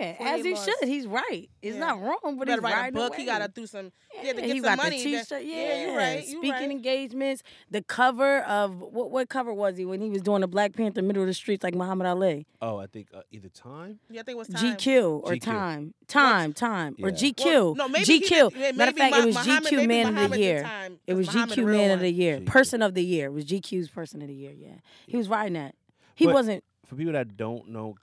Yeah, 0.00 0.16
as 0.18 0.44
he 0.44 0.54
bars. 0.54 0.64
should. 0.64 0.88
He's 0.88 1.06
right. 1.06 1.48
It's 1.62 1.74
Yeah. 1.74 1.80
not 1.80 2.00
wrong, 2.00 2.18
but 2.22 2.30
You 2.30 2.38
he's 2.38 2.46
better 2.46 2.60
write 2.62 2.72
a 2.72 2.76
riding 2.76 2.94
book. 2.94 3.14
He 3.16 3.24
got 3.26 3.38
to 3.40 3.48
do 3.48 3.66
some. 3.66 3.92
Yeah, 4.14 4.32
to 4.32 4.40
get 4.40 4.44
he 4.46 4.52
some 4.52 4.62
got 4.62 4.76
money. 4.78 5.02
the 5.02 5.12
that- 5.12 5.28
t-shirt. 5.28 5.44
Yeah, 5.44 5.54
yeah, 5.56 5.86
you 5.90 5.96
right. 5.96 6.20
You 6.26 6.38
Speaking 6.38 6.50
right. 6.52 6.70
engagements, 6.70 7.42
the 7.70 7.82
cover 7.82 8.38
of 8.40 8.80
what 8.80 9.10
what 9.10 9.28
cover 9.28 9.52
was 9.52 9.76
he 9.76 9.84
when 9.84 10.00
he 10.00 10.08
was 10.10 10.22
doing 10.22 10.40
the 10.40 10.48
Black 10.48 10.72
Panther 10.74 11.02
middle 11.02 11.22
of 11.22 11.26
the 11.28 11.34
streets 11.34 11.62
like 11.62 11.74
Muhammad 11.74 12.06
Ali? 12.06 12.46
Oh, 12.62 12.78
I 12.78 12.86
think 12.86 13.08
uh, 13.14 13.20
either 13.30 13.48
time. 13.50 14.00
Yeah, 14.10 14.20
I 14.20 14.24
think 14.24 14.36
it 14.36 14.38
was 14.38 14.48
time. 14.48 14.76
GQ 14.76 15.22
or 15.24 15.32
GQ. 15.32 15.40
time, 15.42 15.94
time, 16.08 16.52
time 16.52 16.96
or 17.02 17.10
GQ. 17.10 17.44
Well, 17.44 17.74
no, 17.74 17.88
maybe 17.88 18.04
he 18.04 18.20
GQ. 18.20 18.50
did- 18.50 18.60
yeah, 18.60 18.72
Matter 18.72 18.90
of 18.90 18.96
maybe 18.96 19.10
fact, 19.10 19.16
it 19.22 19.26
was 19.26 19.34
Muhammad- 19.34 19.64
GQ 19.72 19.76
maybe 19.76 19.86
Man 19.86 20.18
of 20.18 20.30
the 20.30 20.38
Year. 20.40 20.62
time. 20.62 21.00
It 21.06 21.14
was 21.14 21.26
Muhammad 21.26 21.58
GQ 21.58 21.66
Man 21.66 21.90
of 21.92 22.00
the 22.00 22.10
Year, 22.12 22.40
Person 22.40 22.82
of 22.82 22.94
the 22.94 23.04
Year. 23.04 23.26
It 23.26 23.32
was 23.32 23.44
GQ's 23.44 23.88
Person 23.90 24.22
of 24.22 24.28
the 24.28 24.34
Year. 24.34 24.52
Yeah, 24.56 24.68
he 25.06 25.16
was 25.16 25.28
riding 25.28 25.54
that. 25.54 25.74
He 26.14 26.26
wasn't. 26.26 26.64
For 26.86 26.96
people 26.96 27.12
that 27.12 27.36
don't 27.36 27.68
know 27.68 27.94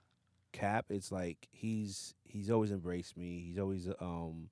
Kap, 0.58 0.86
it's 0.90 1.12
like 1.12 1.48
he's 1.50 2.14
he's 2.24 2.50
always 2.50 2.72
embraced 2.72 3.16
me. 3.16 3.44
He's 3.46 3.58
always 3.58 3.88
um 4.00 4.48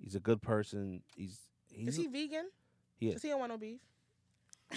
he's 0.00 0.14
a 0.14 0.20
good 0.20 0.40
person. 0.40 1.02
He's 1.16 1.38
he's 1.70 1.88
Is 1.88 1.96
he 1.96 2.06
vegan? 2.06 2.46
he 2.96 3.08
Cause 3.08 3.16
is. 3.16 3.22
he 3.22 3.28
don't 3.30 3.40
want 3.40 3.52
no 3.52 3.58
beef. 3.58 3.80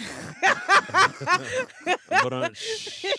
but 2.10 2.32
uh, 2.32 2.48
shh. 2.52 3.06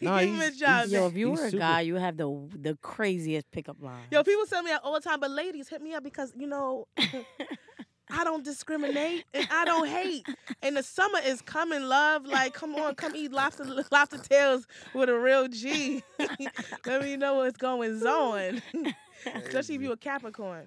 Nah, 0.00 0.20
Give 0.20 0.28
him 0.28 0.40
a 0.40 0.44
he's- 0.44 0.56
job. 0.58 0.78
he's- 0.88 0.92
Yo, 0.92 1.06
if 1.06 1.14
you 1.16 1.30
were 1.30 1.34
a 1.46 1.50
super- 1.50 1.58
guy, 1.58 1.80
you 1.80 1.94
have 1.96 2.16
the 2.18 2.48
the 2.54 2.76
craziest 2.82 3.50
pickup 3.50 3.80
line. 3.82 4.04
Yo, 4.10 4.22
people 4.22 4.44
send 4.46 4.64
me 4.66 4.70
that 4.72 4.82
all 4.84 4.92
the 4.94 5.00
time, 5.00 5.20
but 5.20 5.30
ladies 5.30 5.68
hit 5.68 5.80
me 5.80 5.94
up 5.94 6.02
because 6.04 6.32
you 6.36 6.46
know 6.46 6.86
I 8.10 8.24
don't 8.24 8.44
discriminate 8.44 9.24
and 9.34 9.48
I 9.50 9.64
don't 9.64 9.88
hate. 9.88 10.26
And 10.62 10.76
the 10.76 10.82
summer 10.82 11.18
is 11.24 11.42
coming, 11.42 11.82
love. 11.82 12.24
Like, 12.24 12.54
come 12.54 12.74
on, 12.76 12.94
come 12.94 13.14
eat 13.16 13.32
lobster 13.32 13.64
lobster 13.90 14.18
tails 14.18 14.66
with 14.94 15.08
a 15.08 15.14
real 15.18 15.48
G. 15.48 16.02
Let 16.86 17.02
me 17.02 17.16
know 17.16 17.36
what's 17.36 17.56
going 17.56 18.02
on. 18.06 18.62
Especially 19.34 19.74
if 19.74 19.82
you 19.82 19.92
a 19.92 19.96
Capricorn. 19.96 20.66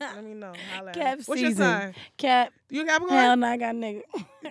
Let 0.14 0.24
me 0.24 0.32
know. 0.32 0.52
Holla. 0.74 0.92
Cap 0.92 1.18
What's 1.26 1.40
your 1.42 1.50
season. 1.50 1.56
sign? 1.64 1.94
Cap, 2.16 2.52
You 2.70 2.82
a 2.82 2.86
Capricorn? 2.86 3.20
hell 3.20 3.36
no, 3.36 3.46
I 3.48 3.56
got 3.58 3.74
nigga. 3.74 4.00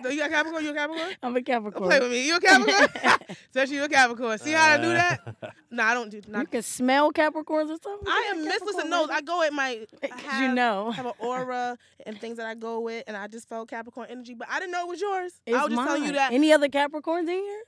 No, 0.00 0.08
you 0.08 0.18
got 0.20 0.30
Capricorn? 0.30 0.62
You 0.64 0.70
a 0.70 0.74
Capricorn? 0.74 1.08
I'm 1.24 1.32
a 1.36 1.40
Don't 1.40 1.44
Capricorn. 1.44 1.88
play 1.90 1.98
with 1.98 2.10
me. 2.12 2.24
You 2.26 2.36
a 2.36 2.40
Capricorn? 2.40 2.88
Especially 3.50 3.76
you 3.76 3.84
a 3.84 3.88
Capricorn. 3.88 4.38
See 4.38 4.52
how 4.52 4.74
I 4.74 4.76
do 4.76 4.92
that? 4.92 5.36
No, 5.72 5.82
I 5.82 5.94
don't 5.94 6.08
do 6.08 6.20
You 6.24 6.46
can 6.46 6.62
smell 6.62 7.12
Capricorns 7.12 7.64
or 7.70 7.78
something. 7.82 8.06
I 8.06 8.32
am 8.34 8.44
mistless 8.44 8.76
and 8.76 8.90
nose. 8.90 9.08
I 9.10 9.22
go 9.22 9.42
at 9.42 9.52
my 9.52 9.84
I 10.02 10.16
have, 10.20 10.42
you 10.42 10.54
know. 10.54 10.92
have 10.92 11.06
an 11.06 11.12
aura 11.18 11.76
and 12.06 12.20
things 12.20 12.36
that 12.36 12.46
I 12.46 12.54
go 12.54 12.78
with, 12.80 13.02
and 13.08 13.16
I 13.16 13.26
just 13.26 13.48
felt 13.48 13.68
Capricorn 13.68 14.06
energy, 14.08 14.34
but 14.34 14.46
I 14.48 14.60
didn't 14.60 14.70
know 14.72 14.82
it 14.82 14.88
was 14.88 15.00
yours. 15.00 15.32
It's 15.46 15.56
I 15.56 15.64
was 15.64 15.72
just 15.74 15.84
telling 15.84 16.02
you 16.02 16.08
mine. 16.08 16.14
that. 16.16 16.32
Any 16.32 16.52
other 16.52 16.68
Capricorns 16.68 17.22
in 17.28 17.28
here? 17.30 17.62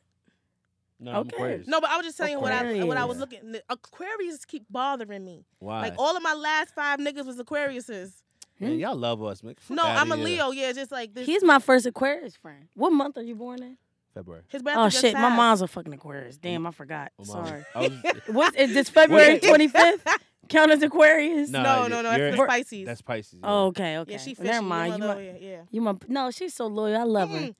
No, 1.02 1.12
I'm 1.12 1.18
Okay. 1.20 1.62
No, 1.66 1.80
but 1.80 1.90
I 1.90 1.96
was 1.96 2.06
just 2.06 2.16
telling 2.16 2.32
you 2.32 2.40
what 2.40 2.52
I 2.52 2.84
what 2.84 2.96
I 2.96 3.04
was 3.04 3.18
looking. 3.18 3.56
Aquarius 3.68 4.44
keep 4.44 4.64
bothering 4.70 5.24
me. 5.24 5.44
Why? 5.58 5.82
Like 5.82 5.94
all 5.98 6.16
of 6.16 6.22
my 6.22 6.34
last 6.34 6.74
five 6.74 6.98
niggas 7.00 7.26
was 7.26 7.36
Aquariuses. 7.38 8.22
Man, 8.60 8.78
y'all 8.78 8.94
love 8.94 9.22
us, 9.24 9.42
man. 9.42 9.56
No, 9.70 9.82
I'm 9.82 10.12
a 10.12 10.16
here. 10.16 10.24
Leo. 10.24 10.50
Yeah, 10.52 10.70
just 10.72 10.92
like 10.92 11.14
this. 11.14 11.26
He's 11.26 11.42
my 11.42 11.58
first 11.58 11.84
Aquarius 11.84 12.36
friend. 12.36 12.68
What 12.74 12.90
month 12.92 13.18
are 13.18 13.22
you 13.22 13.34
born 13.34 13.62
in? 13.62 13.76
February. 14.14 14.42
His 14.48 14.62
birthday 14.62 14.80
Oh 14.80 14.88
just 14.88 15.00
shit, 15.00 15.14
my 15.14 15.34
mom's 15.34 15.62
a 15.62 15.66
fucking 15.66 15.92
Aquarius. 15.94 16.36
Damn, 16.36 16.66
I 16.66 16.70
forgot. 16.70 17.12
Oh, 17.18 17.24
mama. 17.24 17.48
Sorry. 17.48 17.64
I 17.74 17.80
was- 17.80 18.20
What 18.34 18.54
is 18.56 18.74
this 18.74 18.88
February 18.90 19.40
25th? 19.40 20.00
Count 20.48 20.70
as 20.70 20.82
Aquarius? 20.82 21.48
No, 21.50 21.62
No, 21.62 21.86
no, 21.88 22.02
no. 22.02 22.10
That's 22.10 22.18
you're- 22.18 22.30
the 22.36 22.46
Pisces. 22.46 22.86
That's 22.86 23.00
Pisces. 23.00 23.38
yeah. 23.42 23.50
Oh, 23.50 23.66
okay, 23.68 23.98
okay. 23.98 24.12
yeah, 24.12 24.18
she 24.18 24.34
fishy. 24.34 24.48
Never 24.48 24.66
mind. 24.66 24.92
You 24.94 24.98
mother, 24.98 25.14
my, 25.14 25.22
yeah, 25.22 25.32
yeah. 25.40 25.60
you 25.70 25.80
my, 25.80 25.94
no, 26.08 26.30
she's 26.30 26.52
so 26.54 26.66
loyal. 26.66 27.00
I 27.00 27.04
love 27.04 27.30
her. 27.30 27.38
Mm. 27.38 27.54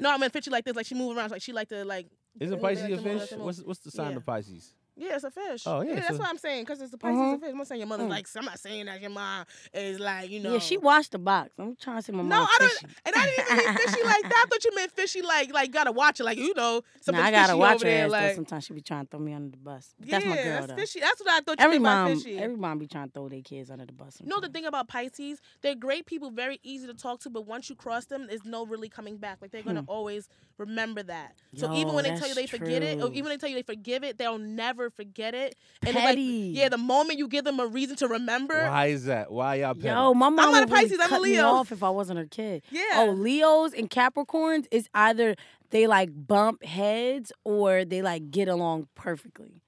No, 0.00 0.12
I 0.12 0.18
mean 0.18 0.30
fishy 0.30 0.50
like 0.50 0.64
this. 0.64 0.74
Like 0.76 0.86
she 0.86 0.94
move 0.94 1.16
around. 1.16 1.30
Like 1.30 1.42
she 1.42 1.52
like 1.52 1.68
to 1.68 1.84
like. 1.84 2.06
Isn't 2.40 2.60
Pisces 2.60 2.84
a 2.84 2.88
to 2.88 2.98
fish? 2.98 3.32
What's 3.38 3.60
what's 3.62 3.80
the 3.80 3.90
sign 3.90 4.12
Yeah. 4.12 4.16
of 4.18 4.26
Pisces? 4.26 4.74
Yeah, 5.00 5.14
it's 5.14 5.22
a 5.22 5.30
fish. 5.30 5.62
Oh, 5.64 5.80
yeah, 5.80 5.94
that's 5.94 6.08
so- 6.08 6.18
what 6.18 6.28
I'm 6.28 6.38
saying. 6.38 6.64
Because 6.64 6.80
it's 6.80 6.92
a 6.92 6.98
Pisces 6.98 7.16
Mhm. 7.20 7.36
a 7.36 7.38
fish. 7.38 7.48
I'm 7.52 7.58
not 7.58 7.66
saying 7.68 7.78
your 7.82 7.86
mother's 7.86 8.06
Mm. 8.08 8.10
like. 8.10 8.26
I'm 8.34 8.44
not 8.44 8.58
saying 8.58 8.86
that 8.86 9.00
your 9.00 9.10
mom 9.10 9.46
is 9.72 10.00
like 10.00 10.28
you 10.28 10.40
know. 10.40 10.54
Yeah, 10.54 10.58
she 10.58 10.76
washed 10.76 11.12
the 11.12 11.20
box. 11.20 11.50
I'm 11.56 11.76
trying 11.76 11.98
to 11.98 12.02
say 12.02 12.10
my 12.12 12.18
mom 12.24 12.28
No, 12.30 12.42
I 12.42 12.56
don't. 12.58 12.68
fishy. 12.72 12.86
And 13.06 13.14
I 13.14 13.26
didn't 13.26 13.44
even 13.44 13.58
mean 13.64 13.76
fishy 13.76 14.02
like 14.02 14.22
that. 14.24 14.44
I 14.44 14.48
thought 14.50 14.64
you 14.64 14.74
meant 14.74 14.90
fishy 14.90 15.22
like 15.22 15.52
like 15.54 15.70
gotta 15.70 15.92
watch 15.92 16.18
it. 16.18 16.24
Like 16.24 16.38
you 16.38 16.52
know, 16.54 16.82
Nah, 17.06 17.22
I 17.22 17.30
gotta 17.30 17.46
fishy 17.52 17.58
watch 17.60 17.82
her 17.82 17.88
there. 17.88 18.08
Like 18.08 18.34
Sometimes 18.34 18.64
she 18.64 18.72
be 18.72 18.80
trying 18.80 19.04
to 19.04 19.10
throw 19.12 19.20
me 19.20 19.34
under 19.34 19.50
the 19.52 19.56
bus. 19.62 19.94
That's 20.00 20.24
yeah, 20.24 20.30
my 20.30 20.36
girl 20.42 20.44
that's 20.44 20.66
though. 20.66 20.74
fishy. 20.76 20.98
That's 20.98 21.20
what 21.20 21.30
I 21.30 21.40
thought 21.42 21.60
you 21.60 21.64
Every 21.64 21.78
meant 21.78 22.08
mom, 22.10 22.16
fishy. 22.18 22.36
every 22.36 22.56
mom 22.56 22.78
be 22.80 22.88
trying 22.88 23.06
to 23.06 23.12
throw 23.12 23.28
their 23.28 23.42
kids 23.42 23.70
under 23.70 23.86
the 23.86 23.92
bus. 23.92 24.16
You 24.20 24.26
know 24.26 24.40
the 24.40 24.48
thing 24.48 24.64
about 24.64 24.88
Pisces, 24.88 25.40
they're 25.60 25.76
great 25.76 26.06
people, 26.06 26.32
very 26.32 26.58
easy 26.64 26.88
to 26.88 26.94
talk 26.94 27.20
to, 27.20 27.30
but 27.30 27.46
once 27.46 27.70
you 27.70 27.76
cross 27.76 28.06
them, 28.06 28.26
there's 28.26 28.44
no 28.44 28.66
really 28.66 28.88
coming 28.88 29.16
back. 29.16 29.38
Like 29.40 29.52
they're 29.52 29.62
gonna 29.62 29.84
always 29.86 30.28
remember 30.58 31.02
that. 31.04 31.34
So 31.56 31.72
even 31.74 31.94
when 31.94 32.04
they 32.04 32.10
tell 32.16 32.28
you 32.28 32.34
they 32.34 32.42
that's 32.42 32.50
forget 32.50 32.82
it, 32.82 33.00
or 33.00 33.06
even 33.12 33.24
when 33.24 33.30
they 33.30 33.36
tell 33.38 33.48
you 33.48 33.54
they 33.54 33.62
forgive 33.62 34.04
it, 34.04 34.18
they'll 34.18 34.38
never 34.38 34.90
forget 34.90 35.34
it. 35.34 35.56
And 35.82 35.88
it's 35.88 35.94
like, 35.96 36.04
Petty. 36.08 36.52
yeah, 36.54 36.68
the 36.68 36.78
moment 36.78 37.18
you 37.18 37.28
give 37.28 37.44
them 37.44 37.58
a 37.60 37.66
reason 37.66 37.96
to 37.96 38.08
remember, 38.08 38.54
Why 38.68 38.86
is 38.86 39.04
that? 39.06 39.30
Why 39.30 39.56
y'all 39.56 39.74
petty? 39.74 39.88
Yo, 39.88 40.14
my 40.14 40.28
mom 40.28 40.36
not 40.36 40.48
a 40.48 40.50
would 40.66 40.70
really 40.70 40.84
Pisces, 40.88 40.98
I'm 41.00 41.06
a 41.06 41.08
cut 41.08 41.22
me 41.22 41.30
Leo. 41.30 41.46
off 41.46 41.72
if 41.72 41.82
I 41.82 41.90
wasn't 41.90 42.18
her 42.18 42.26
kid. 42.26 42.62
yeah. 42.70 42.82
Oh, 42.96 43.10
Leos 43.12 43.72
and 43.72 43.88
Capricorns 43.88 44.66
is 44.70 44.88
either 44.94 45.34
they 45.70 45.86
like 45.86 46.10
bump 46.26 46.64
heads 46.64 47.32
or 47.44 47.84
they 47.84 48.02
like 48.02 48.30
get 48.30 48.48
along 48.48 48.88
perfectly. 48.94 49.62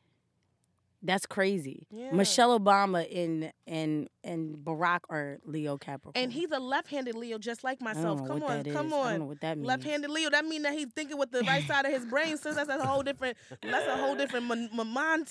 That's 1.03 1.25
crazy. 1.27 1.87
Yeah. 1.91 2.13
Michelle 2.13 2.59
Obama 2.59 3.07
and 3.15 3.53
and 3.67 4.09
and 4.23 4.57
Barack 4.57 5.01
are 5.09 5.39
Leo 5.45 5.79
Capricorn. 5.79 6.13
and 6.23 6.33
he's 6.33 6.51
a 6.51 6.59
left-handed 6.59 7.15
Leo, 7.15 7.39
just 7.39 7.65
like 7.65 7.81
myself. 7.81 8.21
Come 8.27 8.43
on, 8.43 8.65
come 8.65 8.67
is. 8.67 8.77
I 8.77 8.83
don't 8.83 8.91
know 8.91 9.01
on. 9.01 9.27
what 9.29 9.41
that 9.41 9.57
means. 9.57 9.67
Left-handed 9.67 10.11
Leo. 10.11 10.29
That 10.31 10.45
means 10.45 10.65
that 10.65 10.75
he's 10.75 10.89
thinking 10.95 11.17
with 11.17 11.31
the 11.31 11.41
right 11.43 11.67
side 11.67 11.87
of 11.87 11.93
his 11.93 12.05
brain. 12.05 12.37
So 12.37 12.53
that's, 12.53 12.69
a 12.69 12.87
whole 12.87 13.03
different. 13.03 13.37
That's 13.63 13.87
a 13.87 13.97
whole 13.97 14.15
different 14.15 14.47
mon- 14.47 14.71
mon- 14.73 14.93
like 14.93 15.27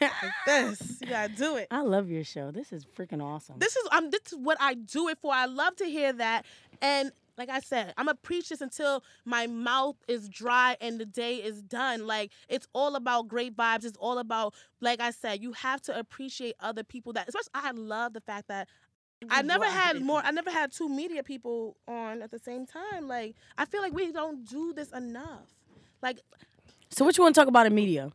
this, 0.46 0.98
you 1.00 1.08
gotta 1.08 1.32
do 1.34 1.56
it. 1.56 1.68
I 1.70 1.82
love 1.82 2.08
your 2.08 2.24
show. 2.24 2.50
This 2.50 2.72
is 2.72 2.84
freaking 2.84 3.22
awesome. 3.22 3.56
This 3.58 3.76
is 3.76 3.88
um 3.92 4.10
this 4.10 4.32
is 4.32 4.38
what 4.38 4.56
I 4.60 4.74
do 4.74 5.08
it 5.08 5.18
for. 5.20 5.32
I 5.32 5.46
love 5.46 5.76
to 5.76 5.84
hear 5.84 6.12
that. 6.14 6.46
And 6.80 7.12
like 7.42 7.56
I 7.56 7.58
said, 7.58 7.92
I'm 7.96 8.06
gonna 8.06 8.16
preach 8.22 8.50
this 8.50 8.60
until 8.60 9.02
my 9.24 9.48
mouth 9.48 9.96
is 10.06 10.28
dry 10.28 10.76
and 10.80 11.00
the 11.00 11.04
day 11.04 11.36
is 11.36 11.60
done. 11.60 12.06
Like 12.06 12.30
it's 12.48 12.68
all 12.72 12.94
about 12.94 13.26
great 13.26 13.56
vibes. 13.56 13.84
It's 13.84 13.96
all 13.96 14.18
about, 14.18 14.54
like 14.80 15.00
I 15.00 15.10
said, 15.10 15.42
you 15.42 15.52
have 15.54 15.82
to 15.82 15.98
appreciate 15.98 16.54
other 16.60 16.84
people. 16.84 17.12
That 17.14 17.28
especially, 17.28 17.50
I 17.54 17.72
love 17.72 18.12
the 18.12 18.20
fact 18.20 18.46
that 18.46 18.68
I 19.28 19.42
never 19.42 19.64
had 19.64 20.00
more. 20.02 20.20
I 20.24 20.30
never 20.30 20.52
had 20.52 20.70
two 20.70 20.88
media 20.88 21.24
people 21.24 21.76
on 21.88 22.22
at 22.22 22.30
the 22.30 22.38
same 22.38 22.64
time. 22.64 23.08
Like 23.08 23.34
I 23.58 23.64
feel 23.64 23.82
like 23.82 23.92
we 23.92 24.12
don't 24.12 24.44
do 24.44 24.72
this 24.72 24.92
enough. 24.92 25.48
Like 26.00 26.20
so 26.90 27.04
what 27.04 27.18
you 27.18 27.24
want 27.24 27.34
to 27.34 27.40
talk 27.40 27.48
about 27.48 27.66
in 27.66 27.74
media? 27.74 28.12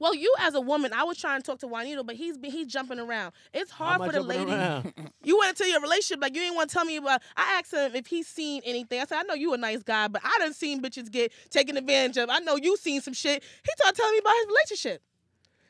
Well, 0.00 0.14
you 0.14 0.34
as 0.40 0.54
a 0.54 0.60
woman, 0.60 0.92
I 0.94 1.04
was 1.04 1.18
trying 1.18 1.42
to 1.42 1.46
talk 1.46 1.60
to 1.60 1.66
Juanito, 1.66 2.02
but 2.02 2.16
he's 2.16 2.36
he's 2.42 2.66
jumping 2.66 2.98
around. 2.98 3.32
It's 3.52 3.70
hard 3.70 4.02
for 4.02 4.10
the 4.12 4.22
lady. 4.22 4.50
You 5.22 5.38
went 5.38 5.60
into 5.60 5.70
your 5.70 5.82
relationship 5.82 6.22
like 6.22 6.34
you 6.34 6.40
didn't 6.40 6.56
want 6.56 6.70
to 6.70 6.74
tell 6.74 6.84
me 6.86 6.96
about. 6.96 7.20
I 7.36 7.58
asked 7.58 7.74
him 7.74 7.94
if 7.94 8.06
he's 8.06 8.26
seen 8.26 8.62
anything. 8.64 9.00
I 9.00 9.04
said 9.04 9.18
I 9.18 9.22
know 9.24 9.34
you 9.34 9.52
a 9.52 9.58
nice 9.58 9.82
guy, 9.82 10.08
but 10.08 10.22
I 10.24 10.38
done 10.38 10.54
seen 10.54 10.80
bitches 10.80 11.10
get 11.10 11.30
taken 11.50 11.76
advantage 11.76 12.16
of. 12.16 12.30
I 12.30 12.38
know 12.38 12.56
you 12.56 12.76
seen 12.78 13.02
some 13.02 13.12
shit. 13.12 13.42
He 13.42 13.70
started 13.76 13.96
telling 13.96 14.12
me 14.14 14.18
about 14.18 14.34
his 14.36 14.46
relationship. 14.46 15.02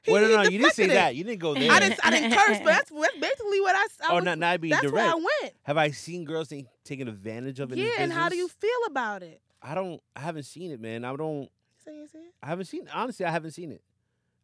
He, 0.02 0.12
Well, 0.12 0.22
no, 0.22 0.36
no, 0.36 0.42
you 0.48 0.58
didn't 0.60 0.72
say 0.74 0.84
it. 0.84 0.88
that. 0.88 1.16
You 1.16 1.24
didn't 1.24 1.40
go 1.40 1.54
there. 1.54 1.70
I 1.70 1.80
didn't. 1.80 2.00
I 2.02 2.10
didn't 2.10 2.30
curse, 2.30 2.58
but 2.58 2.66
that's, 2.66 2.90
that's 2.90 3.18
basically 3.18 3.60
what 3.60 3.74
I. 3.74 3.80
I 3.80 4.12
oh, 4.12 4.14
was, 4.16 4.24
not 4.24 4.38
not 4.38 4.60
being 4.60 4.70
That's 4.70 4.82
direct. 4.82 4.94
where 4.94 5.10
I 5.10 5.14
went. 5.42 5.54
Have 5.64 5.76
I 5.76 5.90
seen 5.90 6.24
girls 6.24 6.48
being 6.48 6.68
taken 6.84 7.08
advantage 7.08 7.58
of 7.58 7.72
in 7.72 7.78
Yeah, 7.78 7.90
and 7.98 8.12
how 8.12 8.28
do 8.28 8.36
you 8.36 8.48
feel 8.48 8.70
about 8.86 9.24
it? 9.24 9.42
I 9.60 9.74
don't. 9.74 10.00
I 10.14 10.20
haven't 10.20 10.44
seen 10.44 10.70
it, 10.70 10.80
man. 10.80 11.04
I 11.04 11.14
don't. 11.16 11.42
You 11.42 11.48
say 11.84 11.96
you 11.96 12.06
see 12.06 12.18
it? 12.18 12.34
I 12.42 12.46
haven't 12.46 12.66
seen. 12.66 12.88
Honestly, 12.94 13.26
I 13.26 13.30
haven't 13.30 13.50
seen 13.50 13.72
it. 13.72 13.82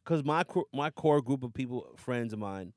Cause 0.06 0.22
my 0.24 0.44
core, 0.44 0.66
my 0.72 0.90
core 0.90 1.20
group 1.20 1.42
of 1.42 1.52
people, 1.52 1.84
friends 1.96 2.32
of 2.32 2.38
mine, 2.38 2.72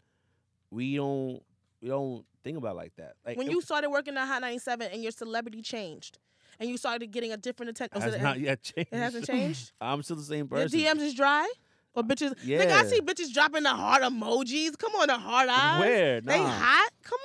we 0.71 0.95
don't 0.95 1.41
we 1.79 1.87
don't 1.87 2.25
think 2.43 2.57
about 2.57 2.71
it 2.73 2.77
like 2.77 2.95
that. 2.97 3.13
Like 3.25 3.37
When 3.37 3.47
it 3.47 3.51
you 3.51 3.61
started 3.61 3.91
working 3.91 4.17
at 4.17 4.27
Hot 4.27 4.41
97 4.41 4.89
and 4.91 5.03
your 5.03 5.11
celebrity 5.11 5.61
changed, 5.61 6.17
and 6.59 6.67
you 6.67 6.75
started 6.75 7.11
getting 7.11 7.31
a 7.31 7.37
different 7.37 7.69
attention. 7.69 8.01
has 8.01 8.19
not 8.19 8.39
yet 8.39 8.63
changed. 8.63 8.89
It 8.91 8.97
hasn't 8.97 9.25
changed. 9.27 9.71
I'm 9.81 10.01
still 10.01 10.15
the 10.15 10.23
same 10.23 10.47
Your 10.51 10.63
person. 10.63 10.79
DMs 10.79 11.01
is 11.01 11.13
dry. 11.13 11.47
Or 11.95 12.03
bitches, 12.03 12.33
nigga, 12.45 12.71
I 12.71 12.85
see 12.85 13.01
bitches 13.01 13.31
dropping 13.33 13.63
the 13.63 13.69
heart 13.69 14.01
emojis. 14.03 14.77
Come 14.77 14.93
on, 14.95 15.07
the 15.07 15.17
heart 15.17 15.49
eyes. 15.49 15.79
Where? 15.81 16.21
They 16.21 16.37
hot? 16.41 16.91
Come 17.03 17.19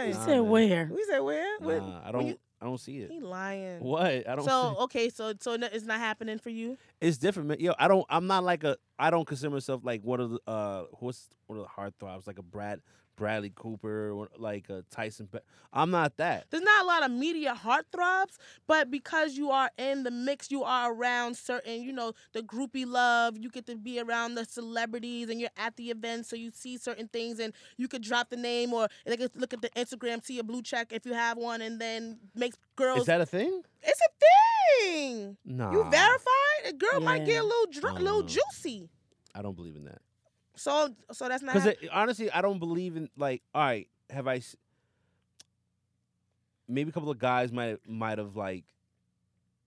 on. 0.00 0.08
You 0.08 0.14
Nah, 0.14 0.24
said 0.24 0.36
man. 0.40 0.48
where? 0.48 0.90
We 0.92 1.04
said 1.08 1.18
where? 1.20 1.58
Where- 1.60 1.80
Nah, 1.80 2.00
I 2.08 2.12
don't. 2.12 2.26
you- 2.26 2.38
I 2.64 2.66
don't 2.66 2.78
see 2.80 2.96
it. 2.96 3.10
he 3.10 3.20
lying. 3.20 3.80
What? 3.80 4.06
I 4.06 4.22
don't. 4.34 4.44
So 4.44 4.74
see 4.78 4.82
okay, 4.84 5.08
so 5.10 5.34
so 5.38 5.56
no- 5.56 5.68
it's 5.70 5.84
not 5.84 5.98
happening 6.00 6.38
for 6.38 6.48
you. 6.48 6.78
it's 6.98 7.18
different, 7.18 7.48
man. 7.50 7.60
Yo, 7.60 7.74
I 7.78 7.88
don't. 7.88 8.06
I'm 8.08 8.26
not 8.26 8.42
like 8.42 8.64
a. 8.64 8.78
I 8.98 9.10
don't 9.10 9.26
consider 9.26 9.50
myself 9.50 9.82
like 9.84 10.00
one 10.02 10.18
of 10.18 10.30
the. 10.30 10.38
Uh, 10.46 10.84
what's 10.98 11.28
one 11.46 11.58
of 11.58 11.66
the 11.66 11.68
heartthrobs? 11.82 12.26
Like 12.26 12.38
a 12.38 12.42
Brad 12.42 12.80
Bradley 13.16 13.52
Cooper, 13.54 14.10
or 14.10 14.28
like 14.36 14.68
a 14.70 14.84
Tyson. 14.90 15.28
Pe- 15.28 15.38
I'm 15.72 15.90
not 15.90 16.16
that. 16.16 16.46
There's 16.50 16.62
not 16.62 16.82
a 16.84 16.86
lot 16.86 17.04
of 17.04 17.10
media 17.10 17.54
heartthrobs, 17.54 18.36
but 18.66 18.90
because 18.90 19.36
you 19.36 19.50
are 19.50 19.70
in 19.78 20.02
the 20.02 20.10
mix, 20.10 20.50
you 20.50 20.62
are 20.64 20.92
around 20.92 21.36
certain, 21.36 21.82
you 21.82 21.92
know, 21.92 22.12
the 22.32 22.42
groupie 22.42 22.86
love. 22.86 23.36
You 23.38 23.50
get 23.50 23.66
to 23.66 23.76
be 23.76 24.00
around 24.00 24.34
the 24.34 24.44
celebrities, 24.44 25.28
and 25.28 25.40
you're 25.40 25.50
at 25.56 25.76
the 25.76 25.90
event, 25.90 26.26
so 26.26 26.36
you 26.36 26.50
see 26.52 26.76
certain 26.78 27.08
things, 27.08 27.38
and 27.38 27.52
you 27.76 27.88
could 27.88 28.02
drop 28.02 28.30
the 28.30 28.36
name, 28.36 28.72
or 28.72 28.88
they 29.06 29.16
could 29.16 29.34
look 29.36 29.52
at 29.52 29.62
the 29.62 29.70
Instagram, 29.70 30.24
see 30.24 30.38
a 30.38 30.44
blue 30.44 30.62
check 30.62 30.92
if 30.92 31.06
you 31.06 31.14
have 31.14 31.36
one, 31.38 31.62
and 31.62 31.80
then 31.80 32.18
makes 32.34 32.56
girls. 32.76 33.00
Is 33.00 33.06
that 33.06 33.20
a 33.20 33.26
thing? 33.26 33.62
it's 33.82 34.00
a 34.00 34.84
thing. 34.88 35.36
Nah. 35.44 35.70
You 35.72 35.84
verified? 35.90 36.30
A 36.66 36.72
girl 36.72 37.00
might 37.00 37.26
get 37.26 37.42
a 37.42 37.44
little 37.44 37.66
dr- 37.70 37.96
a 37.96 38.02
little 38.02 38.22
Mm. 38.22 38.28
juicy. 38.28 38.88
I 39.34 39.42
don't 39.42 39.54
believe 39.54 39.76
in 39.76 39.84
that. 39.84 40.00
So 40.56 40.94
so 41.12 41.28
that's 41.28 41.42
not. 41.42 41.54
Because 41.54 41.74
honestly, 41.92 42.30
I 42.30 42.40
don't 42.42 42.58
believe 42.58 42.96
in 42.96 43.08
like. 43.16 43.42
All 43.54 43.62
right, 43.62 43.88
have 44.10 44.26
I? 44.28 44.40
Maybe 46.68 46.90
a 46.90 46.92
couple 46.92 47.10
of 47.10 47.18
guys 47.18 47.52
might 47.52 47.78
might 47.86 48.18
have 48.18 48.36
like, 48.36 48.64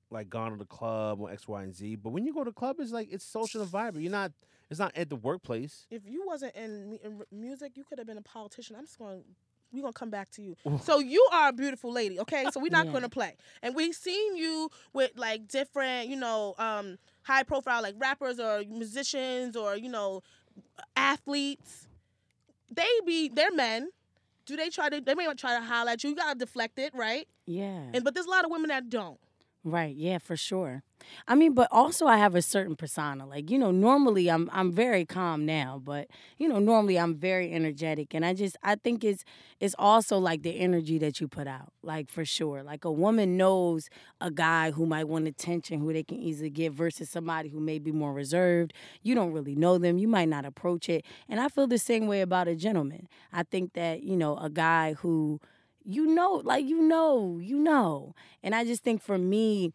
like 0.09 0.29
gone 0.29 0.51
to 0.51 0.57
the 0.57 0.65
club 0.65 1.19
or 1.21 1.29
X, 1.31 1.47
Y, 1.47 1.63
and 1.63 1.73
Z. 1.75 1.95
But 1.97 2.09
when 2.09 2.25
you 2.25 2.33
go 2.33 2.43
to 2.43 2.49
the 2.49 2.55
club, 2.55 2.77
it's 2.79 2.91
like 2.91 3.09
it's 3.11 3.25
social 3.25 3.61
environment. 3.61 4.03
You're 4.03 4.11
not. 4.11 4.31
It's 4.69 4.79
not 4.79 4.91
at 4.97 5.09
the 5.09 5.15
workplace. 5.15 5.85
if 5.89 6.01
you 6.05 6.25
wasn't 6.27 6.53
in, 6.53 6.99
in 7.01 7.21
music, 7.31 7.77
you 7.77 7.85
could 7.85 7.97
have 7.99 8.07
been 8.07 8.17
a 8.17 8.21
politician. 8.21 8.75
I'm 8.75 8.83
just 8.85 8.97
going. 8.99 9.19
to 9.19 9.25
We're 9.71 9.81
gonna 9.81 9.93
come 9.93 10.09
back 10.09 10.29
to 10.31 10.41
you. 10.41 10.55
So 10.81 10.99
you 10.99 11.25
are 11.31 11.49
a 11.49 11.53
beautiful 11.53 11.91
lady, 11.93 12.19
okay? 12.19 12.47
So 12.51 12.59
we're 12.59 12.71
not 12.71 12.85
Yeah. 12.88 12.91
gonna 12.93 13.07
play. 13.09 13.35
And 13.61 13.75
we've 13.75 13.95
seen 13.95 14.35
you 14.35 14.69
with 14.93 15.11
like 15.15 15.47
different, 15.47 16.09
you 16.09 16.17
know, 16.17 16.55
um, 16.57 16.97
high 17.23 17.43
profile 17.43 17.81
like 17.81 17.95
rappers 17.97 18.39
or 18.41 18.63
musicians 18.67 19.55
or 19.55 19.77
you 19.77 19.88
know, 19.89 20.21
athletes. 20.95 21.88
They 22.72 22.88
be 23.05 23.30
they're 23.30 23.51
men. 23.51 23.89
Do 24.45 24.55
they 24.55 24.70
try 24.70 24.89
to? 24.89 25.01
They 25.01 25.16
may 25.16 25.32
try 25.36 25.58
to 25.58 25.64
holler 25.66 25.91
at 25.91 26.03
you. 26.03 26.12
You 26.12 26.16
gotta 26.16 26.38
deflect 26.38 26.80
it, 26.80 26.93
right? 26.93 27.28
Yeah. 27.45 27.84
And 27.93 28.03
but 28.03 28.14
there's 28.14 28.26
a 28.26 28.30
lot 28.30 28.45
of 28.45 28.51
women 28.51 28.70
that 28.70 28.89
don't. 28.89 29.20
Right, 29.70 29.93
yeah, 29.97 30.18
for 30.20 30.38
sure. 30.38 30.82
I 31.28 31.36
mean, 31.36 31.53
but 31.53 31.68
also 31.72 32.05
I 32.05 32.15
have 32.18 32.36
a 32.36 32.41
certain 32.41 32.78
persona. 32.78 33.26
Like, 33.28 33.51
you 33.51 33.57
know, 33.57 33.70
normally 33.72 34.30
I'm 34.30 34.49
I'm 34.53 34.72
very 34.72 35.03
calm 35.03 35.45
now, 35.45 35.82
but 35.84 36.07
you 36.38 36.47
know, 36.47 36.57
normally 36.59 36.97
I'm 36.97 37.15
very 37.15 37.51
energetic 37.51 38.13
and 38.13 38.26
I 38.26 38.34
just 38.34 38.55
I 38.63 38.76
think 38.76 39.03
it's 39.03 39.26
it's 39.59 39.76
also 39.78 40.20
like 40.20 40.43
the 40.43 40.57
energy 40.57 40.97
that 40.99 41.20
you 41.20 41.28
put 41.28 41.47
out. 41.47 41.74
Like 41.84 42.09
for 42.09 42.24
sure. 42.24 42.63
Like 42.63 42.86
a 42.86 42.91
woman 42.91 43.36
knows 43.36 43.89
a 44.22 44.32
guy 44.32 44.72
who 44.72 44.86
might 44.86 45.09
want 45.09 45.28
attention, 45.28 45.82
who 45.82 45.91
they 45.91 46.03
can 46.03 46.18
easily 46.18 46.49
get 46.49 46.72
versus 46.72 47.09
somebody 47.09 47.49
who 47.49 47.59
may 47.59 47.78
be 47.78 47.91
more 47.91 48.13
reserved. 48.13 48.74
You 49.03 49.15
don't 49.15 49.34
really 49.34 49.55
know 49.55 49.78
them. 49.78 49.97
You 49.97 50.07
might 50.07 50.30
not 50.30 50.45
approach 50.45 50.88
it. 50.88 51.03
And 51.28 51.41
I 51.41 51.49
feel 51.49 51.68
the 51.68 51.78
same 51.78 52.07
way 52.07 52.22
about 52.22 52.47
a 52.47 52.55
gentleman. 52.55 53.09
I 53.34 53.43
think 53.43 53.74
that, 53.74 54.01
you 54.01 54.15
know, 54.15 54.38
a 54.38 54.49
guy 54.49 54.93
who 54.93 55.41
you 55.88 56.05
know, 56.05 56.41
like 56.43 56.65
you 56.65 56.81
know, 56.81 57.39
you 57.41 57.57
know. 57.57 58.13
And 58.43 58.53
I 58.53 58.65
just 58.65 58.83
think 58.83 59.01
for 59.01 59.17
me, 59.17 59.73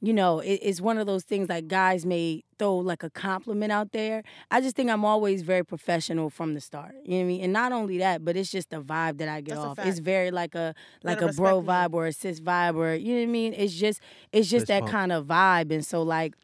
you 0.00 0.12
know, 0.12 0.40
it, 0.40 0.60
it's 0.62 0.80
one 0.80 0.98
of 0.98 1.06
those 1.06 1.24
things 1.24 1.48
like 1.48 1.66
guys 1.68 2.04
may 2.04 2.44
throw 2.58 2.76
like 2.76 3.02
a 3.02 3.10
compliment 3.10 3.72
out 3.72 3.92
there. 3.92 4.22
I 4.50 4.60
just 4.60 4.76
think 4.76 4.90
I'm 4.90 5.04
always 5.04 5.42
very 5.42 5.64
professional 5.64 6.28
from 6.30 6.54
the 6.54 6.60
start. 6.60 6.94
You 7.04 7.12
know 7.12 7.16
what 7.18 7.22
I 7.22 7.26
mean? 7.28 7.40
And 7.44 7.52
not 7.52 7.72
only 7.72 7.98
that, 7.98 8.24
but 8.24 8.36
it's 8.36 8.50
just 8.50 8.70
the 8.70 8.82
vibe 8.82 9.18
that 9.18 9.28
I 9.28 9.40
get 9.40 9.54
That's 9.54 9.64
off. 9.64 9.78
It's 9.78 10.00
very 10.00 10.30
like 10.30 10.54
a 10.54 10.74
like 11.02 11.20
Gotta 11.20 11.32
a 11.32 11.34
bro 11.34 11.58
respect 11.60 11.66
me. 11.68 11.72
vibe 11.74 11.94
or 11.94 12.06
a 12.06 12.12
sis 12.12 12.40
vibe 12.40 12.76
or 12.76 12.94
you 12.94 13.14
know 13.14 13.20
what 13.20 13.28
I 13.28 13.32
mean? 13.32 13.54
It's 13.54 13.74
just 13.74 14.00
it's 14.32 14.50
just 14.50 14.66
Fist 14.66 14.68
that 14.68 14.80
bump. 14.80 14.92
kind 14.92 15.12
of 15.12 15.26
vibe. 15.26 15.72
And 15.72 15.84
so 15.84 16.02
like 16.02 16.34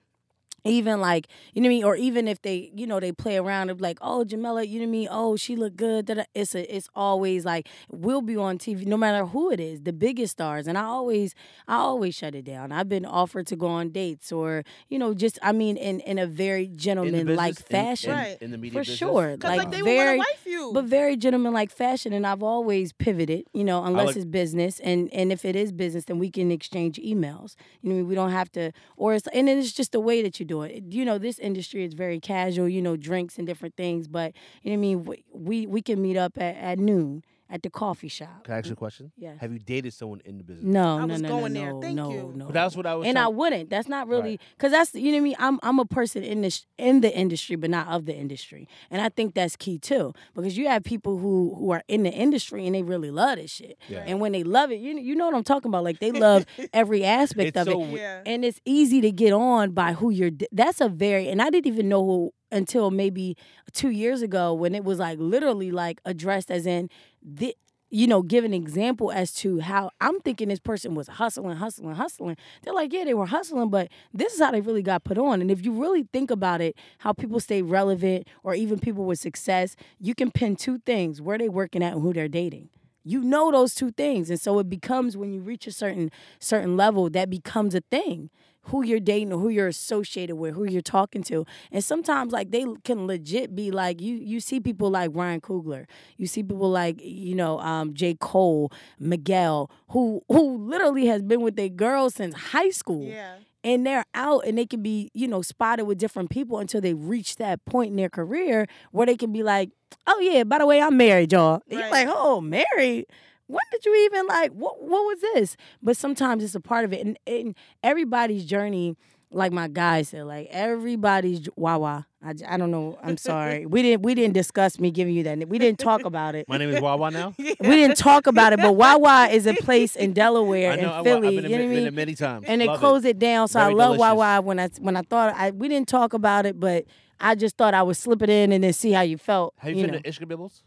even 0.64 1.00
like 1.00 1.26
you 1.54 1.62
know 1.62 1.68
what 1.68 1.72
I 1.72 1.76
mean, 1.76 1.84
or 1.84 1.96
even 1.96 2.28
if 2.28 2.42
they 2.42 2.70
you 2.74 2.86
know 2.86 3.00
they 3.00 3.12
play 3.12 3.36
around 3.36 3.70
and 3.70 3.80
like, 3.80 3.98
oh 4.00 4.24
Jamila, 4.24 4.62
you 4.64 4.78
know 4.80 4.84
what 4.86 4.88
I 4.88 4.92
mean? 4.92 5.08
Oh, 5.11 5.36
she 5.36 5.56
look 5.56 5.76
good. 5.76 6.06
da-da." 6.06 6.24
It's 6.34 6.54
a 6.54 6.74
it's 6.76 6.88
always 6.94 7.44
like 7.44 7.68
we'll 7.90 8.22
be 8.22 8.36
on 8.36 8.58
TV 8.58 8.86
no 8.86 8.96
matter 8.96 9.26
who 9.26 9.50
it 9.50 9.61
is, 9.61 9.82
the 9.82 9.92
biggest 9.92 10.32
stars, 10.32 10.66
and 10.66 10.76
I 10.78 10.82
always 10.84 11.34
I 11.68 11.76
always 11.76 12.14
shut 12.14 12.34
it 12.34 12.44
down. 12.44 12.72
I've 12.72 12.88
been 12.88 13.06
offered 13.06 13.46
to 13.48 13.56
go 13.56 13.66
on 13.68 13.90
dates 13.90 14.32
or 14.32 14.64
you 14.88 14.98
know 14.98 15.14
just 15.14 15.38
I 15.42 15.52
mean 15.52 15.76
in 15.76 16.00
in 16.00 16.18
a 16.18 16.26
very 16.26 16.66
gentleman 16.68 17.34
like 17.36 17.54
business, 17.54 17.70
in- 17.70 17.76
fashion. 17.76 18.11
in, 18.18 18.36
in 18.40 18.50
the 18.50 18.58
media 18.58 18.78
For 18.78 18.80
business? 18.82 18.98
sure. 18.98 19.30
Like, 19.42 19.58
like, 19.58 19.70
they 19.70 19.80
very- 19.80 20.18
would 20.18 20.24
want 20.26 20.28
to 20.28 20.32
wife 20.32 20.46
you. 20.46 20.70
But 20.74 20.84
very 20.84 21.16
gentleman 21.16 21.52
like 21.52 21.70
fashion, 21.70 22.12
and 22.12 22.26
I've 22.26 22.42
always 22.42 22.92
pivoted, 22.92 23.44
you 23.52 23.64
know, 23.64 23.84
unless 23.84 24.08
like- 24.08 24.16
it's 24.16 24.24
business, 24.24 24.80
and 24.80 25.12
and 25.12 25.32
if 25.32 25.44
it 25.44 25.56
is 25.56 25.72
business, 25.72 26.04
then 26.04 26.18
we 26.18 26.30
can 26.30 26.50
exchange 26.50 26.98
emails. 26.98 27.56
You 27.82 27.88
know, 27.90 27.94
what 27.94 27.98
I 27.98 28.02
mean? 28.02 28.08
we 28.08 28.14
don't 28.14 28.30
have 28.30 28.50
to, 28.52 28.72
or 28.96 29.14
it's 29.14 29.26
and 29.28 29.48
then 29.48 29.58
it's 29.58 29.72
just 29.72 29.92
the 29.92 30.00
way 30.00 30.22
that 30.22 30.38
you 30.40 30.46
do 30.51 30.62
it. 30.62 30.84
You 30.90 31.05
know, 31.05 31.18
this 31.18 31.38
industry 31.38 31.84
is 31.84 31.94
very 31.94 32.20
casual, 32.20 32.68
you 32.68 32.82
know, 32.82 32.96
drinks 32.96 33.38
and 33.38 33.46
different 33.46 33.76
things, 33.76 34.09
but 34.09 34.32
you 34.62 34.70
know 34.70 34.74
I 34.74 34.76
mean. 34.78 35.05
We 35.05 35.24
we, 35.32 35.66
we 35.66 35.82
can 35.82 36.01
meet 36.03 36.16
up 36.16 36.32
at, 36.38 36.57
at 36.57 36.78
noon 36.78 37.22
at 37.51 37.62
the 37.62 37.70
coffee 37.70 38.09
shop. 38.09 38.44
Can 38.44 38.55
I 38.55 38.59
ask 38.59 38.66
you 38.66 38.72
a 38.74 38.76
question? 38.76 39.11
Yes. 39.16 39.38
Have 39.40 39.53
you 39.53 39.59
dated 39.59 39.92
someone 39.92 40.20
in 40.24 40.38
the 40.38 40.44
business? 40.44 40.64
No, 40.64 40.98
I 40.98 41.05
no, 41.07 41.12
was 41.14 41.22
no, 41.22 41.28
going 41.28 41.53
no, 41.53 41.61
there. 41.61 41.72
no, 41.72 41.80
Thank 41.80 41.96
no, 41.96 42.11
you. 42.12 42.32
no. 42.36 42.44
But 42.46 42.55
that's 42.55 42.76
what 42.76 42.86
I 42.86 42.94
was. 42.94 43.07
and 43.09 43.18
I 43.18 43.28
wouldn't. 43.28 43.70
That's 43.70 43.88
not 43.88 44.07
really 44.09 44.20
Right. 44.30 44.40
because 44.57 44.72
that's 44.72 44.94
you 44.94 45.07
know 45.12 45.18
what 45.18 45.18
I 45.18 45.20
mean. 45.20 45.36
I'm 45.38 45.59
I'm 45.62 45.78
a 45.78 45.84
person 45.84 46.22
in 46.22 46.42
this 46.42 46.66
in 46.78 47.01
the 47.01 47.14
industry, 47.14 47.57
but 47.57 47.70
not 47.70 47.88
of 47.88 48.07
the 48.07 48.14
industry, 48.16 48.68
and 48.90 49.03
I 49.03 49.09
think 49.09 49.34
that's 49.34 49.57
key 49.57 49.78
too. 49.78 50.12
Because 50.34 50.57
you 50.57 50.68
have 50.68 50.84
people 50.84 51.18
who 51.18 51.55
who 51.59 51.70
are 51.72 51.82
in 51.88 52.03
the 52.05 52.12
industry 52.12 52.66
and 52.66 52.74
they 52.74 52.82
really 52.82 53.11
love 53.11 53.36
this 53.38 53.51
shit, 53.51 53.76
Yeah. 53.88 54.05
and 54.07 54.20
when 54.20 54.32
they 54.32 54.42
love 54.44 54.70
it, 54.70 54.80
you 54.80 54.96
you 54.98 55.14
know 55.16 55.26
what 55.26 55.34
I'm 55.34 55.44
talking 55.44 55.68
about. 55.70 55.84
Like 55.84 55.98
they 55.98 56.12
love 56.28 56.46
every 56.72 57.05
aspect 57.05 57.48
It's 57.57 57.57
of 57.59 57.66
so 57.72 57.82
it, 57.82 57.90
yeah. 57.98 58.22
and 58.26 58.44
it's 58.44 58.61
easy 58.64 59.01
to 59.01 59.11
get 59.11 59.32
on 59.32 59.72
by 59.72 59.92
who 59.94 60.11
you're. 60.11 60.30
That's 60.53 60.80
a 60.80 60.88
very 60.88 61.28
and 61.28 61.42
I 61.42 61.51
didn't 61.51 61.66
even 61.66 61.88
know 61.88 62.05
who 62.05 62.32
until 62.53 62.90
maybe 62.90 63.36
two 63.72 63.90
years 63.90 64.22
ago 64.22 64.53
when 64.53 64.74
it 64.74 64.84
was 64.84 64.98
like 64.98 65.18
literally 65.18 65.70
like 65.70 66.01
addressed 66.05 66.51
as 66.51 66.66
in 66.66 66.88
the 67.22 67.55
you 67.90 68.07
know, 68.07 68.22
give 68.22 68.44
an 68.44 68.55
example 68.55 69.11
as 69.11 69.32
to 69.32 69.59
how 69.59 69.90
I'm 70.01 70.20
thinking 70.20 70.48
this 70.48 70.61
person 70.61 70.94
was 70.94 71.09
hustling, 71.09 71.57
hustling, 71.57 71.96
hustling. 71.96 72.36
They're 72.62 72.72
like, 72.72 72.92
yeah, 72.92 73.05
they 73.05 73.14
were 73.14 73.26
hustling, 73.26 73.68
but 73.68 73.88
this 74.14 74.32
is 74.32 74.40
how 74.40 74.53
they 74.53 74.61
really 74.61 74.82
got 74.82 75.03
put 75.03 75.18
on. 75.18 75.40
And 75.40 75.51
if 75.51 75.64
you 75.64 75.72
really 75.72 76.07
think 76.12 76.30
about 76.30 76.61
it, 76.61 76.76
how 76.98 77.12
people 77.12 77.40
stay 77.40 77.62
relevant 77.62 78.28
or 78.44 78.55
even 78.55 78.78
people 78.78 79.05
with 79.05 79.18
success, 79.18 79.74
you 79.98 80.14
can 80.14 80.30
pin 80.30 80.55
two 80.55 80.78
things 80.78 81.20
where 81.20 81.36
they 81.36 81.48
working 81.48 81.82
at 81.82 81.94
and 81.94 82.03
who 82.03 82.12
they're 82.12 82.28
dating. 82.28 82.68
You 83.03 83.22
know 83.22 83.51
those 83.51 83.74
two 83.74 83.90
things. 83.90 84.30
And 84.30 84.40
so 84.40 84.59
it 84.61 84.68
becomes 84.68 85.16
when 85.16 85.32
you 85.32 85.40
reach 85.40 85.66
a 85.66 85.72
certain 85.72 86.12
certain 86.38 86.76
level, 86.76 87.11
that 87.11 87.28
becomes 87.28 87.74
a 87.74 87.80
thing 87.90 88.30
who 88.70 88.84
you're 88.84 89.00
dating 89.00 89.32
or 89.32 89.38
who 89.38 89.48
you're 89.48 89.68
associated 89.68 90.36
with, 90.36 90.54
who 90.54 90.64
you're 90.64 90.82
talking 90.82 91.22
to. 91.24 91.44
And 91.70 91.82
sometimes 91.84 92.32
like 92.32 92.50
they 92.50 92.64
can 92.84 93.06
legit 93.06 93.54
be 93.54 93.70
like 93.70 94.00
you 94.00 94.14
you 94.16 94.40
see 94.40 94.60
people 94.60 94.90
like 94.90 95.10
Ryan 95.14 95.40
Coogler. 95.40 95.86
You 96.16 96.26
see 96.26 96.42
people 96.42 96.70
like, 96.70 97.00
you 97.02 97.34
know, 97.34 97.58
um, 97.60 97.94
J. 97.94 98.14
Cole, 98.14 98.72
Miguel, 98.98 99.70
who 99.90 100.22
who 100.28 100.56
literally 100.58 101.06
has 101.06 101.22
been 101.22 101.40
with 101.40 101.56
their 101.56 101.68
girls 101.68 102.14
since 102.14 102.34
high 102.34 102.70
school. 102.70 103.06
yeah. 103.06 103.36
And 103.62 103.86
they're 103.86 104.06
out 104.14 104.46
and 104.46 104.56
they 104.56 104.64
can 104.64 104.82
be, 104.82 105.10
you 105.12 105.28
know, 105.28 105.42
spotted 105.42 105.84
with 105.84 105.98
different 105.98 106.30
people 106.30 106.58
until 106.58 106.80
they 106.80 106.94
reach 106.94 107.36
that 107.36 107.62
point 107.66 107.90
in 107.90 107.96
their 107.96 108.08
career 108.08 108.66
where 108.90 109.04
they 109.06 109.16
can 109.18 109.32
be 109.32 109.42
like, 109.42 109.68
Oh 110.06 110.18
yeah, 110.20 110.44
by 110.44 110.56
the 110.58 110.66
way, 110.66 110.80
I'm 110.80 110.96
married, 110.96 111.32
y'all. 111.32 111.60
You're 111.66 111.90
like, 111.90 112.08
oh, 112.10 112.40
married? 112.40 113.04
When 113.51 113.61
did 113.72 113.84
you 113.84 113.94
even 114.07 114.26
like 114.26 114.53
what 114.53 114.80
what 114.82 115.05
was 115.07 115.20
this? 115.34 115.57
But 115.82 115.96
sometimes 115.96 116.44
it's 116.44 116.55
a 116.55 116.61
part 116.61 116.84
of 116.84 116.92
it. 116.92 117.05
And, 117.05 117.18
and 117.26 117.55
everybody's 117.82 118.44
journey, 118.44 118.96
like 119.32 119.53
my 119.53 119.66
guy 119.68 120.03
said, 120.03 120.24
like 120.24 120.48
everybody's 120.51 121.40
j- 121.40 121.51
wawa. 121.57 122.07
I 122.22 122.57
don't 122.59 122.70
know. 122.70 122.98
I'm 123.03 123.16
sorry. 123.16 123.64
we 123.74 123.80
didn't 123.82 124.03
we 124.03 124.14
didn't 124.14 124.34
discuss 124.34 124.78
me 124.78 124.90
giving 124.90 125.14
you 125.14 125.22
that. 125.24 125.48
We 125.48 125.59
didn't 125.59 125.78
talk 125.78 126.05
about 126.05 126.34
it. 126.34 126.46
My 126.48 126.59
name 126.59 126.70
is 126.70 126.80
Wawa 126.80 127.11
now. 127.11 127.34
we 127.38 127.55
didn't 127.55 127.96
talk 127.96 128.26
about 128.26 128.53
it, 128.53 128.59
but 128.61 128.72
Wawa 128.76 129.28
is 129.32 129.46
a 129.46 129.55
place 129.55 129.96
in 129.96 130.12
Delaware 130.12 130.72
I 130.72 130.76
know. 130.76 130.90
I, 130.92 130.96
and 130.98 131.05
Philly. 131.07 131.28
I've 131.38 131.42
been, 131.42 131.51
you 131.51 131.57
know 131.59 131.64
what 131.64 131.70
I 131.70 131.74
been 131.74 131.84
mean? 131.84 131.94
many 131.94 132.14
times. 132.14 132.44
and 132.46 132.61
they 132.61 132.66
Love 132.66 132.78
closed 132.78 133.07
it. 133.07 133.18
down. 133.18 133.48
So 133.48 133.59
Very 133.59 133.72
I 133.72 133.74
love 133.74 133.96
delicious. 133.96 134.01
Wawa 134.18 134.40
when 134.42 134.61
I 134.61 134.68
when 134.80 134.96
I 134.96 135.03
thought 135.03 135.34
I 135.34 135.51
we 135.51 135.68
didn't 135.68 135.88
talk 135.88 136.12
about 136.12 136.44
it, 136.46 136.61
but 136.61 136.84
I 137.18 137.34
just 137.34 137.57
thought 137.57 137.72
I 137.74 137.82
would 137.82 137.96
slip 137.96 138.22
it 138.22 138.30
in 138.30 138.53
and 138.53 138.62
then 138.64 138.72
see 138.74 138.92
how 138.92 139.01
you 139.03 139.16
felt. 139.18 139.55
Have 139.59 139.72
you, 139.72 139.78
you 139.78 139.84
been 139.86 139.94
know. 139.94 140.01
to 140.01 140.11
Ishkabibble's? 140.11 140.62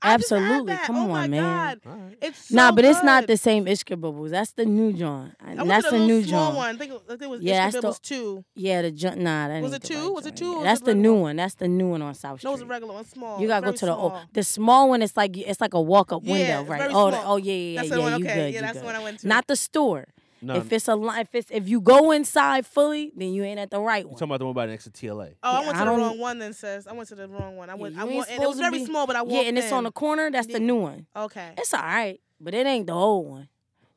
I 0.00 0.16
just 0.16 0.30
had 0.30 0.38
Absolutely. 0.40 0.76
Come 0.84 0.96
oh 0.96 1.02
on, 1.02 1.08
my 1.08 1.28
man. 1.28 1.42
God. 1.42 1.80
All 1.90 1.96
right. 1.98 2.18
It's 2.22 2.48
so 2.48 2.54
nah, 2.56 2.72
but 2.72 2.84
it's 2.84 3.02
not 3.02 3.26
the 3.26 3.36
same 3.36 3.66
Ishkabibble's. 3.66 4.30
That's 4.30 4.52
the 4.52 4.64
new 4.64 4.92
joint. 4.92 5.32
That's 5.44 5.90
the, 5.90 5.98
the, 5.98 6.06
new 6.06 6.20
joint. 6.20 6.28
small 6.30 6.46
John. 6.48 6.56
one. 6.56 6.74
I 6.74 6.78
think 6.78 6.92
it, 6.92 7.02
I 7.06 7.08
think 7.10 7.22
it 7.22 7.30
was 7.30 7.40
Yeah, 7.42 7.52
yeah, 7.54 7.64
that's 7.70 7.80
the- 7.80 7.86
was 7.88 7.98
two. 7.98 8.44
Yeah, 8.54 8.82
the 8.82 8.90
John. 8.90 9.22
Nah, 9.22 9.48
that 9.48 9.62
Was 9.62 9.72
ain't 9.72 9.84
it 9.84 9.88
the 9.88 9.94
two? 9.94 10.00
right 10.04 10.12
Was 10.14 10.26
it 10.26 10.36
two 10.36 10.52
or 10.52 10.56
Yeah, 10.58 10.62
That's 10.64 10.80
it 10.80 10.84
the 10.84 10.94
new 10.94 11.12
one? 11.14 11.20
one. 11.22 11.36
That's 11.36 11.54
the 11.54 11.68
new 11.68 11.88
one 11.88 12.02
on 12.02 12.14
South 12.14 12.40
Street. 12.40 12.48
No, 12.48 12.52
it 12.52 12.54
was 12.54 12.62
a 12.62 12.66
regular 12.66 12.94
one, 12.94 13.04
small. 13.04 13.40
You 13.40 13.48
gotta 13.48 13.66
go 13.66 13.72
to 13.72 13.86
the 13.86 13.92
small. 13.94 14.10
old, 14.12 14.20
the 14.32 14.42
small 14.42 14.88
one. 14.88 15.02
It's 15.02 15.16
like 15.16 15.36
it's 15.36 15.60
like 15.60 15.74
a 15.74 15.80
walk 15.80 16.12
up 16.12 16.22
Yeah, 16.24 16.60
window, 16.60 16.70
right? 16.72 16.90
Oh, 16.92 17.10
the- 17.10 17.22
oh 17.22 17.36
yeah, 17.36 17.52
yeah, 17.52 17.76
That's 17.80 17.88
yeah. 17.90 17.94
the 17.96 18.00
one. 18.02 18.18
You 18.18 18.24
good? 18.26 18.54
yeah, 18.54 18.60
that's 18.62 18.78
the 18.78 18.84
one 18.84 18.94
I 18.94 19.02
went 19.02 19.20
to. 19.20 19.28
Not 19.28 19.46
the 19.46 19.56
store. 19.56 20.06
No, 20.44 20.56
If 20.56 20.72
it's 20.72 20.88
a 20.88 20.96
li- 20.96 21.20
if 21.20 21.34
it's 21.34 21.50
if 21.52 21.68
you 21.68 21.80
go 21.80 22.10
inside 22.10 22.66
fully, 22.66 23.12
then 23.14 23.32
you 23.32 23.44
ain't 23.44 23.60
at 23.60 23.70
the 23.70 23.78
right 23.80 23.98
one. 23.98 24.00
you're 24.02 24.08
one. 24.10 24.14
talking 24.18 24.28
about 24.30 24.38
the 24.38 24.44
one 24.46 24.54
by 24.54 24.66
next 24.66 24.84
to 24.84 24.90
TLA. 24.90 25.34
Oh, 25.42 25.48
I 25.48 25.60
Yeah, 25.60 25.66
went 25.66 25.68
I 25.68 25.72
to 25.72 25.78
the 25.78 25.84
don't- 25.92 26.00
wrong 26.00 26.18
one. 26.18 26.38
Then 26.40 26.52
says 26.52 26.86
I 26.88 26.92
went 26.92 27.08
to 27.10 27.14
the 27.14 27.28
wrong 27.28 27.56
one. 27.56 27.70
I 27.70 27.74
went. 27.76 27.94
you 27.94 28.00
I 28.00 28.04
ain't 28.04 28.16
went, 28.16 28.28
and 28.30 28.42
it 28.42 28.46
was 28.46 28.56
supposed 28.56 28.58
to 28.58 28.64
very 28.70 28.78
be- 28.80 28.84
small, 28.86 29.06
but 29.06 29.14
I 29.16 29.22
walked 29.22 29.34
Yeah, 29.34 29.42
and 29.48 29.56
it's 29.58 29.70
on 29.70 29.84
the 29.84 29.92
corner. 29.92 30.30
That's 30.32 30.48
the 30.48 30.58
new 30.60 30.76
one. 30.76 31.06
Okay, 31.14 31.52
It's 31.56 31.72
all 31.72 31.80
right, 31.80 32.20
but 32.40 32.54
it 32.54 32.66
ain't 32.66 32.88
the 32.88 32.92
old 32.92 33.28
one. 33.30 33.48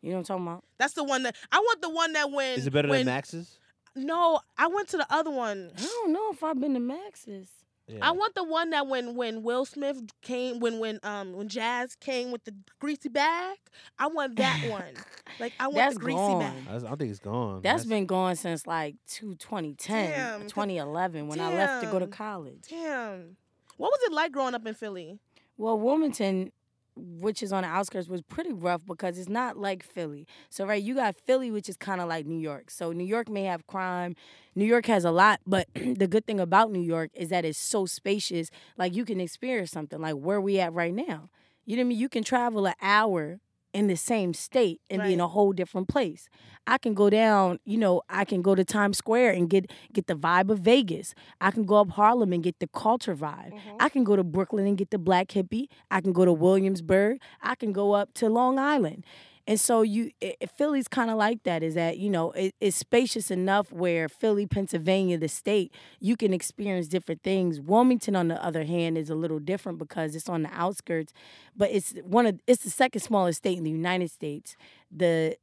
You 0.02 0.12
know 0.12 0.18
what 0.18 0.20
I'm 0.20 0.26
talking 0.26 0.48
about? 0.48 0.64
that's 0.78 0.94
the 0.94 1.04
one 1.04 1.24
that 1.24 1.36
I 1.52 1.58
want. 1.58 1.82
The 1.82 1.90
one 1.90 2.14
that 2.14 2.30
when 2.32 2.60
Is 2.60 2.68
it 2.68 2.72
better 2.74 2.90
when, 2.90 3.00
than 3.00 3.06
Max's? 3.08 3.58
No, 3.96 4.40
I 4.58 4.68
went 4.68 4.88
to 4.90 4.98
the 4.98 5.08
other 5.10 5.32
one. 5.32 5.72
I 5.76 5.82
don't 5.82 6.14
know 6.14 6.30
if 6.32 6.44
I've 6.44 6.60
been 6.60 6.74
to 6.76 6.80
Max's. 6.80 7.50
Yeah. 7.88 8.00
I 8.02 8.12
want 8.12 8.34
the 8.34 8.44
one 8.44 8.72
that 8.72 8.88
when 8.88 9.16
when 9.16 9.44
Will 9.44 9.64
Smith 9.64 9.98
came 10.24 10.60
when 10.60 10.80
when 10.80 11.00
um 11.04 11.34
when 11.34 11.48
Jazz 11.48 11.96
came 11.96 12.32
with 12.32 12.44
the 12.44 12.56
greasy 12.80 13.10
bag. 13.10 13.58
I 14.00 14.08
want 14.08 14.36
that 14.38 14.70
one. 14.70 14.84
Like 15.40 15.52
I 15.60 15.66
want 15.66 15.76
That's 15.76 15.96
the 15.96 16.00
greasy 16.00 16.16
gone. 16.18 16.40
bag. 16.40 16.54
I, 16.70 16.76
I 16.94 16.96
think 16.96 17.12
it's 17.12 17.20
gone. 17.20 17.62
That's 17.62 17.84
been 17.84 18.06
gone 18.06 18.38
since 18.38 18.66
like 18.66 18.96
two, 19.06 19.36
2010, 19.36 20.12
Damn, 20.12 20.42
2011 20.44 21.28
when 21.28 21.42
I 21.42 21.54
left 21.54 21.84
to 21.84 21.92
go 21.92 22.00
to 22.00 22.08
college. 22.08 22.62
Damn. 22.70 23.36
What 23.76 23.92
was 23.92 24.00
it 24.04 24.14
like 24.14 24.32
growing 24.32 24.54
up 24.56 24.66
in 24.66 24.74
Philly? 24.76 25.20
Well, 25.58 25.78
Wilmington, 25.78 26.54
which 26.96 27.44
is 27.44 27.52
on 27.52 27.64
the 27.64 27.70
outskirts, 27.70 28.08
was 28.08 28.22
pretty 28.22 28.54
rough 28.54 28.82
because 28.86 29.18
it's 29.18 29.30
not 29.30 29.58
like 29.58 29.84
Philly. 29.84 30.28
So 30.50 30.66
right, 30.66 30.82
you 30.82 30.96
got 30.96 31.16
Philly, 31.16 31.52
which 31.52 31.70
is 31.70 31.78
kind 31.78 32.02
of 32.02 32.08
like 32.08 32.26
New 32.26 32.40
York. 32.40 32.72
So 32.72 32.92
New 32.92 33.04
York 33.06 33.30
may 33.30 33.44
have 33.44 33.68
crime. 33.68 34.16
New 34.56 34.66
York 34.66 34.86
has 34.88 35.06
a 35.06 35.12
lot, 35.12 35.40
but 35.46 35.68
the 35.76 36.08
good 36.08 36.26
thing 36.26 36.40
about 36.40 36.72
New 36.72 36.82
York 36.82 37.12
is 37.14 37.30
that 37.30 37.46
it's 37.46 37.58
so 37.58 37.86
spacious. 37.86 38.50
Like 38.78 38.96
you 38.96 39.06
can 39.06 39.20
experience 39.20 39.72
something 39.72 40.00
like 40.00 40.16
where 40.16 40.42
we 40.42 40.60
at 40.60 40.74
right 40.74 40.94
now. 40.94 41.30
You 41.66 41.78
know 41.78 41.82
what 41.82 41.88
I 41.88 41.90
mean? 41.90 42.00
You 42.00 42.10
can 42.10 42.24
travel 42.24 42.68
an 42.68 42.76
hour 42.82 43.40
in 43.76 43.88
the 43.88 43.98
same 43.98 44.34
state 44.34 44.80
and 44.90 45.04
be 45.04 45.12
in 45.12 45.20
a 45.20 45.28
whole 45.28 45.52
different 45.52 45.90
place. 45.90 46.30
I 46.66 46.78
can 46.78 46.94
go 46.94 47.10
down, 47.10 47.60
you 47.66 47.78
know, 47.78 48.02
I 48.10 48.24
can 48.24 48.42
go 48.42 48.56
to 48.56 48.64
Times 48.64 48.98
Square 48.98 49.32
and 49.32 49.50
get 49.50 49.70
get 49.92 50.08
the 50.08 50.16
vibe 50.16 50.50
of 50.50 50.60
Vegas. 50.60 51.14
I 51.42 51.52
can 51.52 51.66
go 51.66 51.76
up 51.76 51.90
Harlem 51.90 52.32
and 52.32 52.42
get 52.42 52.60
the 52.60 52.68
culture 52.68 53.16
vibe. 53.16 53.52
Mm-hmm. 53.54 53.76
I 53.82 53.90
can 53.90 54.06
go 54.06 54.16
to 54.16 54.24
Brooklyn 54.24 54.66
and 54.66 54.78
get 54.78 54.92
the 54.92 54.98
black 54.98 55.28
hippie. 55.28 55.68
I 55.92 56.00
can 56.00 56.14
go 56.14 56.24
to 56.24 56.32
Williamsburg. 56.32 57.20
I 57.42 57.56
can 57.56 57.74
go 57.74 57.92
up 57.92 58.14
to 58.16 58.30
Long 58.30 58.58
Island. 58.58 59.04
And 59.48 59.60
so 59.60 59.82
you, 59.84 60.12
i 60.24 60.36
i- 60.42 60.46
Philly's 60.48 60.88
kind 60.88 61.12
of 61.12 61.18
like 61.18 61.44
that. 61.44 61.62
Is 61.64 61.76
that 61.76 61.98
you 62.00 62.10
know 62.10 62.32
it, 62.32 62.56
it's 62.60 62.78
spacious 62.78 63.30
enough 63.32 63.72
where 63.72 64.10
Philly, 64.10 64.46
Pennsylvania, 64.48 65.18
the 65.18 65.28
state, 65.28 65.72
you 66.00 66.16
can 66.18 66.34
experience 66.34 66.88
different 66.88 67.22
things. 67.24 67.60
Wilmington, 67.62 68.16
on 68.16 68.28
the 68.28 68.44
other 68.44 68.64
hand, 68.66 68.98
is 68.98 69.10
a 69.10 69.16
little 69.16 69.40
different 69.40 69.78
because 69.78 70.16
it's 70.16 70.30
on 70.30 70.44
the 70.44 70.50
outskirts, 70.54 71.14
but 71.56 71.70
it's 71.72 71.94
one 72.04 72.26
of 72.26 72.40
it's 72.48 72.64
the 72.64 72.70
second 72.72 73.02
smallest 73.02 73.38
state 73.40 73.58
in 73.58 73.64
the 73.64 73.72
United 73.72 74.10
States. 74.12 74.56
The 74.92 75.38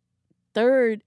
third 0.54 1.02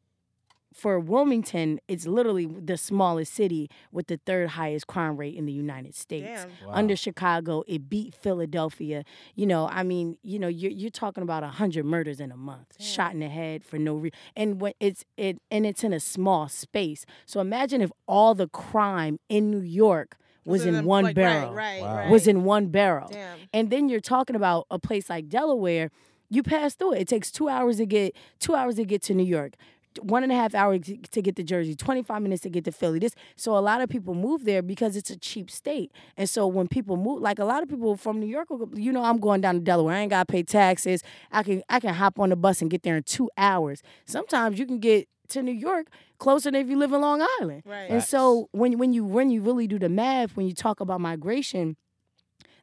for 0.75 0.99
Wilmington, 0.99 1.79
it's 1.87 2.05
literally 2.05 2.47
the 2.47 2.75
smallest 2.75 3.33
city 3.33 3.69
with 3.93 4.07
the 4.07 4.17
third 4.25 4.49
highest 4.49 4.87
crime 4.87 5.15
rate 5.15 5.33
in 5.35 5.45
the 5.45 5.53
United 5.53 5.95
States 5.95 6.43
Damn. 6.45 6.69
under 6.69 6.97
Chicago. 6.97 7.63
It 7.65 7.87
beat 7.89 8.13
Philadelphia. 8.13 9.05
You 9.35 9.45
know, 9.45 9.69
I 9.71 9.83
mean, 9.83 10.17
you 10.21 10.37
know, 10.37 10.49
you're 10.49 10.71
you're 10.73 10.89
talking 10.89 11.23
about 11.23 11.43
hundred 11.45 11.85
murders 11.85 12.19
in 12.19 12.29
a 12.29 12.35
month, 12.35 12.75
shot 12.81 13.13
in 13.13 13.19
the 13.21 13.29
head 13.29 13.63
for 13.63 13.77
no 13.79 13.95
reason, 13.95 14.17
and 14.35 14.59
when 14.59 14.73
it's 14.81 15.05
it 15.15 15.37
and 15.49 15.65
it's 15.65 15.83
in 15.83 15.93
a 15.93 15.99
small 16.01 16.49
space. 16.49 17.05
So 17.25 17.39
imagine 17.39 17.79
if 17.81 17.91
all 18.05 18.35
the 18.35 18.49
crime 18.49 19.17
in 19.29 19.49
New 19.49 19.61
York 19.61 20.17
was, 20.45 20.65
in 20.65 20.75
a- 20.75 20.83
one 20.83 21.05
like, 21.05 21.15
barrel. 21.15 21.53
Right, 21.53 21.79
right, 21.79 21.81
Wow. 21.81 21.95
right. 21.99 22.09
Was 22.11 22.27
in 22.27 22.43
one 22.43 22.67
barrel. 22.67 23.07
Damn. 23.11 23.37
And 23.53 23.69
then 23.69 23.87
you're 23.87 24.01
talking 24.01 24.35
about 24.35 24.67
a 24.69 24.77
place 24.77 25.09
like 25.09 25.29
Delaware. 25.29 25.89
You 26.29 26.41
pass 26.43 26.73
through 26.75 26.93
it. 26.93 27.01
It 27.01 27.07
takes 27.07 27.31
two 27.31 27.47
hours 27.49 27.77
to 27.77 27.85
get 27.85 28.15
two 28.39 28.55
hours 28.55 28.75
to 28.75 28.83
get 28.85 29.01
to 29.03 29.13
New 29.13 29.23
York, 29.23 29.53
one 30.01 30.23
and 30.23 30.31
a 30.31 30.35
half 30.35 30.53
hours 30.55 30.81
to- 31.11 31.21
get 31.21 31.35
to 31.35 31.43
Jersey, 31.43 31.75
twenty 31.75 32.03
five 32.03 32.21
minutes 32.21 32.41
to 32.43 32.49
get 32.49 32.65
to 32.65 32.71
Philly. 32.71 32.99
This 32.99 33.15
so 33.35 33.57
a 33.57 33.59
lot 33.59 33.81
of 33.81 33.89
people 33.89 34.13
move 34.13 34.45
there 34.45 34.61
because 34.61 34.95
it's 34.95 35.09
a 35.09 35.17
cheap 35.17 35.49
state. 35.49 35.91
And 36.17 36.29
so 36.29 36.47
when 36.47 36.67
people 36.67 36.97
move, 36.97 37.21
like 37.21 37.39
a 37.39 37.45
lot 37.45 37.63
of 37.63 37.69
people 37.69 37.95
from 37.97 38.19
New 38.19 38.27
York, 38.27 38.47
you 38.73 38.91
know, 38.91 39.03
I'm 39.03 39.19
going 39.19 39.41
down 39.41 39.55
to 39.55 39.61
Delaware. 39.61 39.95
I 39.95 39.99
ain't 39.99 40.09
gotta 40.09 40.25
pay 40.25 40.43
taxes. 40.43 41.01
I 41.31 41.43
can 41.43 41.63
I 41.69 41.79
can 41.79 41.93
hop 41.93 42.19
on 42.19 42.29
the 42.29 42.35
bus 42.35 42.61
and 42.61 42.69
get 42.69 42.83
there 42.83 42.97
in 42.97 43.03
two 43.03 43.29
hours. 43.37 43.81
Sometimes 44.05 44.59
you 44.59 44.65
can 44.65 44.79
get 44.79 45.07
to 45.29 45.41
New 45.41 45.53
York 45.53 45.87
closer 46.19 46.51
than 46.51 46.61
if 46.61 46.69
you 46.69 46.77
live 46.77 46.93
in 46.93 47.01
Long 47.01 47.25
Island. 47.39 47.63
Right. 47.65 47.89
And 47.89 48.03
so 48.03 48.49
when 48.51 48.77
when 48.77 48.93
you 48.93 49.03
when 49.05 49.29
you 49.29 49.41
really 49.41 49.67
do 49.67 49.79
the 49.79 49.89
math, 49.89 50.35
when 50.35 50.47
you 50.47 50.53
talk 50.53 50.79
about 50.79 51.01
migration, 51.01 51.77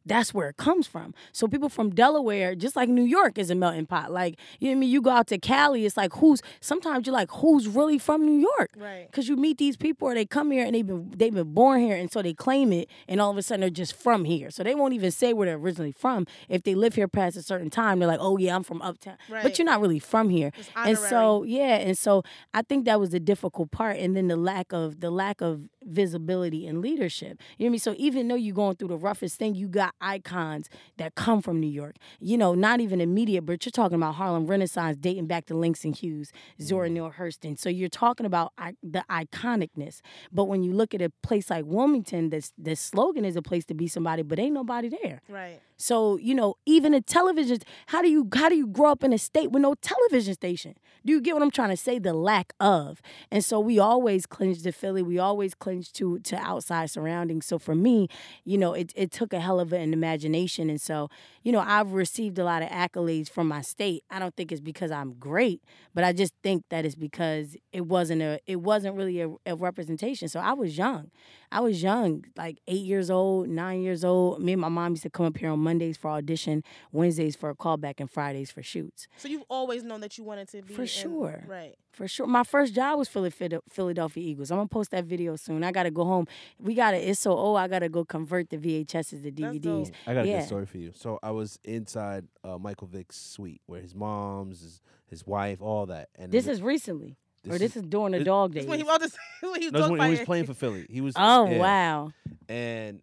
that's 0.04 0.34
where 0.34 0.48
it 0.48 0.56
comes 0.56 0.86
from. 0.86 1.14
So 1.32 1.46
people 1.46 1.68
from 1.68 1.90
Delaware, 1.90 2.54
just 2.54 2.76
like 2.76 2.88
New 2.88 3.04
York 3.04 3.38
is 3.38 3.50
a 3.50 3.54
melting 3.54 3.86
pot. 3.86 4.10
Like, 4.10 4.38
you 4.58 4.68
know 4.68 4.72
what 4.72 4.76
I 4.76 4.80
mean? 4.80 4.90
You 4.90 5.02
go 5.02 5.10
out 5.10 5.26
to 5.28 5.38
Cali, 5.38 5.86
it's 5.86 5.96
like 5.96 6.14
who's 6.14 6.42
sometimes 6.60 7.06
you're 7.06 7.14
like, 7.14 7.30
who's 7.30 7.68
really 7.68 7.98
from 7.98 8.24
New 8.26 8.38
York? 8.38 8.70
Right. 8.76 9.08
Cause 9.12 9.28
you 9.28 9.36
meet 9.36 9.58
these 9.58 9.76
people 9.76 10.08
or 10.08 10.14
they 10.14 10.24
come 10.24 10.50
here 10.50 10.64
and 10.64 10.74
they've 10.74 10.86
been 10.86 11.12
they've 11.16 11.34
been 11.34 11.54
born 11.54 11.80
here 11.80 11.96
and 11.96 12.10
so 12.10 12.22
they 12.22 12.34
claim 12.34 12.72
it 12.72 12.88
and 13.08 13.20
all 13.20 13.30
of 13.30 13.36
a 13.36 13.42
sudden 13.42 13.60
they're 13.60 13.70
just 13.70 13.94
from 13.94 14.24
here. 14.24 14.50
So 14.50 14.62
they 14.62 14.74
won't 14.74 14.94
even 14.94 15.10
say 15.10 15.32
where 15.32 15.46
they're 15.46 15.56
originally 15.56 15.92
from. 15.92 16.26
If 16.48 16.62
they 16.62 16.74
live 16.74 16.94
here 16.94 17.08
past 17.08 17.36
a 17.36 17.42
certain 17.42 17.70
time, 17.70 17.98
they're 17.98 18.08
like, 18.08 18.20
Oh 18.20 18.36
yeah, 18.36 18.54
I'm 18.54 18.62
from 18.62 18.82
uptown. 18.82 19.16
Right. 19.28 19.42
But 19.42 19.58
you're 19.58 19.66
not 19.66 19.80
really 19.80 19.98
from 19.98 20.30
here. 20.30 20.52
And 20.76 20.98
so 20.98 21.42
yeah, 21.44 21.76
and 21.76 21.96
so 21.96 22.22
I 22.54 22.62
think 22.62 22.84
that 22.86 22.98
was 22.98 23.10
the 23.10 23.20
difficult 23.20 23.70
part. 23.70 23.96
And 23.98 24.16
then 24.16 24.28
the 24.28 24.36
lack 24.36 24.72
of 24.72 25.00
the 25.00 25.10
lack 25.10 25.40
of 25.40 25.62
visibility 25.86 26.66
and 26.66 26.80
leadership. 26.80 27.40
You 27.58 27.64
know 27.64 27.66
what 27.66 27.66
I 27.66 27.70
mean? 27.70 27.78
So 27.80 27.94
even 27.98 28.28
though 28.28 28.34
you're 28.34 28.54
going 28.54 28.76
through 28.76 28.88
the 28.88 28.96
roughest 28.96 29.38
thing, 29.38 29.54
you 29.54 29.68
got 29.68 29.94
icons 30.00 30.68
that 30.98 31.14
come 31.14 31.42
from 31.42 31.60
New 31.60 31.68
York. 31.68 31.96
You 32.20 32.38
know, 32.38 32.54
not 32.54 32.80
even 32.80 33.00
immediate, 33.00 33.42
but 33.42 33.64
you're 33.64 33.70
talking 33.70 33.96
about 33.96 34.14
Harlem 34.14 34.46
Renaissance 34.46 34.96
dating 34.98 35.26
back 35.26 35.46
to 35.46 35.56
Langston 35.56 35.92
Hughes, 35.92 36.32
Zora 36.60 36.86
mm-hmm. 36.86 36.94
Neale 36.94 37.14
Hurston. 37.18 37.58
So 37.58 37.68
you're 37.68 37.88
talking 37.88 38.26
about 38.26 38.52
the 38.82 39.04
iconicness. 39.10 40.00
But 40.30 40.44
when 40.44 40.62
you 40.62 40.72
look 40.72 40.94
at 40.94 41.02
a 41.02 41.10
place 41.22 41.50
like 41.50 41.64
Wilmington, 41.66 42.30
this 42.30 42.52
the 42.58 42.76
slogan 42.76 43.24
is 43.24 43.36
a 43.36 43.42
place 43.42 43.64
to 43.66 43.74
be 43.74 43.88
somebody, 43.88 44.22
but 44.22 44.38
ain't 44.38 44.54
nobody 44.54 44.88
there. 44.88 45.22
Right. 45.28 45.60
So 45.76 46.16
you 46.16 46.34
know, 46.34 46.54
even 46.66 46.94
a 46.94 47.00
television. 47.00 47.58
How 47.86 48.02
do 48.02 48.08
you 48.08 48.28
how 48.34 48.48
do 48.48 48.56
you 48.56 48.66
grow 48.66 48.92
up 48.92 49.02
in 49.02 49.12
a 49.12 49.18
state 49.18 49.50
with 49.50 49.62
no 49.62 49.74
television 49.74 50.34
station? 50.34 50.74
Do 51.04 51.12
you 51.12 51.20
get 51.20 51.34
what 51.34 51.42
I'm 51.42 51.50
trying 51.50 51.70
to 51.70 51.76
say? 51.76 51.98
The 51.98 52.14
lack 52.14 52.52
of, 52.60 53.02
and 53.30 53.44
so 53.44 53.58
we 53.58 53.78
always 53.78 54.26
clinch 54.26 54.62
to 54.62 54.72
Philly. 54.72 55.02
We 55.02 55.18
always 55.18 55.54
clinch 55.54 55.71
to 55.80 56.18
to 56.20 56.36
outside 56.36 56.90
surroundings. 56.90 57.46
So 57.46 57.58
for 57.58 57.74
me, 57.74 58.08
you 58.44 58.58
know, 58.58 58.72
it 58.74 58.92
it 58.96 59.10
took 59.10 59.32
a 59.32 59.40
hell 59.40 59.60
of 59.60 59.72
an 59.72 59.92
imagination, 59.92 60.68
and 60.70 60.80
so 60.80 61.08
you 61.42 61.52
know, 61.52 61.60
I've 61.60 61.92
received 61.92 62.38
a 62.38 62.44
lot 62.44 62.62
of 62.62 62.68
accolades 62.68 63.30
from 63.30 63.48
my 63.48 63.62
state. 63.62 64.04
I 64.10 64.18
don't 64.18 64.34
think 64.36 64.52
it's 64.52 64.60
because 64.60 64.90
I'm 64.90 65.14
great, 65.14 65.62
but 65.94 66.04
I 66.04 66.12
just 66.12 66.34
think 66.42 66.64
that 66.70 66.84
it's 66.84 66.94
because 66.94 67.56
it 67.72 67.86
wasn't 67.86 68.22
a 68.22 68.40
it 68.46 68.56
wasn't 68.56 68.96
really 68.96 69.20
a, 69.20 69.30
a 69.46 69.54
representation. 69.56 70.28
So 70.28 70.40
I 70.40 70.52
was 70.52 70.76
young. 70.76 71.10
I 71.52 71.60
was 71.60 71.82
young, 71.82 72.24
like 72.36 72.58
eight 72.66 72.84
years 72.84 73.10
old, 73.10 73.48
nine 73.48 73.82
years 73.82 74.04
old. 74.04 74.40
Me 74.42 74.52
and 74.52 74.60
my 74.60 74.68
mom 74.70 74.92
used 74.92 75.02
to 75.02 75.10
come 75.10 75.26
up 75.26 75.36
here 75.36 75.50
on 75.50 75.58
Mondays 75.58 75.96
for 75.98 76.10
audition, 76.10 76.64
Wednesdays 76.92 77.36
for 77.36 77.50
a 77.50 77.54
callback, 77.54 77.94
and 78.00 78.10
Fridays 78.10 78.50
for 78.50 78.62
shoots. 78.62 79.06
So 79.18 79.28
you've 79.28 79.44
always 79.50 79.82
known 79.84 80.00
that 80.00 80.16
you 80.16 80.24
wanted 80.24 80.48
to 80.48 80.62
be 80.62 80.72
For 80.74 80.82
in- 80.82 80.88
sure. 80.88 81.44
Right. 81.46 81.74
For 81.92 82.08
sure. 82.08 82.26
My 82.26 82.42
first 82.42 82.74
job 82.74 82.98
was 82.98 83.08
Philly- 83.08 83.28
Phila- 83.30 83.60
Philadelphia 83.68 84.24
Eagles. 84.26 84.50
I'm 84.50 84.56
gonna 84.56 84.68
post 84.68 84.92
that 84.92 85.04
video 85.04 85.36
soon. 85.36 85.62
I 85.62 85.72
gotta 85.72 85.90
go 85.90 86.04
home. 86.04 86.26
We 86.58 86.74
gotta. 86.74 86.96
It's 86.96 87.20
so 87.20 87.32
old. 87.32 87.58
I 87.58 87.68
gotta 87.68 87.90
go 87.90 88.02
convert 88.04 88.48
the 88.48 88.56
VHSs 88.56 89.22
to 89.22 89.30
DVDs. 89.30 89.90
I 90.06 90.14
got 90.14 90.24
a 90.24 90.28
Yeah. 90.28 90.38
good 90.38 90.46
story 90.46 90.64
for 90.66 90.78
you. 90.78 90.92
So 90.94 91.18
I 91.22 91.32
was 91.32 91.58
inside 91.64 92.26
uh, 92.44 92.56
Michael 92.56 92.86
Vick's 92.86 93.18
suite 93.18 93.60
where 93.66 93.82
his 93.82 93.94
mom's, 93.94 94.62
his, 94.62 94.80
his 95.06 95.26
wife, 95.26 95.60
all 95.60 95.84
that. 95.86 96.08
And 96.16 96.32
This 96.32 96.46
is 96.46 96.62
recently, 96.62 97.18
or 97.46 97.52
this 97.58 97.60
this 97.74 97.76
is 97.76 97.82
during 97.82 98.12
the 98.12 98.18
this- 98.18 98.26
dog 98.26 98.52
That's 98.54 98.64
days. 98.64 98.70
when 98.70 98.78
he, 98.78 98.84
well, 98.84 98.98
this, 98.98 99.16
when 99.40 99.60
he 99.60 99.66
was 99.68 99.72
no, 99.72 99.78
this 99.80 99.88
dog 99.88 99.98
when 99.98 100.10
he 100.10 100.10
was 100.18 100.26
playing 100.26 100.46
for 100.46 100.54
Philly. 100.54 100.86
He 100.88 101.00
was. 101.00 101.14
oh 101.16 101.50
yeah. 101.50 101.58
wow. 101.58 102.12
and 102.48 103.00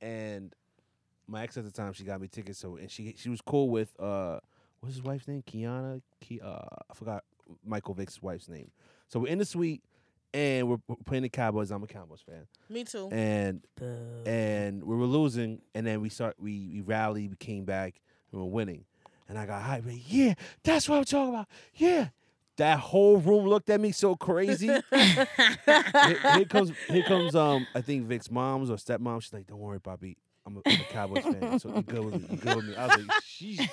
and 0.00 0.54
my 1.28 1.42
ex 1.42 1.56
at 1.56 1.64
the 1.64 1.70
time 1.70 1.92
she 1.92 2.04
got 2.04 2.20
me 2.20 2.28
tickets 2.28 2.58
so 2.58 2.76
and 2.76 2.90
she 2.90 3.14
she 3.18 3.28
was 3.28 3.40
cool 3.40 3.68
with 3.68 3.98
uh 4.00 4.38
what's 4.80 4.94
his 4.94 5.02
wife's 5.04 5.26
name 5.26 5.42
Kiana 5.42 6.00
Ki, 6.20 6.40
uh 6.40 6.46
I 6.90 6.94
forgot 6.94 7.24
Michael 7.64 7.94
Vick's 7.94 8.22
wife's 8.22 8.48
name 8.48 8.70
so 9.08 9.18
we're 9.20 9.28
in 9.28 9.38
the 9.38 9.44
suite 9.44 9.82
and 10.34 10.68
we're, 10.68 10.76
we're 10.86 10.96
playing 11.04 11.22
the 11.22 11.28
Cowboys 11.28 11.70
I'm 11.70 11.82
a 11.82 11.86
Cowboys 11.86 12.20
fan 12.20 12.46
Me 12.68 12.84
too. 12.84 13.08
and 13.10 13.64
Boo. 13.76 13.96
and 14.26 14.84
we 14.84 14.94
were 14.94 15.06
losing 15.06 15.60
and 15.74 15.86
then 15.86 16.00
we 16.00 16.08
start 16.10 16.36
we 16.38 16.68
we 16.72 16.80
rallied 16.82 17.30
we 17.30 17.36
came 17.36 17.64
back 17.64 18.00
we 18.30 18.38
were 18.38 18.44
winning 18.46 18.84
and 19.28 19.36
I 19.38 19.46
got 19.46 19.62
hyped 19.64 19.86
like, 19.86 20.02
yeah 20.12 20.34
that's 20.62 20.88
what 20.88 20.98
I'm 20.98 21.04
talking 21.04 21.34
about 21.34 21.48
yeah 21.74 22.08
that 22.56 22.78
whole 22.78 23.18
room 23.18 23.46
looked 23.46 23.70
at 23.70 23.80
me 23.80 23.92
so 23.92 24.14
crazy 24.16 24.66
here, 24.92 26.18
here 26.32 26.44
comes 26.48 26.72
here 26.88 27.02
comes 27.02 27.34
um 27.34 27.66
I 27.74 27.80
think 27.80 28.06
Vick's 28.06 28.30
mom's 28.30 28.70
or 28.70 28.76
stepmom. 28.76 29.22
She's 29.22 29.32
like, 29.32 29.46
"Don't 29.46 29.58
worry, 29.58 29.78
Bobby. 29.78 30.16
I'm 30.46 30.56
a, 30.58 30.60
I'm 30.66 30.80
a 30.80 30.92
Cowboys 30.92 31.24
fan, 31.24 31.58
so 31.58 31.74
you 31.76 31.82
good 31.82 32.00
with 32.04 32.14
me. 32.14 32.26
You 32.30 32.36
good 32.38 32.56
with 32.56 32.64
me." 32.64 32.74
I 32.76 32.86
was 32.86 32.96
like, 32.96 33.06
"Sheesh, 33.20 33.68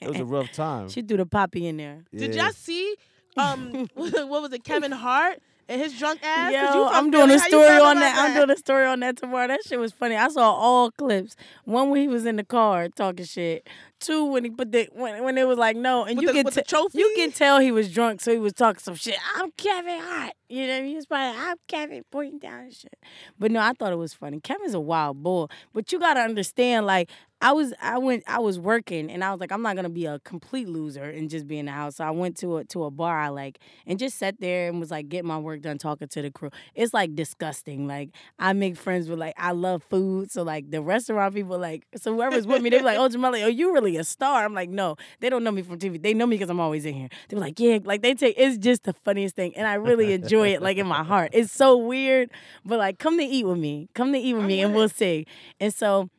it 0.00 0.08
was 0.08 0.20
a 0.20 0.24
rough 0.24 0.50
time." 0.52 0.88
she 0.88 1.02
threw 1.02 1.18
the 1.18 1.26
poppy 1.26 1.66
in 1.66 1.76
there. 1.76 2.04
Did 2.16 2.34
y'all 2.34 2.50
see 2.52 2.96
um 3.36 3.86
what 3.94 4.28
was 4.28 4.52
it, 4.52 4.64
Kevin 4.64 4.92
Hart 4.92 5.40
and 5.68 5.80
his 5.80 5.98
drunk 5.98 6.20
ass. 6.22 6.52
Yo, 6.52 6.58
you 6.82 6.88
I'm 6.88 7.10
doing 7.10 7.30
a 7.30 7.38
story 7.38 7.66
on 7.68 7.96
about 7.98 8.00
that. 8.00 8.18
I'm 8.18 8.34
doing 8.36 8.50
a 8.50 8.56
story 8.56 8.86
on 8.86 9.00
that 9.00 9.16
tomorrow. 9.16 9.48
That 9.48 9.60
shit 9.66 9.78
was 9.78 9.92
funny. 9.92 10.16
I 10.16 10.28
saw 10.28 10.50
all 10.52 10.90
clips. 10.92 11.36
One 11.64 11.90
when 11.90 12.00
he 12.00 12.08
was 12.08 12.24
in 12.26 12.36
the 12.36 12.44
car 12.44 12.88
talking 12.88 13.24
shit. 13.26 13.66
Two 14.00 14.26
when 14.26 14.44
he 14.44 14.50
put 14.50 14.70
the 14.70 14.88
when 14.92 15.24
when 15.24 15.36
it 15.36 15.46
was 15.48 15.58
like 15.58 15.76
no, 15.76 16.04
and 16.04 16.16
With 16.18 16.28
you 16.28 16.42
the- 16.44 16.52
can 16.52 16.64
trophy? 16.64 16.98
you 16.98 17.12
can 17.16 17.32
tell 17.32 17.58
he 17.58 17.72
was 17.72 17.92
drunk, 17.92 18.20
so 18.20 18.30
he 18.32 18.38
was 18.38 18.52
talking 18.52 18.78
some 18.78 18.94
shit. 18.94 19.16
I'm 19.34 19.50
Kevin 19.56 20.00
Hart. 20.00 20.34
You 20.48 20.66
know? 20.68 20.82
He 20.84 20.94
was 20.94 21.04
probably 21.06 21.38
I'm 21.38 21.56
Kevin 21.66 22.04
pointing 22.10 22.38
down 22.38 22.60
and 22.60 22.72
shit. 22.72 22.94
But 23.38 23.50
no, 23.50 23.60
I 23.60 23.72
thought 23.72 23.92
it 23.92 23.96
was 23.96 24.14
funny. 24.14 24.40
Kevin's 24.40 24.74
a 24.74 24.80
wild 24.80 25.22
boy. 25.22 25.46
But 25.74 25.90
you 25.92 25.98
gotta 25.98 26.20
understand, 26.20 26.86
like, 26.86 27.10
I 27.40 27.52
was 27.52 27.72
I 27.80 27.98
went 27.98 28.24
I 28.26 28.40
was 28.40 28.58
working 28.58 29.10
and 29.10 29.22
I 29.22 29.30
was 29.30 29.38
like, 29.38 29.52
I'm 29.52 29.62
not 29.62 29.76
gonna 29.76 29.88
be 29.88 30.06
a 30.06 30.18
complete 30.20 30.68
loser 30.68 31.04
and 31.04 31.30
just 31.30 31.46
be 31.46 31.58
in 31.58 31.66
the 31.66 31.72
house. 31.72 31.96
So 31.96 32.04
I 32.04 32.10
went 32.10 32.36
to 32.38 32.56
a 32.58 32.64
to 32.64 32.84
a 32.84 32.90
bar 32.90 33.20
I 33.20 33.28
like 33.28 33.60
and 33.86 33.96
just 33.96 34.18
sat 34.18 34.40
there 34.40 34.68
and 34.68 34.80
was 34.80 34.90
like 34.90 35.08
getting 35.08 35.28
my 35.28 35.38
work 35.38 35.60
done 35.60 35.78
talking 35.78 36.08
to 36.08 36.22
the 36.22 36.32
crew. 36.32 36.50
It's 36.74 36.92
like 36.92 37.14
disgusting. 37.14 37.86
Like 37.86 38.10
I 38.40 38.52
make 38.54 38.76
friends 38.76 39.08
with 39.08 39.20
like 39.20 39.34
I 39.36 39.52
love 39.52 39.84
food. 39.84 40.32
So 40.32 40.42
like 40.42 40.70
the 40.72 40.82
restaurant 40.82 41.32
people 41.32 41.58
like 41.58 41.86
so 41.96 42.12
whoever's 42.12 42.46
with 42.46 42.60
me, 42.60 42.70
they 42.70 42.78
be 42.78 42.84
like, 42.84 42.98
Oh 42.98 43.08
Jamali, 43.08 43.44
oh 43.44 43.48
you 43.48 43.72
really 43.72 43.96
a 43.98 44.04
star. 44.04 44.44
I'm 44.44 44.54
like, 44.54 44.70
no, 44.70 44.96
they 45.20 45.30
don't 45.30 45.44
know 45.44 45.52
me 45.52 45.62
from 45.62 45.78
TV. 45.78 46.02
They 46.02 46.14
know 46.14 46.26
me 46.26 46.36
because 46.36 46.50
I'm 46.50 46.60
always 46.60 46.84
in 46.84 46.94
here. 46.94 47.08
They 47.28 47.36
were 47.36 47.42
like, 47.42 47.60
Yeah, 47.60 47.78
like 47.84 48.02
they 48.02 48.14
take 48.14 48.34
it's 48.36 48.58
just 48.58 48.82
the 48.82 48.94
funniest 49.04 49.36
thing. 49.36 49.56
And 49.56 49.64
I 49.64 49.74
really 49.74 50.12
enjoy 50.12 50.48
it 50.48 50.62
like 50.62 50.76
in 50.76 50.88
my 50.88 51.04
heart. 51.04 51.30
It's 51.32 51.52
so 51.52 51.76
weird. 51.76 52.32
But 52.64 52.80
like 52.80 52.98
come 52.98 53.16
to 53.18 53.24
eat 53.24 53.46
with 53.46 53.58
me. 53.58 53.88
Come 53.94 54.12
to 54.12 54.18
eat 54.18 54.34
with 54.34 54.44
me 54.44 54.60
and 54.60 54.74
we'll 54.74 54.88
see. 54.88 55.24
And 55.60 55.72
so 55.72 56.10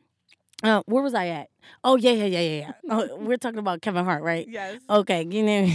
Uh, 0.62 0.82
where 0.86 1.02
was 1.02 1.14
I 1.14 1.28
at? 1.28 1.48
Oh 1.84 1.96
yeah, 1.96 2.10
yeah, 2.10 2.24
yeah, 2.26 2.40
yeah. 2.40 2.58
yeah. 2.60 2.72
Oh, 2.90 3.16
we're 3.20 3.36
talking 3.38 3.58
about 3.58 3.80
Kevin 3.80 4.04
Hart, 4.04 4.22
right? 4.22 4.46
Yes. 4.48 4.80
Okay, 4.88 5.26
you 5.28 5.42
know. 5.42 5.66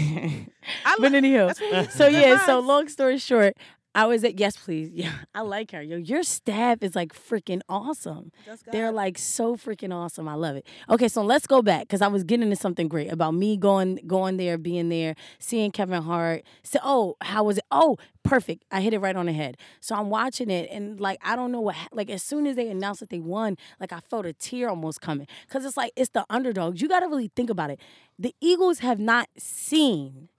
I 0.85 0.95
but 0.99 1.13
anyhow, 1.13 1.47
that's 1.47 1.61
what 1.61 1.91
so 1.91 2.07
yeah. 2.07 2.45
So 2.45 2.59
long 2.59 2.87
story 2.87 3.17
short, 3.17 3.55
I 3.95 4.05
was 4.07 4.25
at 4.25 4.39
yes, 4.39 4.57
please. 4.57 4.91
Yeah, 4.95 5.11
I 5.33 5.41
like 5.41 5.71
her. 5.71 5.81
Yo, 5.81 5.97
your 5.97 6.23
staff 6.23 6.81
is 6.81 6.95
like 6.95 7.13
freaking 7.13 7.61
awesome. 7.69 8.31
They're 8.71 8.91
like 8.91 9.17
so 9.17 9.55
freaking 9.55 9.93
awesome. 9.93 10.27
I 10.27 10.33
love 10.35 10.55
it. 10.57 10.65
Okay, 10.89 11.07
so 11.07 11.21
let's 11.21 11.47
go 11.47 11.61
back 11.61 11.83
because 11.83 12.01
I 12.01 12.07
was 12.07 12.23
getting 12.23 12.43
into 12.43 12.55
something 12.55 12.87
great 12.87 13.11
about 13.11 13.33
me 13.33 13.55
going 13.57 13.99
going 14.05 14.37
there, 14.37 14.57
being 14.57 14.89
there, 14.89 15.15
seeing 15.39 15.71
Kevin 15.71 16.01
Hart. 16.03 16.43
So, 16.63 16.79
oh, 16.83 17.15
how 17.21 17.43
was 17.45 17.57
it? 17.57 17.63
Oh, 17.71 17.97
perfect. 18.23 18.65
I 18.71 18.81
hit 18.81 18.93
it 18.93 18.99
right 18.99 19.15
on 19.15 19.27
the 19.27 19.33
head. 19.33 19.57
So 19.79 19.95
I'm 19.95 20.09
watching 20.09 20.49
it 20.49 20.69
and 20.71 20.99
like 20.99 21.19
I 21.23 21.35
don't 21.35 21.51
know 21.51 21.61
what 21.61 21.75
like 21.93 22.09
as 22.09 22.21
soon 22.23 22.47
as 22.47 22.55
they 22.57 22.69
announced 22.69 22.99
that 22.99 23.09
they 23.09 23.19
won, 23.19 23.57
like 23.79 23.93
I 23.93 23.99
felt 24.01 24.25
a 24.25 24.33
tear 24.33 24.69
almost 24.69 24.99
coming 24.99 25.27
because 25.47 25.63
it's 25.63 25.77
like 25.77 25.93
it's 25.95 26.09
the 26.09 26.25
underdogs. 26.29 26.81
You 26.81 26.89
got 26.89 26.99
to 27.01 27.07
really 27.07 27.31
think 27.35 27.49
about 27.49 27.69
it. 27.69 27.79
The 28.19 28.35
Eagles 28.41 28.79
have 28.79 28.99
not 28.99 29.29
seen 29.37 30.29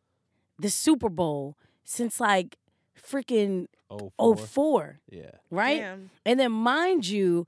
the 0.58 0.68
Super 0.70 1.08
Bowl 1.08 1.56
since 1.84 2.20
like 2.20 2.56
freaking 3.00 3.66
Oh, 3.88 4.34
04, 4.34 4.98
Yeah. 5.10 5.30
right? 5.50 5.78
Damn. 5.80 6.10
And 6.24 6.40
then 6.40 6.50
mind 6.52 7.06
you, 7.06 7.46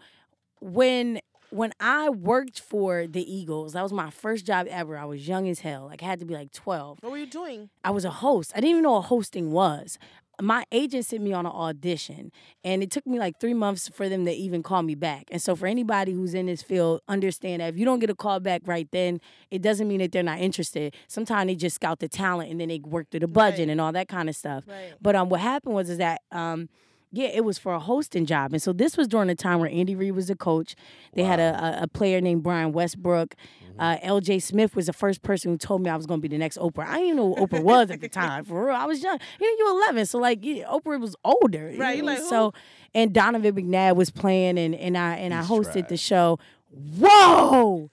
when 0.60 1.20
when 1.50 1.72
I 1.80 2.10
worked 2.10 2.60
for 2.60 3.06
the 3.06 3.22
Eagles, 3.34 3.72
that 3.72 3.82
was 3.82 3.92
my 3.92 4.10
first 4.10 4.44
job 4.44 4.66
ever. 4.68 4.98
I 4.98 5.06
was 5.06 5.26
young 5.26 5.48
as 5.48 5.60
hell. 5.60 5.86
Like 5.86 6.02
I 6.02 6.06
had 6.06 6.18
to 6.20 6.26
be 6.26 6.34
like 6.34 6.52
12. 6.52 6.98
What 7.00 7.10
were 7.10 7.16
you 7.18 7.26
doing? 7.26 7.70
I 7.82 7.90
was 7.90 8.04
a 8.04 8.10
host. 8.10 8.52
I 8.54 8.60
didn't 8.60 8.70
even 8.70 8.82
know 8.82 8.92
what 8.92 9.06
hosting 9.06 9.50
was. 9.50 9.98
My 10.40 10.64
agent 10.70 11.04
sent 11.04 11.22
me 11.22 11.32
on 11.32 11.46
an 11.46 11.52
audition, 11.52 12.30
and 12.62 12.82
it 12.82 12.90
took 12.92 13.06
me 13.06 13.18
like 13.18 13.40
three 13.40 13.54
months 13.54 13.88
for 13.88 14.08
them 14.08 14.24
to 14.24 14.32
even 14.32 14.62
call 14.62 14.82
me 14.82 14.94
back. 14.94 15.24
And 15.32 15.42
so, 15.42 15.56
for 15.56 15.66
anybody 15.66 16.12
who's 16.12 16.32
in 16.34 16.46
this 16.46 16.62
field, 16.62 17.00
understand 17.08 17.60
that 17.60 17.68
if 17.74 17.78
you 17.78 17.84
don't 17.84 17.98
get 17.98 18.08
a 18.10 18.14
call 18.14 18.38
back 18.38 18.62
right 18.64 18.88
then, 18.92 19.20
it 19.50 19.62
doesn't 19.62 19.88
mean 19.88 19.98
that 19.98 20.12
they're 20.12 20.22
not 20.22 20.38
interested. 20.38 20.94
Sometimes 21.08 21.48
they 21.48 21.56
just 21.56 21.76
scout 21.76 21.98
the 21.98 22.08
talent 22.08 22.50
and 22.52 22.60
then 22.60 22.68
they 22.68 22.78
work 22.78 23.10
through 23.10 23.20
the 23.20 23.26
budget 23.28 23.60
Right. 23.60 23.68
and 23.70 23.80
all 23.80 23.90
that 23.92 24.06
kind 24.08 24.28
of 24.28 24.36
stuff. 24.36 24.64
Right. 24.68 24.92
But 25.02 25.16
um, 25.16 25.28
what 25.28 25.40
happened 25.40 25.74
was 25.74 25.90
is 25.90 25.98
that 25.98 26.22
um, 26.30 26.68
yeah, 27.10 27.28
it 27.28 27.44
was 27.44 27.58
for 27.58 27.72
a 27.72 27.80
hosting 27.80 28.26
job, 28.26 28.52
and 28.52 28.60
so 28.60 28.72
this 28.72 28.96
was 28.96 29.08
during 29.08 29.28
the 29.28 29.34
time 29.34 29.60
where 29.60 29.70
Andy 29.70 29.94
Reid 29.94 30.14
was 30.14 30.28
the 30.28 30.36
coach. 30.36 30.74
They 31.14 31.24
had 31.24 31.40
a, 31.40 31.80
a, 31.80 31.82
a 31.84 31.88
player 31.88 32.20
named 32.20 32.42
Brian 32.42 32.72
Westbrook. 32.72 33.34
Uh, 33.78 33.96
L.J. 34.02 34.40
Smith 34.40 34.74
was 34.74 34.86
the 34.86 34.92
first 34.92 35.22
person 35.22 35.52
who 35.52 35.56
told 35.56 35.82
me 35.82 35.88
I 35.88 35.96
was 35.96 36.04
going 36.04 36.20
to 36.20 36.22
be 36.22 36.28
the 36.28 36.38
next 36.38 36.58
Oprah. 36.58 36.86
I 36.86 36.98
didn't 36.98 37.16
know 37.16 37.34
who 37.34 37.46
Oprah 37.46 37.62
was 37.62 37.90
at 37.90 38.00
the 38.00 38.08
time. 38.08 38.44
For 38.44 38.66
real, 38.66 38.74
I 38.74 38.86
was 38.86 39.02
young. 39.02 39.18
You 39.40 39.46
know, 39.46 39.66
you 39.66 39.74
were 39.74 39.80
11, 39.82 40.06
so 40.06 40.18
like 40.18 40.40
yeah, 40.42 40.64
Oprah 40.64 41.00
was 41.00 41.16
older. 41.24 41.72
Right, 41.76 41.96
you 41.96 42.02
know? 42.02 42.12
like, 42.12 42.20
so, 42.20 42.52
and 42.94 43.14
Donovan 43.14 43.54
McNabb 43.54 43.96
was 43.96 44.10
playing, 44.10 44.58
and 44.58 44.74
and 44.74 44.98
I 44.98 45.16
and 45.16 45.32
I 45.32 45.42
hosted 45.42 45.88
the 45.88 45.96
show. 45.96 46.38
Whoa! 46.70 47.90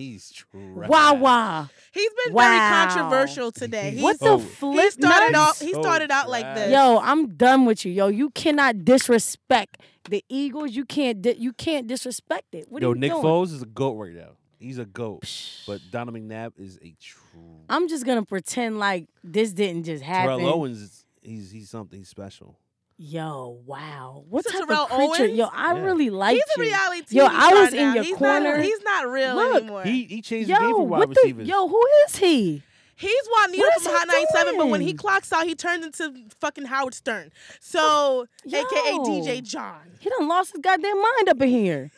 He's 0.00 0.30
trash. 0.32 0.88
Wow! 0.88 1.14
Wow! 1.14 1.68
He's 1.92 2.10
been 2.24 2.32
Wow. 2.32 2.42
very 2.42 2.58
controversial 2.58 3.52
today. 3.52 3.90
He's, 3.90 4.02
What 4.02 4.18
the 4.18 4.24
so- 4.24 4.38
flip? 4.38 4.82
he 4.84 4.90
started 4.92 5.32
nuts? 5.32 5.60
off. 5.60 5.66
He 5.66 5.74
So 5.74 5.82
started 5.82 6.10
out 6.10 6.30
like 6.30 6.54
this. 6.54 6.72
Yo, 6.72 6.98
I'm 7.02 7.34
done 7.36 7.66
with 7.66 7.84
you. 7.84 7.92
Yo, 7.92 8.08
you 8.08 8.30
cannot 8.30 8.82
disrespect 8.86 9.76
the 10.08 10.24
Eagles. 10.30 10.70
You 10.72 10.86
can't. 10.86 11.20
Di- 11.20 11.36
you 11.38 11.52
can't 11.52 11.86
disrespect 11.86 12.54
it. 12.54 12.64
What 12.70 12.80
Yo, 12.80 12.92
are 12.92 12.94
you 12.94 13.00
Nick 13.00 13.10
doing? 13.10 13.22
Foles 13.22 13.52
is 13.52 13.60
a 13.60 13.66
goat 13.66 13.92
right 13.98 14.14
now. 14.14 14.30
He's 14.58 14.78
a 14.78 14.86
goat. 14.86 15.22
But 15.66 15.82
Donovan 15.90 16.28
McNabb 16.30 16.52
is 16.58 16.78
a 16.82 16.94
true. 16.98 17.58
I'm 17.68 17.86
just 17.86 18.06
gonna 18.06 18.24
pretend 18.24 18.78
like 18.78 19.06
this 19.22 19.52
didn't 19.52 19.84
just 19.84 20.02
happen. 20.02 20.38
Terrell 20.38 20.54
Owens 20.54 20.80
is 20.80 21.04
he's 21.22 21.50
he's 21.50 21.68
something 21.68 22.04
special. 22.04 22.56
Yo, 23.02 23.58
wow. 23.64 24.24
What 24.28 24.44
This 24.44 24.52
type 24.52 24.68
Terrell 24.68 24.82
of 24.82 24.90
creature? 24.90 25.22
Owens? 25.24 25.32
Yo, 25.38 25.46
I 25.46 25.74
Yeah. 25.74 25.80
really 25.84 26.10
like 26.10 26.34
he's 26.34 26.44
you. 26.54 26.62
a 26.62 26.66
reality 26.66 27.00
TV 27.06 27.14
Yo, 27.16 27.24
I 27.30 27.54
was 27.54 27.72
in 27.72 27.76
now. 27.78 27.94
your 27.94 28.04
he's 28.04 28.16
corner. 28.18 28.56
Not, 28.58 28.64
he's 28.66 28.80
not 28.82 29.08
real 29.08 29.34
Look, 29.36 29.56
anymore. 29.62 29.82
He 29.84 30.04
he 30.04 30.20
changed 30.20 30.50
the 30.50 30.52
Yo, 30.52 30.60
game 30.60 30.70
for 30.76 30.86
wide 30.86 30.98
what 30.98 31.08
the? 31.08 31.14
receivers. 31.22 31.48
Yo, 31.48 31.66
who 31.66 31.82
is 32.06 32.16
he? 32.16 32.62
He's 32.96 33.28
Juanito 33.34 33.62
What 33.62 33.76
is 33.78 33.82
from 33.84 33.92
he 33.92 33.98
Hot 34.00 34.06
97, 34.06 34.56
but 34.58 34.68
when 34.68 34.80
he 34.82 34.88
doing? 34.88 34.96
clocks 34.98 35.32
out, 35.32 35.46
he 35.46 35.54
turns 35.54 35.86
into 35.86 36.12
fucking 36.42 36.66
Howard 36.66 36.92
Stern. 36.92 37.32
So, 37.58 38.26
aka 38.46 38.98
DJ 38.98 39.42
John. 39.42 39.80
He 39.98 40.10
done 40.10 40.28
lost 40.28 40.52
his 40.52 40.60
goddamn 40.60 41.00
mind 41.00 41.28
up 41.30 41.40
in 41.40 41.48
here. 41.48 41.90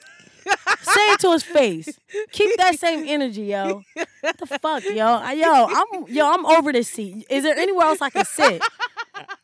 Say 0.82 1.00
it 1.12 1.18
to 1.20 1.32
his 1.32 1.42
face. 1.42 1.98
Keep 2.30 2.56
that 2.58 2.78
same 2.78 3.04
energy, 3.08 3.42
yo. 3.42 3.82
What 4.20 4.38
the 4.38 4.46
fuck, 4.46 4.84
yo? 4.84 5.04
I- 5.06 5.32
Yo, 5.32 5.50
I'm 5.52 6.06
yo, 6.06 6.32
I'm 6.32 6.46
over 6.46 6.72
this 6.72 6.88
seat. 6.88 7.26
Is 7.28 7.42
there 7.42 7.56
anywhere 7.56 7.86
else 7.86 8.00
I 8.00 8.10
can 8.10 8.24
sit? 8.24 8.62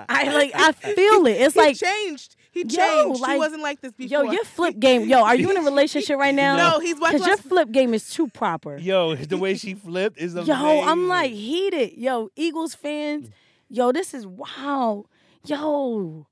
I 0.08 0.32
like 0.32 0.52
I 0.54 0.72
feel 0.94 1.26
it. 1.26 1.32
It's 1.32 1.54
he 1.54 1.60
like 1.60 1.76
changed. 1.76 2.36
He 2.50 2.60
Yo, 2.60 2.66
changed. 2.68 3.20
like, 3.20 3.32
he 3.32 3.38
wasn't 3.38 3.62
like 3.62 3.80
this 3.80 3.92
before. 3.92 4.24
Yo, 4.24 4.32
your 4.32 4.44
flip 4.44 4.78
game. 4.78 5.08
Yo, 5.08 5.22
are 5.22 5.34
you 5.34 5.50
in 5.50 5.56
a 5.56 5.62
relationship 5.70 6.18
right 6.18 6.34
now? 6.34 6.56
No, 6.56 6.80
he's 6.80 6.98
watching. 6.98 7.18
Because 7.18 7.26
your 7.28 7.36
flip 7.36 7.70
game 7.70 7.94
is 7.94 8.08
too 8.10 8.28
proper. 8.28 8.78
Yo, 8.78 9.14
the 9.14 9.36
way 9.36 9.54
she 9.54 9.74
flipped 9.74 10.18
is 10.18 10.34
amazing. 10.34 10.54
Yo, 10.54 10.82
I'm 10.82 11.08
like 11.08 11.32
heated. 11.32 11.92
Yo, 11.96 12.30
Eagles 12.36 12.74
fans. 12.74 13.28
Mm. 13.28 13.32
Yo, 13.70 13.92
this 13.92 14.14
is 14.14 14.26
wow. 14.26 15.04
Yo, 15.44 16.26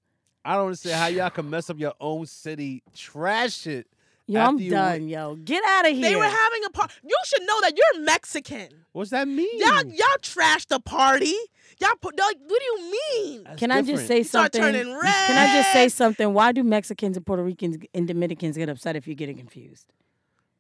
I 0.45 0.55
don't 0.55 0.67
understand 0.67 0.95
how 1.01 1.07
y'all 1.09 1.31
can 1.31 1.49
mess 1.49 1.71
up 1.71 1.79
your 1.79 1.95
own 2.01 2.27
city, 2.27 2.83
trash 2.95 3.67
it. 3.67 3.87
Yo, 4.27 4.41
After 4.41 4.49
I'm 4.65 4.69
done. 4.71 4.93
win- 5.01 5.09
Yo, 5.09 5.35
get 5.37 5.63
out 5.65 5.87
of 5.89 5.93
here. 5.93 6.03
They 6.11 6.17
were 6.17 6.25
having 6.25 6.65
a 6.67 6.71
party. 6.71 6.95
You 7.05 7.17
should 7.27 7.43
know 7.43 7.61
that 7.63 7.73
you're 7.77 8.03
Mexican. 8.05 8.69
What's 8.93 9.11
that 9.11 9.29
mean? 9.29 9.59
Y'all, 9.59 9.85
y'all 9.87 10.19
trashed 10.23 10.69
the 10.69 10.81
party. 10.81 11.35
Y'all 11.81 11.91
put. 12.01 12.19
Like, 12.19 12.37
what 12.47 12.59
do 12.61 12.65
you 12.65 12.93
mean? 13.13 13.45
That's 13.45 13.59
Can 13.59 13.71
I 13.71 13.83
just 13.83 14.07
say 14.07 14.19
You 14.19 14.25
start 14.25 14.55
something? 14.55 14.73
turning 14.73 14.95
red. 14.95 15.27
Can 15.27 15.37
I 15.37 15.53
just 15.55 15.73
say 15.73 15.89
something? 15.91 16.33
Why 16.33 16.53
do 16.53 16.65
Mexicans 16.65 17.17
and 17.17 17.27
Puerto 17.27 17.43
Ricans 17.45 17.77
and 17.95 18.09
Dominicans 18.09 18.57
get 18.57 18.69
upset 18.71 18.97
if 18.97 19.07
you're 19.07 19.15
getting 19.17 19.37
confused? 19.37 19.87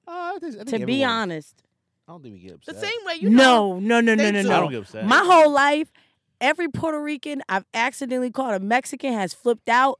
Uh, 0.06 0.10
I 0.10 0.38
think- 0.40 0.54
I 0.54 0.64
think 0.64 0.68
To 0.80 0.86
be 0.86 1.02
honest, 1.02 1.54
I 2.06 2.12
don't 2.12 2.22
think 2.22 2.34
we 2.34 2.40
get 2.40 2.52
upset. 2.54 2.74
the 2.74 2.80
same 2.82 3.04
way 3.06 3.14
you 3.14 3.30
know? 3.30 3.78
no, 3.78 4.00
no, 4.00 4.00
no, 4.00 4.14
no, 4.14 4.24
they 4.24 4.32
no. 4.32 4.38
I 4.40 4.42
no. 4.42 4.60
don't 4.60 4.70
get 4.70 4.80
upset. 4.82 5.06
My 5.06 5.18
whole 5.24 5.50
life, 5.50 5.90
every 6.40 6.68
Puerto 6.68 7.00
Rican 7.02 7.42
I've 7.48 7.64
accidentally 7.74 8.30
called 8.30 8.54
a 8.54 8.60
Mexican 8.60 9.14
has 9.14 9.32
flipped 9.32 9.68
out. 9.70 9.98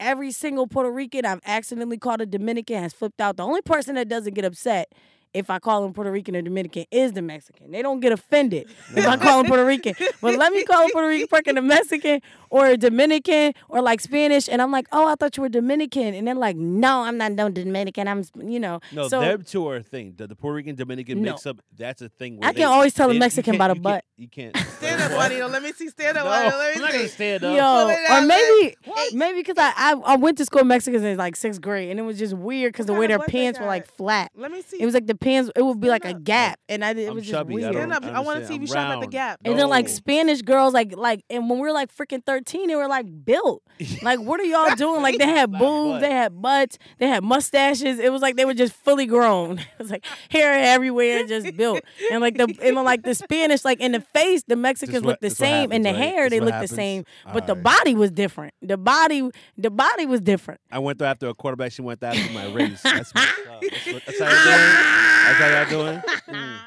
Every 0.00 0.32
single 0.32 0.66
Puerto 0.66 0.90
Rican 0.90 1.24
I've 1.24 1.40
accidentally 1.44 1.98
called 1.98 2.20
a 2.20 2.26
Dominican 2.26 2.82
has 2.82 2.92
flipped 2.92 3.20
out. 3.20 3.36
The 3.36 3.44
only 3.44 3.62
person 3.62 3.94
that 3.94 4.08
doesn't 4.08 4.34
get 4.34 4.44
upset 4.44 4.92
if 5.34 5.48
I 5.50 5.58
call 5.58 5.82
them 5.82 5.92
Puerto 5.94 6.10
Rican 6.10 6.36
or 6.36 6.42
Dominican 6.42 6.84
is 6.90 7.12
the 7.12 7.22
Mexican. 7.22 7.70
They 7.70 7.82
don't 7.82 8.00
get 8.00 8.12
offended 8.12 8.68
if 8.94 9.06
I 9.06 9.16
call 9.16 9.38
them 9.38 9.46
Puerto 9.46 9.64
Rican. 9.64 9.94
But 10.20 10.36
let 10.36 10.52
me 10.52 10.64
call 10.64 10.86
a 10.86 10.90
Puerto 10.90 11.08
Rican 11.08 11.28
fucking 11.28 11.56
a 11.56 11.62
Mexican 11.62 12.20
or 12.50 12.66
a 12.66 12.76
Dominican 12.76 13.54
or 13.68 13.80
like 13.80 14.00
Spanish, 14.00 14.48
and 14.48 14.60
I'm 14.60 14.70
like, 14.70 14.86
oh, 14.92 15.06
I 15.08 15.14
thought 15.14 15.36
you 15.36 15.42
were 15.42 15.48
Dominican, 15.48 16.14
and 16.14 16.26
they're 16.28 16.34
like, 16.34 16.56
no, 16.56 17.02
I'm 17.02 17.16
not 17.16 17.32
no 17.32 17.48
Dominican. 17.48 18.08
I'm, 18.08 18.24
you 18.42 18.60
know. 18.60 18.80
No, 18.92 19.08
so 19.08 19.20
them 19.20 19.42
two 19.42 19.66
are 19.68 19.76
a 19.76 19.82
thing. 19.82 20.14
The, 20.16 20.26
the 20.26 20.36
Puerto 20.36 20.56
Rican 20.56 20.74
Dominican 20.76 21.22
No. 21.22 21.32
mix 21.32 21.46
up, 21.46 21.58
that's 21.76 22.02
a 22.02 22.08
thing. 22.10 22.38
Where 22.38 22.48
I 22.50 22.52
they- 22.52 22.60
can 22.60 22.68
always 22.68 22.92
tell 22.92 23.06
a 23.06 23.08
they- 23.08 23.14
you 23.14 23.20
Mexican 23.20 23.56
by 23.58 23.68
the 23.68 23.74
you 23.74 23.80
can't- 23.80 23.82
butt. 23.82 24.04
You 24.16 24.28
can't. 24.28 24.56
Stand 24.78 25.00
up, 25.02 25.12
Juanito. 25.12 25.48
Let 25.48 25.62
me 25.62 25.72
see. 25.72 25.88
Stand 25.88 26.18
up, 26.18 26.24
No, 26.24 26.30
Juanito. 26.30 26.56
Let 26.58 26.68
I'm 26.68 26.74
me 26.74 26.80
not 26.82 26.90
see. 26.92 26.96
gonna 26.98 27.08
stand 27.08 27.44
up. 27.44 27.56
Yo, 27.56 28.16
or 28.16 28.26
maybe 28.26 28.76
let- 28.86 29.12
maybe 29.14 29.38
because 29.38 29.56
I, 29.58 29.72
I 29.76 29.92
I 30.12 30.16
went 30.16 30.38
to 30.38 30.44
school 30.44 30.60
with 30.60 30.68
Mexicans 30.68 31.02
in 31.02 31.16
like 31.16 31.36
sixth 31.36 31.60
grade, 31.60 31.90
and 31.90 31.98
it 31.98 32.02
was 32.02 32.18
just 32.18 32.34
weird 32.34 32.72
because 32.72 32.86
the 32.86 32.92
way 32.92 33.06
their 33.06 33.16
of 33.16 33.22
butt 33.22 33.26
they 33.32 33.32
pants 33.32 33.58
were 33.58 33.66
like 33.66 33.86
flat. 33.86 34.30
Let 34.36 34.52
me 34.52 34.62
see. 34.62 34.76
It 34.80 34.84
was 34.84 34.94
like 34.94 35.06
the 35.06 35.14
pants. 35.22 35.50
It 35.56 35.62
would 35.62 35.80
be 35.80 35.88
like 35.88 36.04
a 36.04 36.14
gap, 36.14 36.58
and 36.68 36.84
I 36.84 36.90
it 36.90 37.08
I'm 37.08 37.14
was 37.14 37.24
just 37.24 37.32
chubby, 37.32 37.54
I 37.54 37.70
weird. 37.70 37.72
don't- 37.74 37.90
Stand 37.92 38.04
up. 38.04 38.04
I 38.16 38.20
want 38.20 38.40
to 38.40 38.46
see 38.46 38.56
if 38.56 38.60
you 38.60 38.66
shop 38.66 38.76
at 38.76 38.94
the 38.94 39.00
round. 39.00 39.10
Gap. 39.12 39.40
And 39.44 39.58
then 39.58 39.68
like 39.68 39.86
No. 39.86 39.92
Spanish 39.92 40.42
girls, 40.42 40.74
like 40.74 40.94
like, 40.96 41.24
and 41.30 41.48
when 41.48 41.58
we 41.58 41.66
were 41.66 41.72
like 41.72 41.94
freaking 41.94 42.24
thirteen, 42.24 42.68
they 42.68 42.76
were 42.76 42.88
like 42.88 43.06
built. 43.24 43.62
Like, 44.02 44.18
what 44.20 44.40
are 44.40 44.44
y'all 44.44 44.74
doing? 44.74 45.00
Like, 45.02 45.18
they 45.18 45.26
had 45.26 45.50
Flat 45.50 45.60
boobs, 45.60 45.92
butt. 45.94 46.00
they 46.02 46.10
had 46.10 46.40
butts, 46.42 46.78
they 46.98 47.06
had 47.08 47.22
mustaches. 47.22 47.98
It 48.00 48.10
was 48.12 48.20
like 48.22 48.36
they 48.36 48.44
were 48.44 48.54
just 48.54 48.72
fully 48.74 49.06
grown. 49.06 49.58
It 49.72 49.78
was 49.78 49.90
like 49.90 50.04
hair 50.30 50.52
everywhere, 50.52 51.24
just 51.26 51.56
built. 51.56 51.80
And 52.10 52.20
like 52.20 52.36
the 52.36 52.54
and 52.62 52.76
like 52.76 53.02
the 53.02 53.14
Spanish, 53.14 53.64
like 53.64 53.80
in 53.80 53.92
the 53.92 54.00
face, 54.00 54.42
the 54.46 54.56
Mexicans 54.56 55.02
what- 55.02 55.10
looked 55.10 55.20
the 55.22 55.28
this 55.28 55.38
what 55.38 55.46
same, 55.46 55.72
and 55.72 55.84
the 55.84 55.90
right? 55.90 55.98
hair 55.98 56.24
This 56.24 56.30
they 56.30 56.40
what 56.40 56.46
looked 56.54 56.60
the 56.68 56.74
same, 56.74 57.04
but 57.32 57.46
the 57.46 57.52
Alright. 57.54 57.62
body 57.64 57.94
was 57.94 58.10
different. 58.10 58.54
The 58.62 58.76
body, 58.76 59.28
the 59.56 59.70
body 59.70 60.06
was 60.06 60.20
different. 60.20 60.60
I 60.70 60.78
went 60.78 60.98
there 60.98 61.08
after 61.08 61.28
a 61.28 61.34
quarterback. 61.34 61.72
She 61.72 61.82
went 61.82 62.00
there 62.00 62.10
after 62.10 62.32
my 62.32 62.46
race. 62.52 62.80
That's, 62.82 63.12
what's 63.14 63.26
up. 63.48 63.60
that's, 63.60 63.86
what, 63.86 64.02
that's 64.06 64.20
how 64.20 64.28
y'all 64.28 64.44
doing. 64.44 65.11
That's 65.24 65.38
how 65.38 65.48
y'all 65.48 65.68
doing. 65.70 66.02
Mm. 66.28 66.58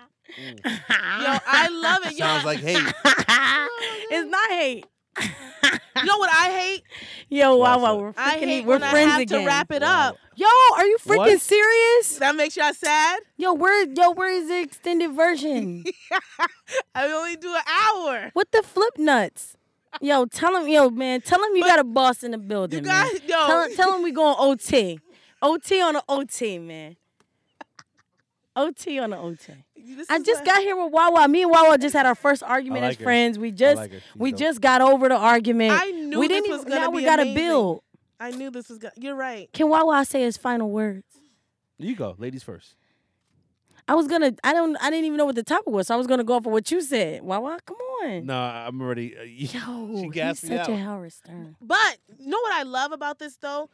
Yo, 0.65 1.37
I 1.47 1.69
love 1.69 2.05
it. 2.05 2.13
Yo, 2.13 2.25
Sounds 2.25 2.45
like 2.45 2.59
hate. 2.59 2.77
it's 4.11 4.29
not 4.29 4.49
hate. 4.51 4.85
you 5.21 6.03
know 6.05 6.17
what 6.17 6.29
I 6.29 6.49
hate? 6.51 6.83
Yo, 7.29 7.55
wow, 7.55 7.71
What's 7.77 7.83
wow, 7.83 7.95
we're 7.97 8.13
I 8.17 8.37
hate 8.37 8.65
we're 8.65 8.73
when 8.73 8.83
I 8.83 8.91
friends 8.91 9.11
have 9.13 9.21
again. 9.21 9.39
to 9.41 9.45
wrap 9.45 9.71
it 9.71 9.81
Wow. 9.81 10.09
up. 10.09 10.17
Yo, 10.35 10.47
are 10.75 10.85
you 10.85 10.97
freaking 10.97 11.17
What? 11.17 11.41
serious? 11.41 12.17
That 12.17 12.35
makes 12.35 12.57
y'all 12.57 12.73
sad. 12.73 13.21
Yo, 13.37 13.53
where 13.53 13.87
yo, 13.87 14.11
where 14.11 14.29
is 14.33 14.47
the 14.49 14.59
extended 14.61 15.11
version? 15.13 15.85
I 16.95 17.07
only 17.07 17.37
do 17.37 17.53
an 17.53 17.61
hour. 17.67 18.31
what 18.33 18.51
the 18.51 18.61
flip 18.61 18.97
nuts? 18.97 19.55
Yo, 20.01 20.25
tell 20.25 20.53
him, 20.57 20.67
yo, 20.67 20.89
man, 20.89 21.21
tell 21.21 21.41
him 21.41 21.55
you 21.55 21.63
got 21.63 21.79
a 21.79 21.83
boss 21.85 22.21
in 22.23 22.31
the 22.31 22.37
building. 22.37 22.83
You 22.83 22.89
man. 22.89 23.07
yo, 23.25 23.45
Tell, 23.47 23.69
tell 23.69 23.95
him 23.95 24.03
we 24.03 24.11
going 24.11 24.35
OT. 24.37 24.99
OT 25.41 25.81
on 25.81 25.95
an 25.95 26.01
OT, 26.09 26.59
man. 26.59 26.97
OT 28.55 28.99
on 28.99 29.09
the 29.11 29.17
OT. 29.17 29.53
this 29.75 30.09
I 30.09 30.19
just 30.19 30.41
what- 30.41 30.45
got 30.45 30.59
here 30.61 30.75
with 30.81 30.91
Wawa. 30.93 31.27
Me 31.27 31.43
and 31.43 31.51
Wawa 31.51 31.77
just 31.77 31.93
had 31.95 32.05
our 32.05 32.15
first 32.15 32.41
argument 32.43 32.83
I 32.83 32.87
as 32.87 32.91
like 32.93 32.99
her. 32.99 33.03
friends. 33.03 33.37
We 33.39 33.51
just 33.51 33.77
like 33.77 33.91
we 34.15 34.31
dope. 34.31 34.39
just 34.39 34.61
got 34.61 34.81
over 34.81 35.09
the 35.09 35.15
argument. 35.17 35.71
I 35.73 35.91
knew 35.91 36.19
we 36.19 36.27
this 36.27 36.41
didn't 36.41 36.51
was 36.51 36.61
even, 36.61 36.69
gonna 36.71 36.81
now 36.85 36.91
be 36.91 36.95
we 36.95 37.03
got 37.03 37.15
to 37.17 37.21
amazing. 37.23 37.37
build. 37.43 37.81
I 38.19 38.31
knew 38.31 38.49
this 38.49 38.69
was 38.69 38.77
gonna. 38.79 38.93
You're 38.97 39.15
right. 39.15 39.51
Can 39.53 39.69
Wawa 39.69 40.05
say 40.05 40.21
his 40.21 40.37
final 40.37 40.69
words? 40.71 41.03
You 41.77 41.95
go, 41.95 42.15
ladies 42.17 42.43
first. 42.43 42.75
I 43.87 43.93
was 43.93 44.07
gonna. 44.07 44.33
I 44.43 44.53
don't. 44.53 44.75
I 44.77 44.89
didn't 44.89 45.05
even 45.05 45.17
know 45.17 45.25
what 45.25 45.35
the 45.35 45.43
topic 45.43 45.67
was, 45.67 45.87
so 45.87 45.93
I 45.93 45.97
was 45.97 46.07
gonna 46.07 46.23
go 46.23 46.39
for 46.39 46.51
what 46.51 46.71
you 46.71 46.81
said. 46.81 47.21
Wawa, 47.21 47.59
come 47.65 47.77
on. 48.03 48.25
No, 48.25 48.35
I'm 48.39 48.81
already. 48.81 49.15
Uh, 49.17 49.21
Yo, 49.23 49.95
she 49.97 50.01
he's 50.03 50.11
gassed 50.13 50.43
me 50.45 50.57
such 50.57 50.69
a 50.69 50.71
out. 50.73 50.79
Howard 50.79 51.13
Stern. 51.13 51.55
But 51.61 51.97
you 52.17 52.29
know 52.29 52.39
what 52.41 52.53
I 52.53 52.63
love 52.63 52.93
about 52.93 53.19
this 53.19 53.35
though? 53.37 53.69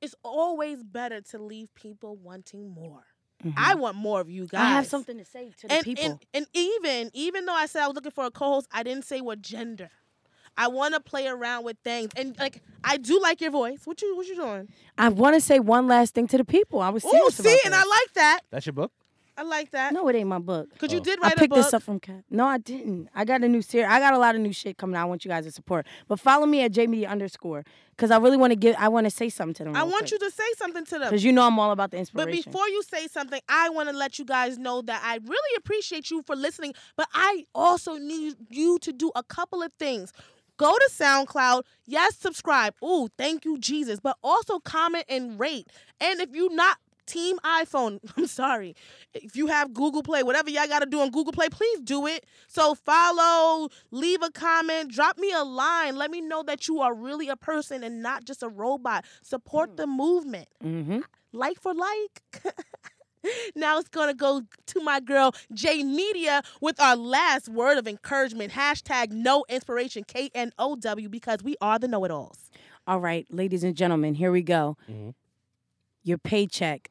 It's 0.00 0.14
always 0.24 0.82
better 0.82 1.20
to 1.20 1.38
leave 1.38 1.72
people 1.74 2.16
wanting 2.16 2.68
more. 2.74 3.04
I 3.56 3.74
want 3.74 3.96
more 3.96 4.20
of 4.20 4.30
you 4.30 4.46
guys. 4.46 4.58
Mm-hmm. 4.60 4.66
I 4.66 4.70
have 4.76 4.86
something 4.86 5.18
to 5.18 5.24
say 5.24 5.52
to 5.60 5.68
the 5.68 5.74
and, 5.74 5.84
people. 5.84 6.04
and 6.04 6.18
and 6.32 6.46
even 6.52 7.10
even 7.14 7.44
though 7.46 7.54
I 7.54 7.66
said 7.66 7.82
I 7.82 7.86
was 7.86 7.94
looking 7.94 8.10
for 8.12 8.24
a 8.24 8.30
co-host, 8.30 8.68
I 8.72 8.82
didn't 8.82 9.04
say 9.04 9.20
what 9.20 9.42
gender. 9.42 9.90
I 10.56 10.68
want 10.68 10.94
to 10.94 11.00
play 11.00 11.26
around 11.26 11.64
with 11.64 11.76
things, 11.82 12.10
and 12.16 12.38
like 12.38 12.62
I 12.84 12.96
do 12.96 13.20
like 13.20 13.40
your 13.40 13.50
voice. 13.50 13.80
What 13.84 14.00
you 14.02 14.16
what 14.16 14.26
you 14.26 14.36
doing? 14.36 14.68
I 14.96 15.08
want 15.08 15.34
to 15.34 15.40
say 15.40 15.58
one 15.58 15.88
last 15.88 16.14
thing 16.14 16.28
to 16.28 16.38
the 16.38 16.44
people. 16.44 16.80
I 16.80 16.90
was 16.90 17.04
Oh, 17.04 17.10
serious 17.10 17.36
see, 17.36 17.42
about 17.42 17.64
and 17.64 17.74
this. 17.74 17.80
I 17.84 17.88
like 17.88 18.12
that. 18.14 18.40
That's 18.50 18.66
your 18.66 18.72
book. 18.72 18.92
I 19.36 19.42
like 19.42 19.72
that. 19.72 19.92
No, 19.92 20.06
it 20.08 20.14
ain't 20.16 20.28
my 20.28 20.38
book. 20.38 20.68
Cause 20.78 20.92
you 20.92 21.00
Oh. 21.00 21.02
did 21.02 21.18
I 21.18 21.22
write 21.22 21.32
a 21.34 21.40
picked 21.40 21.50
book. 21.50 21.64
this 21.64 21.74
up 21.74 21.82
from 21.82 21.98
Cat. 21.98 22.22
No, 22.30 22.46
I 22.46 22.58
didn't. 22.58 23.08
I 23.14 23.24
got 23.24 23.42
a 23.42 23.48
new 23.48 23.62
series. 23.62 23.88
I 23.90 23.98
got 23.98 24.14
a 24.14 24.18
lot 24.18 24.34
of 24.36 24.40
new 24.40 24.52
shit 24.52 24.78
coming 24.78 24.94
out. 24.96 25.02
I 25.02 25.04
want 25.06 25.24
you 25.24 25.28
guys 25.28 25.44
to 25.44 25.50
support. 25.50 25.86
But 26.06 26.20
follow 26.20 26.46
me 26.46 26.62
at 26.62 26.70
Jamie 26.70 27.04
underscore 27.04 27.64
because 27.90 28.12
I 28.12 28.18
really 28.18 28.36
want 28.36 28.52
to 28.52 28.56
give. 28.56 28.76
I 28.78 28.86
want 28.88 29.06
to 29.06 29.10
say 29.10 29.28
something 29.28 29.54
to 29.54 29.64
them. 29.64 29.76
I 29.76 29.82
want 29.82 30.12
you 30.12 30.18
to 30.20 30.30
say 30.30 30.44
something 30.56 30.84
to 30.86 30.98
them. 30.98 31.08
because 31.10 31.24
you 31.24 31.32
know 31.32 31.42
I'm 31.46 31.58
all 31.58 31.72
about 31.72 31.90
the 31.90 31.96
inspiration. 31.98 32.30
But 32.30 32.44
before 32.44 32.68
you 32.68 32.82
say 32.84 33.08
something, 33.08 33.40
I 33.48 33.70
want 33.70 33.88
to 33.88 33.96
let 33.96 34.18
you 34.20 34.24
guys 34.24 34.56
know 34.56 34.82
that 34.82 35.02
I 35.04 35.16
really 35.16 35.56
appreciate 35.56 36.10
you 36.10 36.22
for 36.22 36.36
listening, 36.36 36.74
but 36.96 37.08
I 37.12 37.44
also 37.54 37.96
need 37.96 38.36
you 38.50 38.78
to 38.80 38.92
do 38.92 39.10
a 39.16 39.22
couple 39.24 39.62
of 39.62 39.72
things. 39.74 40.12
Go 40.56 40.70
to 40.72 40.90
SoundCloud. 40.92 41.62
Yes, 41.84 42.16
subscribe. 42.16 42.74
Ooh, 42.80 43.08
thank 43.18 43.44
you, 43.44 43.58
Jesus. 43.58 43.98
But 43.98 44.16
also 44.22 44.60
comment 44.60 45.04
and 45.08 45.36
rate. 45.40 45.66
And 46.00 46.20
if 46.20 46.30
you're 46.32 46.54
not 46.54 46.76
Team 47.06 47.38
iPhone, 47.44 48.00
I'm 48.16 48.26
sorry. 48.26 48.74
If 49.12 49.36
you 49.36 49.46
have 49.46 49.72
Google 49.72 50.02
Play, 50.02 50.22
whatever 50.22 50.50
y'all 50.50 50.66
got 50.66 50.80
to 50.80 50.86
do 50.86 51.00
on 51.00 51.10
Google 51.10 51.32
Play, 51.32 51.48
please 51.48 51.80
do 51.80 52.06
it. 52.06 52.26
So 52.48 52.74
follow, 52.74 53.68
leave 53.90 54.22
a 54.22 54.30
comment, 54.30 54.90
drop 54.90 55.18
me 55.18 55.32
a 55.32 55.44
line. 55.44 55.96
Let 55.96 56.10
me 56.10 56.20
know 56.20 56.42
that 56.44 56.68
you 56.68 56.80
are 56.80 56.94
really 56.94 57.28
a 57.28 57.36
person 57.36 57.82
and 57.82 58.02
not 58.02 58.24
just 58.24 58.42
a 58.42 58.48
robot. 58.48 59.04
Support 59.22 59.76
the 59.76 59.86
movement 59.86 60.48
mm-hmm. 60.62 61.00
like 61.32 61.60
for 61.60 61.74
like. 61.74 62.44
now 63.54 63.78
it's 63.78 63.88
gonna 63.88 64.14
go 64.14 64.42
to 64.66 64.80
my 64.80 65.00
girl 65.00 65.34
J 65.52 65.82
Media 65.82 66.42
with 66.60 66.80
our 66.80 66.96
last 66.96 67.48
word 67.48 67.78
of 67.78 67.86
encouragement. 67.86 68.52
Hashtag 68.52 69.10
no 69.10 69.44
inspiration 69.48 70.04
K 70.04 70.30
N 70.34 70.52
O 70.58 70.76
W 70.76 71.08
because 71.08 71.42
we 71.42 71.56
are 71.60 71.78
the 71.78 71.88
know 71.88 72.04
it 72.04 72.10
alls. 72.10 72.50
All 72.86 73.00
right, 73.00 73.26
ladies 73.30 73.64
and 73.64 73.74
gentlemen, 73.74 74.14
here 74.14 74.30
we 74.30 74.42
go. 74.42 74.76
Mhm. 74.90 75.14
Your 76.02 76.18
paycheck 76.18 76.90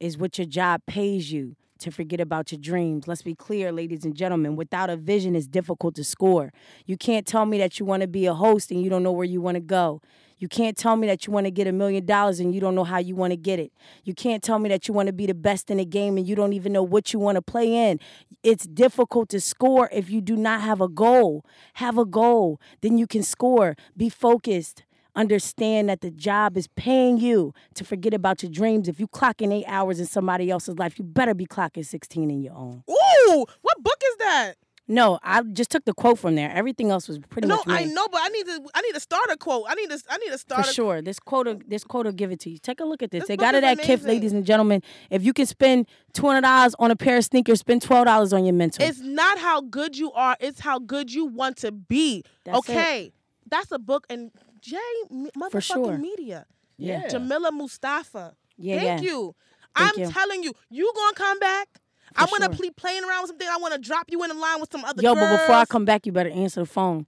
is 0.00 0.18
what 0.18 0.38
your 0.38 0.46
job 0.46 0.82
pays 0.86 1.32
you 1.32 1.56
to 1.78 1.90
forget 1.90 2.20
about 2.20 2.50
your 2.52 2.60
dreams. 2.60 3.06
Let's 3.06 3.22
be 3.22 3.34
clear, 3.34 3.70
ladies 3.72 4.04
and 4.04 4.14
gentlemen. 4.14 4.56
Without 4.56 4.90
a 4.90 4.96
vision, 4.96 5.36
it's 5.36 5.46
difficult 5.46 5.94
to 5.96 6.04
score. 6.04 6.52
You 6.86 6.96
can't 6.96 7.26
tell 7.26 7.46
me 7.46 7.58
that 7.58 7.78
you 7.78 7.86
want 7.86 8.02
to 8.02 8.08
be 8.08 8.26
a 8.26 8.34
host 8.34 8.70
and 8.70 8.82
you 8.82 8.90
don't 8.90 9.02
know 9.02 9.12
where 9.12 9.24
you 9.24 9.40
want 9.40 9.54
to 9.54 9.60
go. 9.60 10.02
You 10.40 10.46
can't 10.46 10.76
tell 10.76 10.94
me 10.96 11.08
that 11.08 11.26
you 11.26 11.32
want 11.32 11.46
to 11.46 11.50
get 11.50 11.66
a 11.66 11.72
million 11.72 12.06
dollars 12.06 12.38
and 12.38 12.54
you 12.54 12.60
don't 12.60 12.76
know 12.76 12.84
how 12.84 12.98
you 12.98 13.16
want 13.16 13.32
to 13.32 13.36
get 13.36 13.58
it. 13.58 13.72
You 14.04 14.14
can't 14.14 14.42
tell 14.42 14.60
me 14.60 14.68
that 14.68 14.86
you 14.86 14.94
want 14.94 15.08
to 15.08 15.12
be 15.12 15.26
the 15.26 15.34
best 15.34 15.68
in 15.68 15.78
the 15.78 15.84
game 15.84 16.16
and 16.16 16.28
you 16.28 16.36
don't 16.36 16.52
even 16.52 16.72
know 16.72 16.82
what 16.82 17.12
you 17.12 17.18
want 17.18 17.36
to 17.36 17.42
play 17.42 17.90
in. 17.90 17.98
It's 18.44 18.64
difficult 18.64 19.28
to 19.30 19.40
score 19.40 19.88
if 19.92 20.10
you 20.10 20.20
do 20.20 20.36
not 20.36 20.60
have 20.60 20.80
a 20.80 20.88
goal. 20.88 21.44
Have 21.74 21.98
a 21.98 22.04
goal, 22.04 22.60
then 22.82 22.98
you 22.98 23.06
can 23.06 23.24
score. 23.24 23.76
Be 23.96 24.08
focused. 24.08 24.84
Understand 25.18 25.88
that 25.88 26.00
the 26.00 26.12
job 26.12 26.56
is 26.56 26.68
paying 26.76 27.18
you 27.18 27.52
to 27.74 27.84
forget 27.84 28.14
about 28.14 28.40
your 28.40 28.52
dreams. 28.52 28.86
If 28.86 29.00
you 29.00 29.08
clock 29.08 29.42
in 29.42 29.50
eight 29.50 29.64
hours 29.66 29.98
in 29.98 30.06
somebody 30.06 30.48
else's 30.48 30.78
life, 30.78 30.96
you 30.96 31.04
better 31.04 31.34
be 31.34 31.44
clocking 31.44 31.84
16 31.84 32.30
in 32.30 32.40
your 32.40 32.54
own. 32.54 32.84
Ooh, 32.88 33.44
what 33.62 33.82
book 33.82 34.00
is 34.10 34.16
that? 34.18 34.54
No, 34.86 35.18
I 35.22 35.42
just 35.42 35.70
took 35.70 35.84
the 35.84 35.92
quote 35.92 36.20
from 36.20 36.36
there. 36.36 36.50
Everything 36.50 36.90
else 36.90 37.08
was 37.08 37.18
pretty 37.18 37.48
no, 37.48 37.56
much 37.56 37.64
I 37.66 37.84
know, 37.84 38.06
but 38.08 38.20
I 38.22 38.28
need 38.28 38.46
to. 38.46 38.62
I 38.74 38.80
need 38.80 38.94
a 38.96 39.00
starter 39.00 39.36
quote. 39.36 39.64
I 39.68 39.74
need 39.74 39.90
to. 39.90 40.00
I 40.08 40.16
need 40.18 40.28
a 40.28 40.32
For 40.32 40.38
starter. 40.38 40.72
sure. 40.72 41.02
This 41.02 41.18
quote 41.18 41.46
will, 41.46 41.60
this 41.66 41.82
quote 41.82 42.06
will 42.06 42.12
give 42.12 42.30
it 42.30 42.40
to 42.40 42.50
you. 42.50 42.58
Take 42.58 42.80
a 42.80 42.84
look 42.84 43.02
at 43.02 43.10
this. 43.10 43.22
This 43.22 43.28
they 43.28 43.36
got 43.36 43.54
it 43.54 43.64
at 43.64 43.78
KIF, 43.78 43.84
amazing. 43.86 44.08
ladies 44.08 44.32
and 44.32 44.46
gentlemen. 44.46 44.82
If 45.10 45.24
you 45.24 45.34
can 45.34 45.44
spend 45.44 45.88
$200 46.14 46.74
on 46.78 46.90
a 46.90 46.96
pair 46.96 47.18
of 47.18 47.24
sneakers, 47.24 47.58
spend 47.58 47.82
$12 47.82 48.32
on 48.32 48.44
your 48.46 48.54
mental. 48.54 48.82
It's 48.82 49.00
not 49.00 49.38
how 49.38 49.60
good 49.60 49.98
you 49.98 50.10
are. 50.12 50.36
It's 50.40 50.60
how 50.60 50.78
good 50.78 51.12
you 51.12 51.26
want 51.26 51.58
to 51.58 51.72
be. 51.72 52.22
That's 52.44 52.66
it. 52.66 52.72
okay, 52.72 53.12
that's 53.50 53.70
a 53.72 53.78
book 53.78 54.06
and 54.08 54.30
Jay 54.60 54.76
M- 55.10 55.28
motherfucking 55.36 55.62
sure. 55.62 55.98
media. 55.98 56.46
Yeah. 56.76 57.08
Jamila 57.08 57.50
Mustafa. 57.52 58.34
Yeah, 58.56 58.76
Thank 58.80 59.02
yeah. 59.02 59.10
you. 59.10 59.34
Thank 59.76 59.94
I'm 59.96 60.00
you. 60.04 60.10
telling 60.10 60.42
you, 60.42 60.52
you 60.70 60.92
gonna 60.94 61.14
come 61.14 61.38
back. 61.38 61.68
I'm 62.16 62.28
gonna 62.30 62.54
sure. 62.54 62.62
be 62.62 62.70
playing 62.70 63.04
around 63.04 63.22
with 63.22 63.28
something. 63.30 63.48
I 63.48 63.58
want 63.58 63.74
to 63.74 63.80
drop 63.80 64.06
you 64.08 64.22
in 64.24 64.30
a 64.30 64.34
line 64.34 64.60
with 64.60 64.72
some 64.72 64.84
other 64.84 65.02
Yo, 65.02 65.14
girls. 65.14 65.26
but 65.28 65.36
before 65.38 65.54
I 65.56 65.64
come 65.66 65.84
back, 65.84 66.06
you 66.06 66.12
better 66.12 66.30
answer 66.30 66.60
the 66.60 66.66
phone. 66.66 67.06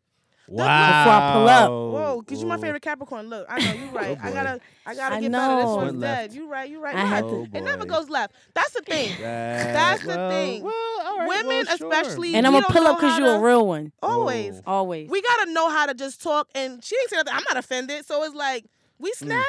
Wow. 0.50 1.04
Before 1.04 1.12
I 1.14 1.32
pull 1.32 1.48
up. 1.48 1.70
Whoa, 1.70 2.22
cause 2.26 2.40
you're 2.40 2.48
my 2.48 2.58
favorite 2.58 2.82
Capricorn. 2.82 3.28
Look, 3.28 3.46
I 3.48 3.58
know 3.60 3.72
you're 3.72 3.92
right. 3.92 4.18
Oh, 4.20 4.26
I 4.28 4.32
gotta, 4.32 4.60
I 4.84 4.94
gotta 4.96 5.14
I 5.16 5.20
get 5.20 5.30
better. 5.32 5.56
This 5.56 5.64
know. 5.64 5.76
one's 5.76 5.92
dead. 5.92 6.00
left. 6.00 6.34
You 6.34 6.48
right. 6.50 6.68
You 6.68 6.82
right. 6.82 6.94
I 6.96 7.00
you 7.02 7.06
had 7.06 7.24
right. 7.24 7.30
to- 7.30 7.36
oh, 7.36 7.56
It 7.58 7.60
never 7.62 7.84
goes 7.86 8.08
left. 8.10 8.34
That's 8.52 8.72
the 8.72 8.80
thing. 8.80 9.10
That- 9.20 9.72
That's 9.72 10.02
the 10.02 10.28
thing. 10.28 10.62
Well, 10.64 10.72
all 11.04 11.18
right, 11.18 11.28
Women, 11.28 11.46
well, 11.46 11.76
sure. 11.76 11.92
especially, 11.92 12.34
And 12.34 12.46
I'm 12.46 12.52
going 12.52 12.64
to 12.64 12.72
pull 12.72 12.86
up 12.86 12.96
because 12.98 13.16
you're 13.18 13.36
a 13.36 13.40
real 13.40 13.64
one. 13.66 13.92
Always. 14.02 14.60
Oh. 14.66 14.72
Always. 14.80 15.08
We 15.08 15.22
gotta 15.22 15.52
know 15.52 15.70
how 15.70 15.86
to 15.86 15.94
just 15.94 16.20
talk. 16.20 16.48
And 16.54 16.82
she 16.84 16.96
didn't 16.96 17.10
say 17.10 17.16
nothing. 17.18 17.32
I'm 17.34 17.44
not 17.48 17.56
offended. 17.56 18.04
So 18.06 18.24
it's 18.24 18.34
like 18.34 18.64
we 19.00 19.12
snappy, 19.14 19.44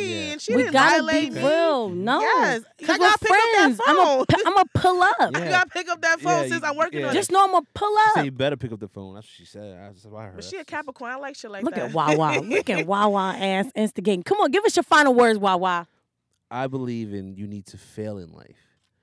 Yeah. 0.00 0.06
and 0.32 0.40
she 0.40 0.54
we 0.56 0.62
didn't 0.62 0.72
gotta 0.74 0.96
violate 1.02 1.30
be 1.34 1.40
me. 1.40 1.46
real. 1.46 1.88
No. 1.88 2.20
Yes. 2.20 2.62
I 2.82 2.86
gotta 2.86 3.00
we're 3.00 3.10
pick 3.10 3.30
up 3.30 3.38
that 3.56 3.76
phone. 3.76 3.86
I'm 3.88 3.96
phone. 3.96 4.54
going 4.54 4.64
to 4.66 4.70
pull 4.74 5.02
up. 5.02 5.16
Yeah. 5.20 5.26
You 5.44 5.48
gotta 5.50 5.70
pick 5.70 5.88
up 5.88 6.00
that 6.02 6.20
phone 6.20 6.32
Yeah, 6.42 6.48
since 6.48 6.62
you- 6.62 6.68
I'm 6.68 6.76
working 6.76 7.00
yeah. 7.00 7.08
on 7.08 7.14
Just 7.14 7.30
it. 7.30 7.32
know 7.32 7.44
I'm 7.44 7.50
going 7.52 7.64
to 7.64 7.70
pull 7.74 7.94
She 7.96 8.10
said 8.14 8.18
up. 8.20 8.24
you 8.24 8.30
better 8.32 8.56
pick 8.56 8.72
up 8.72 8.80
the 8.80 8.88
phone. 8.88 9.14
That's 9.14 9.26
what 9.26 9.32
she 9.32 9.44
said. 9.44 9.78
That's 9.78 10.04
what 10.04 10.18
I 10.20 10.24
heard. 10.26 10.34
But 10.36 10.44
she 10.44 10.56
a 10.56 10.64
Capricorn. 10.64 11.12
I 11.12 11.16
like 11.16 11.36
shit 11.36 11.50
like 11.50 11.60
that. 11.62 11.64
Look 11.66 11.74
that. 11.76 11.90
at 11.90 11.92
Wawa. 11.94 12.40
Look 12.40 12.68
at 12.70 12.86
Wawa 12.86 13.34
ass 13.38 13.66
instigating. 13.74 14.22
Come 14.24 14.38
on, 14.40 14.50
give 14.50 14.64
us 14.64 14.74
your 14.76 14.82
final 14.82 15.14
words, 15.14 15.38
Wawa. 15.38 15.86
I 16.50 16.66
believe 16.66 17.12
in 17.14 17.36
you 17.36 17.46
need 17.46 17.66
to 17.66 17.78
fail 17.78 18.18
in 18.18 18.32
life 18.32 18.56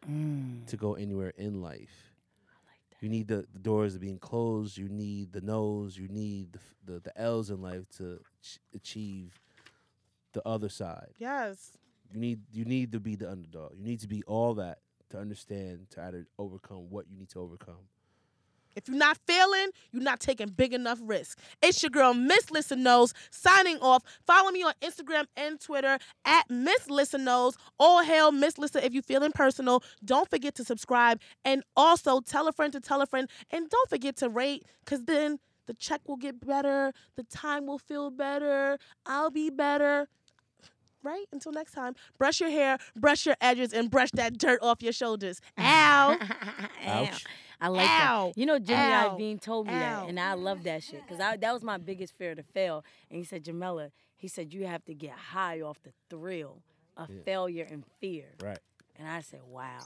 Mm. 0.10 0.68
to 0.68 0.78
go 0.78 0.93
anywhere 0.93 1.34
in 1.38 1.62
life. 1.64 2.12
You 3.02 3.10
need 3.10 3.28
the, 3.28 3.46
the 3.54 3.60
doors 3.60 3.98
being 3.98 4.20
closed. 4.20 4.78
You 4.78 4.88
need 4.88 5.32
the 5.34 5.41
no's. 5.41 5.98
You 5.98 6.08
need 6.08 6.54
the 6.54 6.60
the, 6.93 7.00
the 7.00 7.20
L's 7.20 7.50
in 7.50 7.60
life 7.62 7.89
to 7.98 8.20
ch- 8.43 8.60
achieve 8.76 9.34
the 10.36 10.48
other 10.48 10.70
side. 10.70 11.14
Yes. 11.18 11.72
You 12.14 12.20
need 12.20 12.42
you 12.52 12.66
need 12.66 12.92
to 12.92 13.00
be 13.00 13.16
the 13.16 13.30
underdog. 13.30 13.72
You 13.76 13.84
need 13.84 14.02
to 14.02 14.08
be 14.08 14.22
all 14.28 14.54
that 14.56 14.80
to 15.10 15.18
understand 15.18 15.88
to 15.92 16.04
either 16.04 16.28
overcome 16.38 16.90
what 16.90 17.06
you 17.10 17.18
need 17.18 17.30
to 17.30 17.40
overcome. 17.40 17.90
If 18.76 18.90
you're 18.90 18.98
not 18.98 19.18
failing, 19.26 19.70
you're 19.92 20.04
not 20.04 20.20
taking 20.20 20.50
big 20.50 20.74
enough 20.74 21.00
risks. 21.02 21.42
It's 21.62 21.82
your 21.82 21.90
girl, 21.90 22.14
Miss 22.14 22.52
Listen 22.52 22.84
Knows, 22.84 23.14
signing 23.32 23.78
off. 23.80 24.04
Follow 24.28 24.52
me 24.52 24.64
on 24.64 24.74
Instagram 24.82 25.26
and 25.38 25.62
Twitter 25.62 25.98
at 26.26 26.50
Miss 26.50 26.90
Listen 26.90 27.24
Knows. 27.24 27.56
All 27.80 28.04
hail 28.04 28.34
Miss 28.34 28.58
Listen 28.58 28.84
if 28.84 28.94
you're 28.94 29.02
feeling 29.02 29.32
personal. 29.32 29.82
Don't 30.04 30.30
forget 30.30 30.56
to 30.56 30.66
subscribe 30.66 31.22
and 31.46 31.64
also 31.78 32.20
tell 32.20 32.50
a 32.50 32.52
friend 32.52 32.74
to 32.74 32.82
tell 32.82 33.02
a 33.02 33.06
friend. 33.06 33.30
And 33.50 33.70
don't 33.70 33.90
forget 33.90 34.18
to 34.18 34.28
rate, 34.28 34.66
because 34.84 35.06
then 35.06 35.40
the 35.68 35.74
check 35.74 36.02
will 36.06 36.18
get 36.18 36.46
better, 36.46 36.92
the 37.16 37.24
time 37.24 37.66
will 37.66 37.80
feel 37.80 38.12
better, 38.12 38.78
I'll 39.06 39.32
be 39.32 39.50
better. 39.50 40.08
Right? 41.06 41.26
Until 41.32 41.51
next 41.51 41.74
time, 41.74 41.93
brush 42.18 42.41
your 42.41 42.49
hair, 42.49 42.80
brush 42.95 43.26
your 43.28 43.36
edges, 43.39 43.72
and 43.74 43.89
brush 43.91 44.10
that 44.16 44.38
dirt 44.38 44.60
off 44.62 44.82
your 44.82 44.91
shoulders. 44.91 45.39
Ow. 45.60 46.18
Ouch. 46.86 47.24
I 47.62 47.68
like 47.70 47.88
Ow. 47.89 48.28
that. 48.36 48.39
You 48.39 48.45
know, 48.47 48.58
Jimmy 48.60 48.80
Ow. 48.91 49.16
Iovine 49.18 49.39
told 49.39 49.68
me 49.68 49.74
Ow. 49.74 49.80
that, 49.80 50.10
and 50.10 50.20
I 50.20 50.34
love 50.34 50.64
that 50.64 50.84
shit 50.84 51.01
because 51.08 51.20
that 51.20 51.53
was 51.53 51.64
my 51.64 51.78
biggest 51.78 52.18
fear 52.18 52.34
to 52.36 52.43
fail. 52.43 52.84
And 53.10 53.18
he 53.20 53.24
said, 53.24 53.43
Jamila, 53.45 53.91
he 54.18 54.28
said 54.28 54.51
you 54.53 54.66
have 54.66 54.84
to 54.86 54.93
get 54.95 55.12
high 55.12 55.62
off 55.62 55.78
the 55.84 55.91
thrill 56.10 56.64
of 56.97 57.10
Yeah. 57.10 57.22
failure 57.24 57.68
and 57.70 57.84
fear. 58.01 58.34
Right. 58.43 58.60
And 58.97 59.08
I 59.08 59.22
said, 59.22 59.41
wow. 59.47 59.80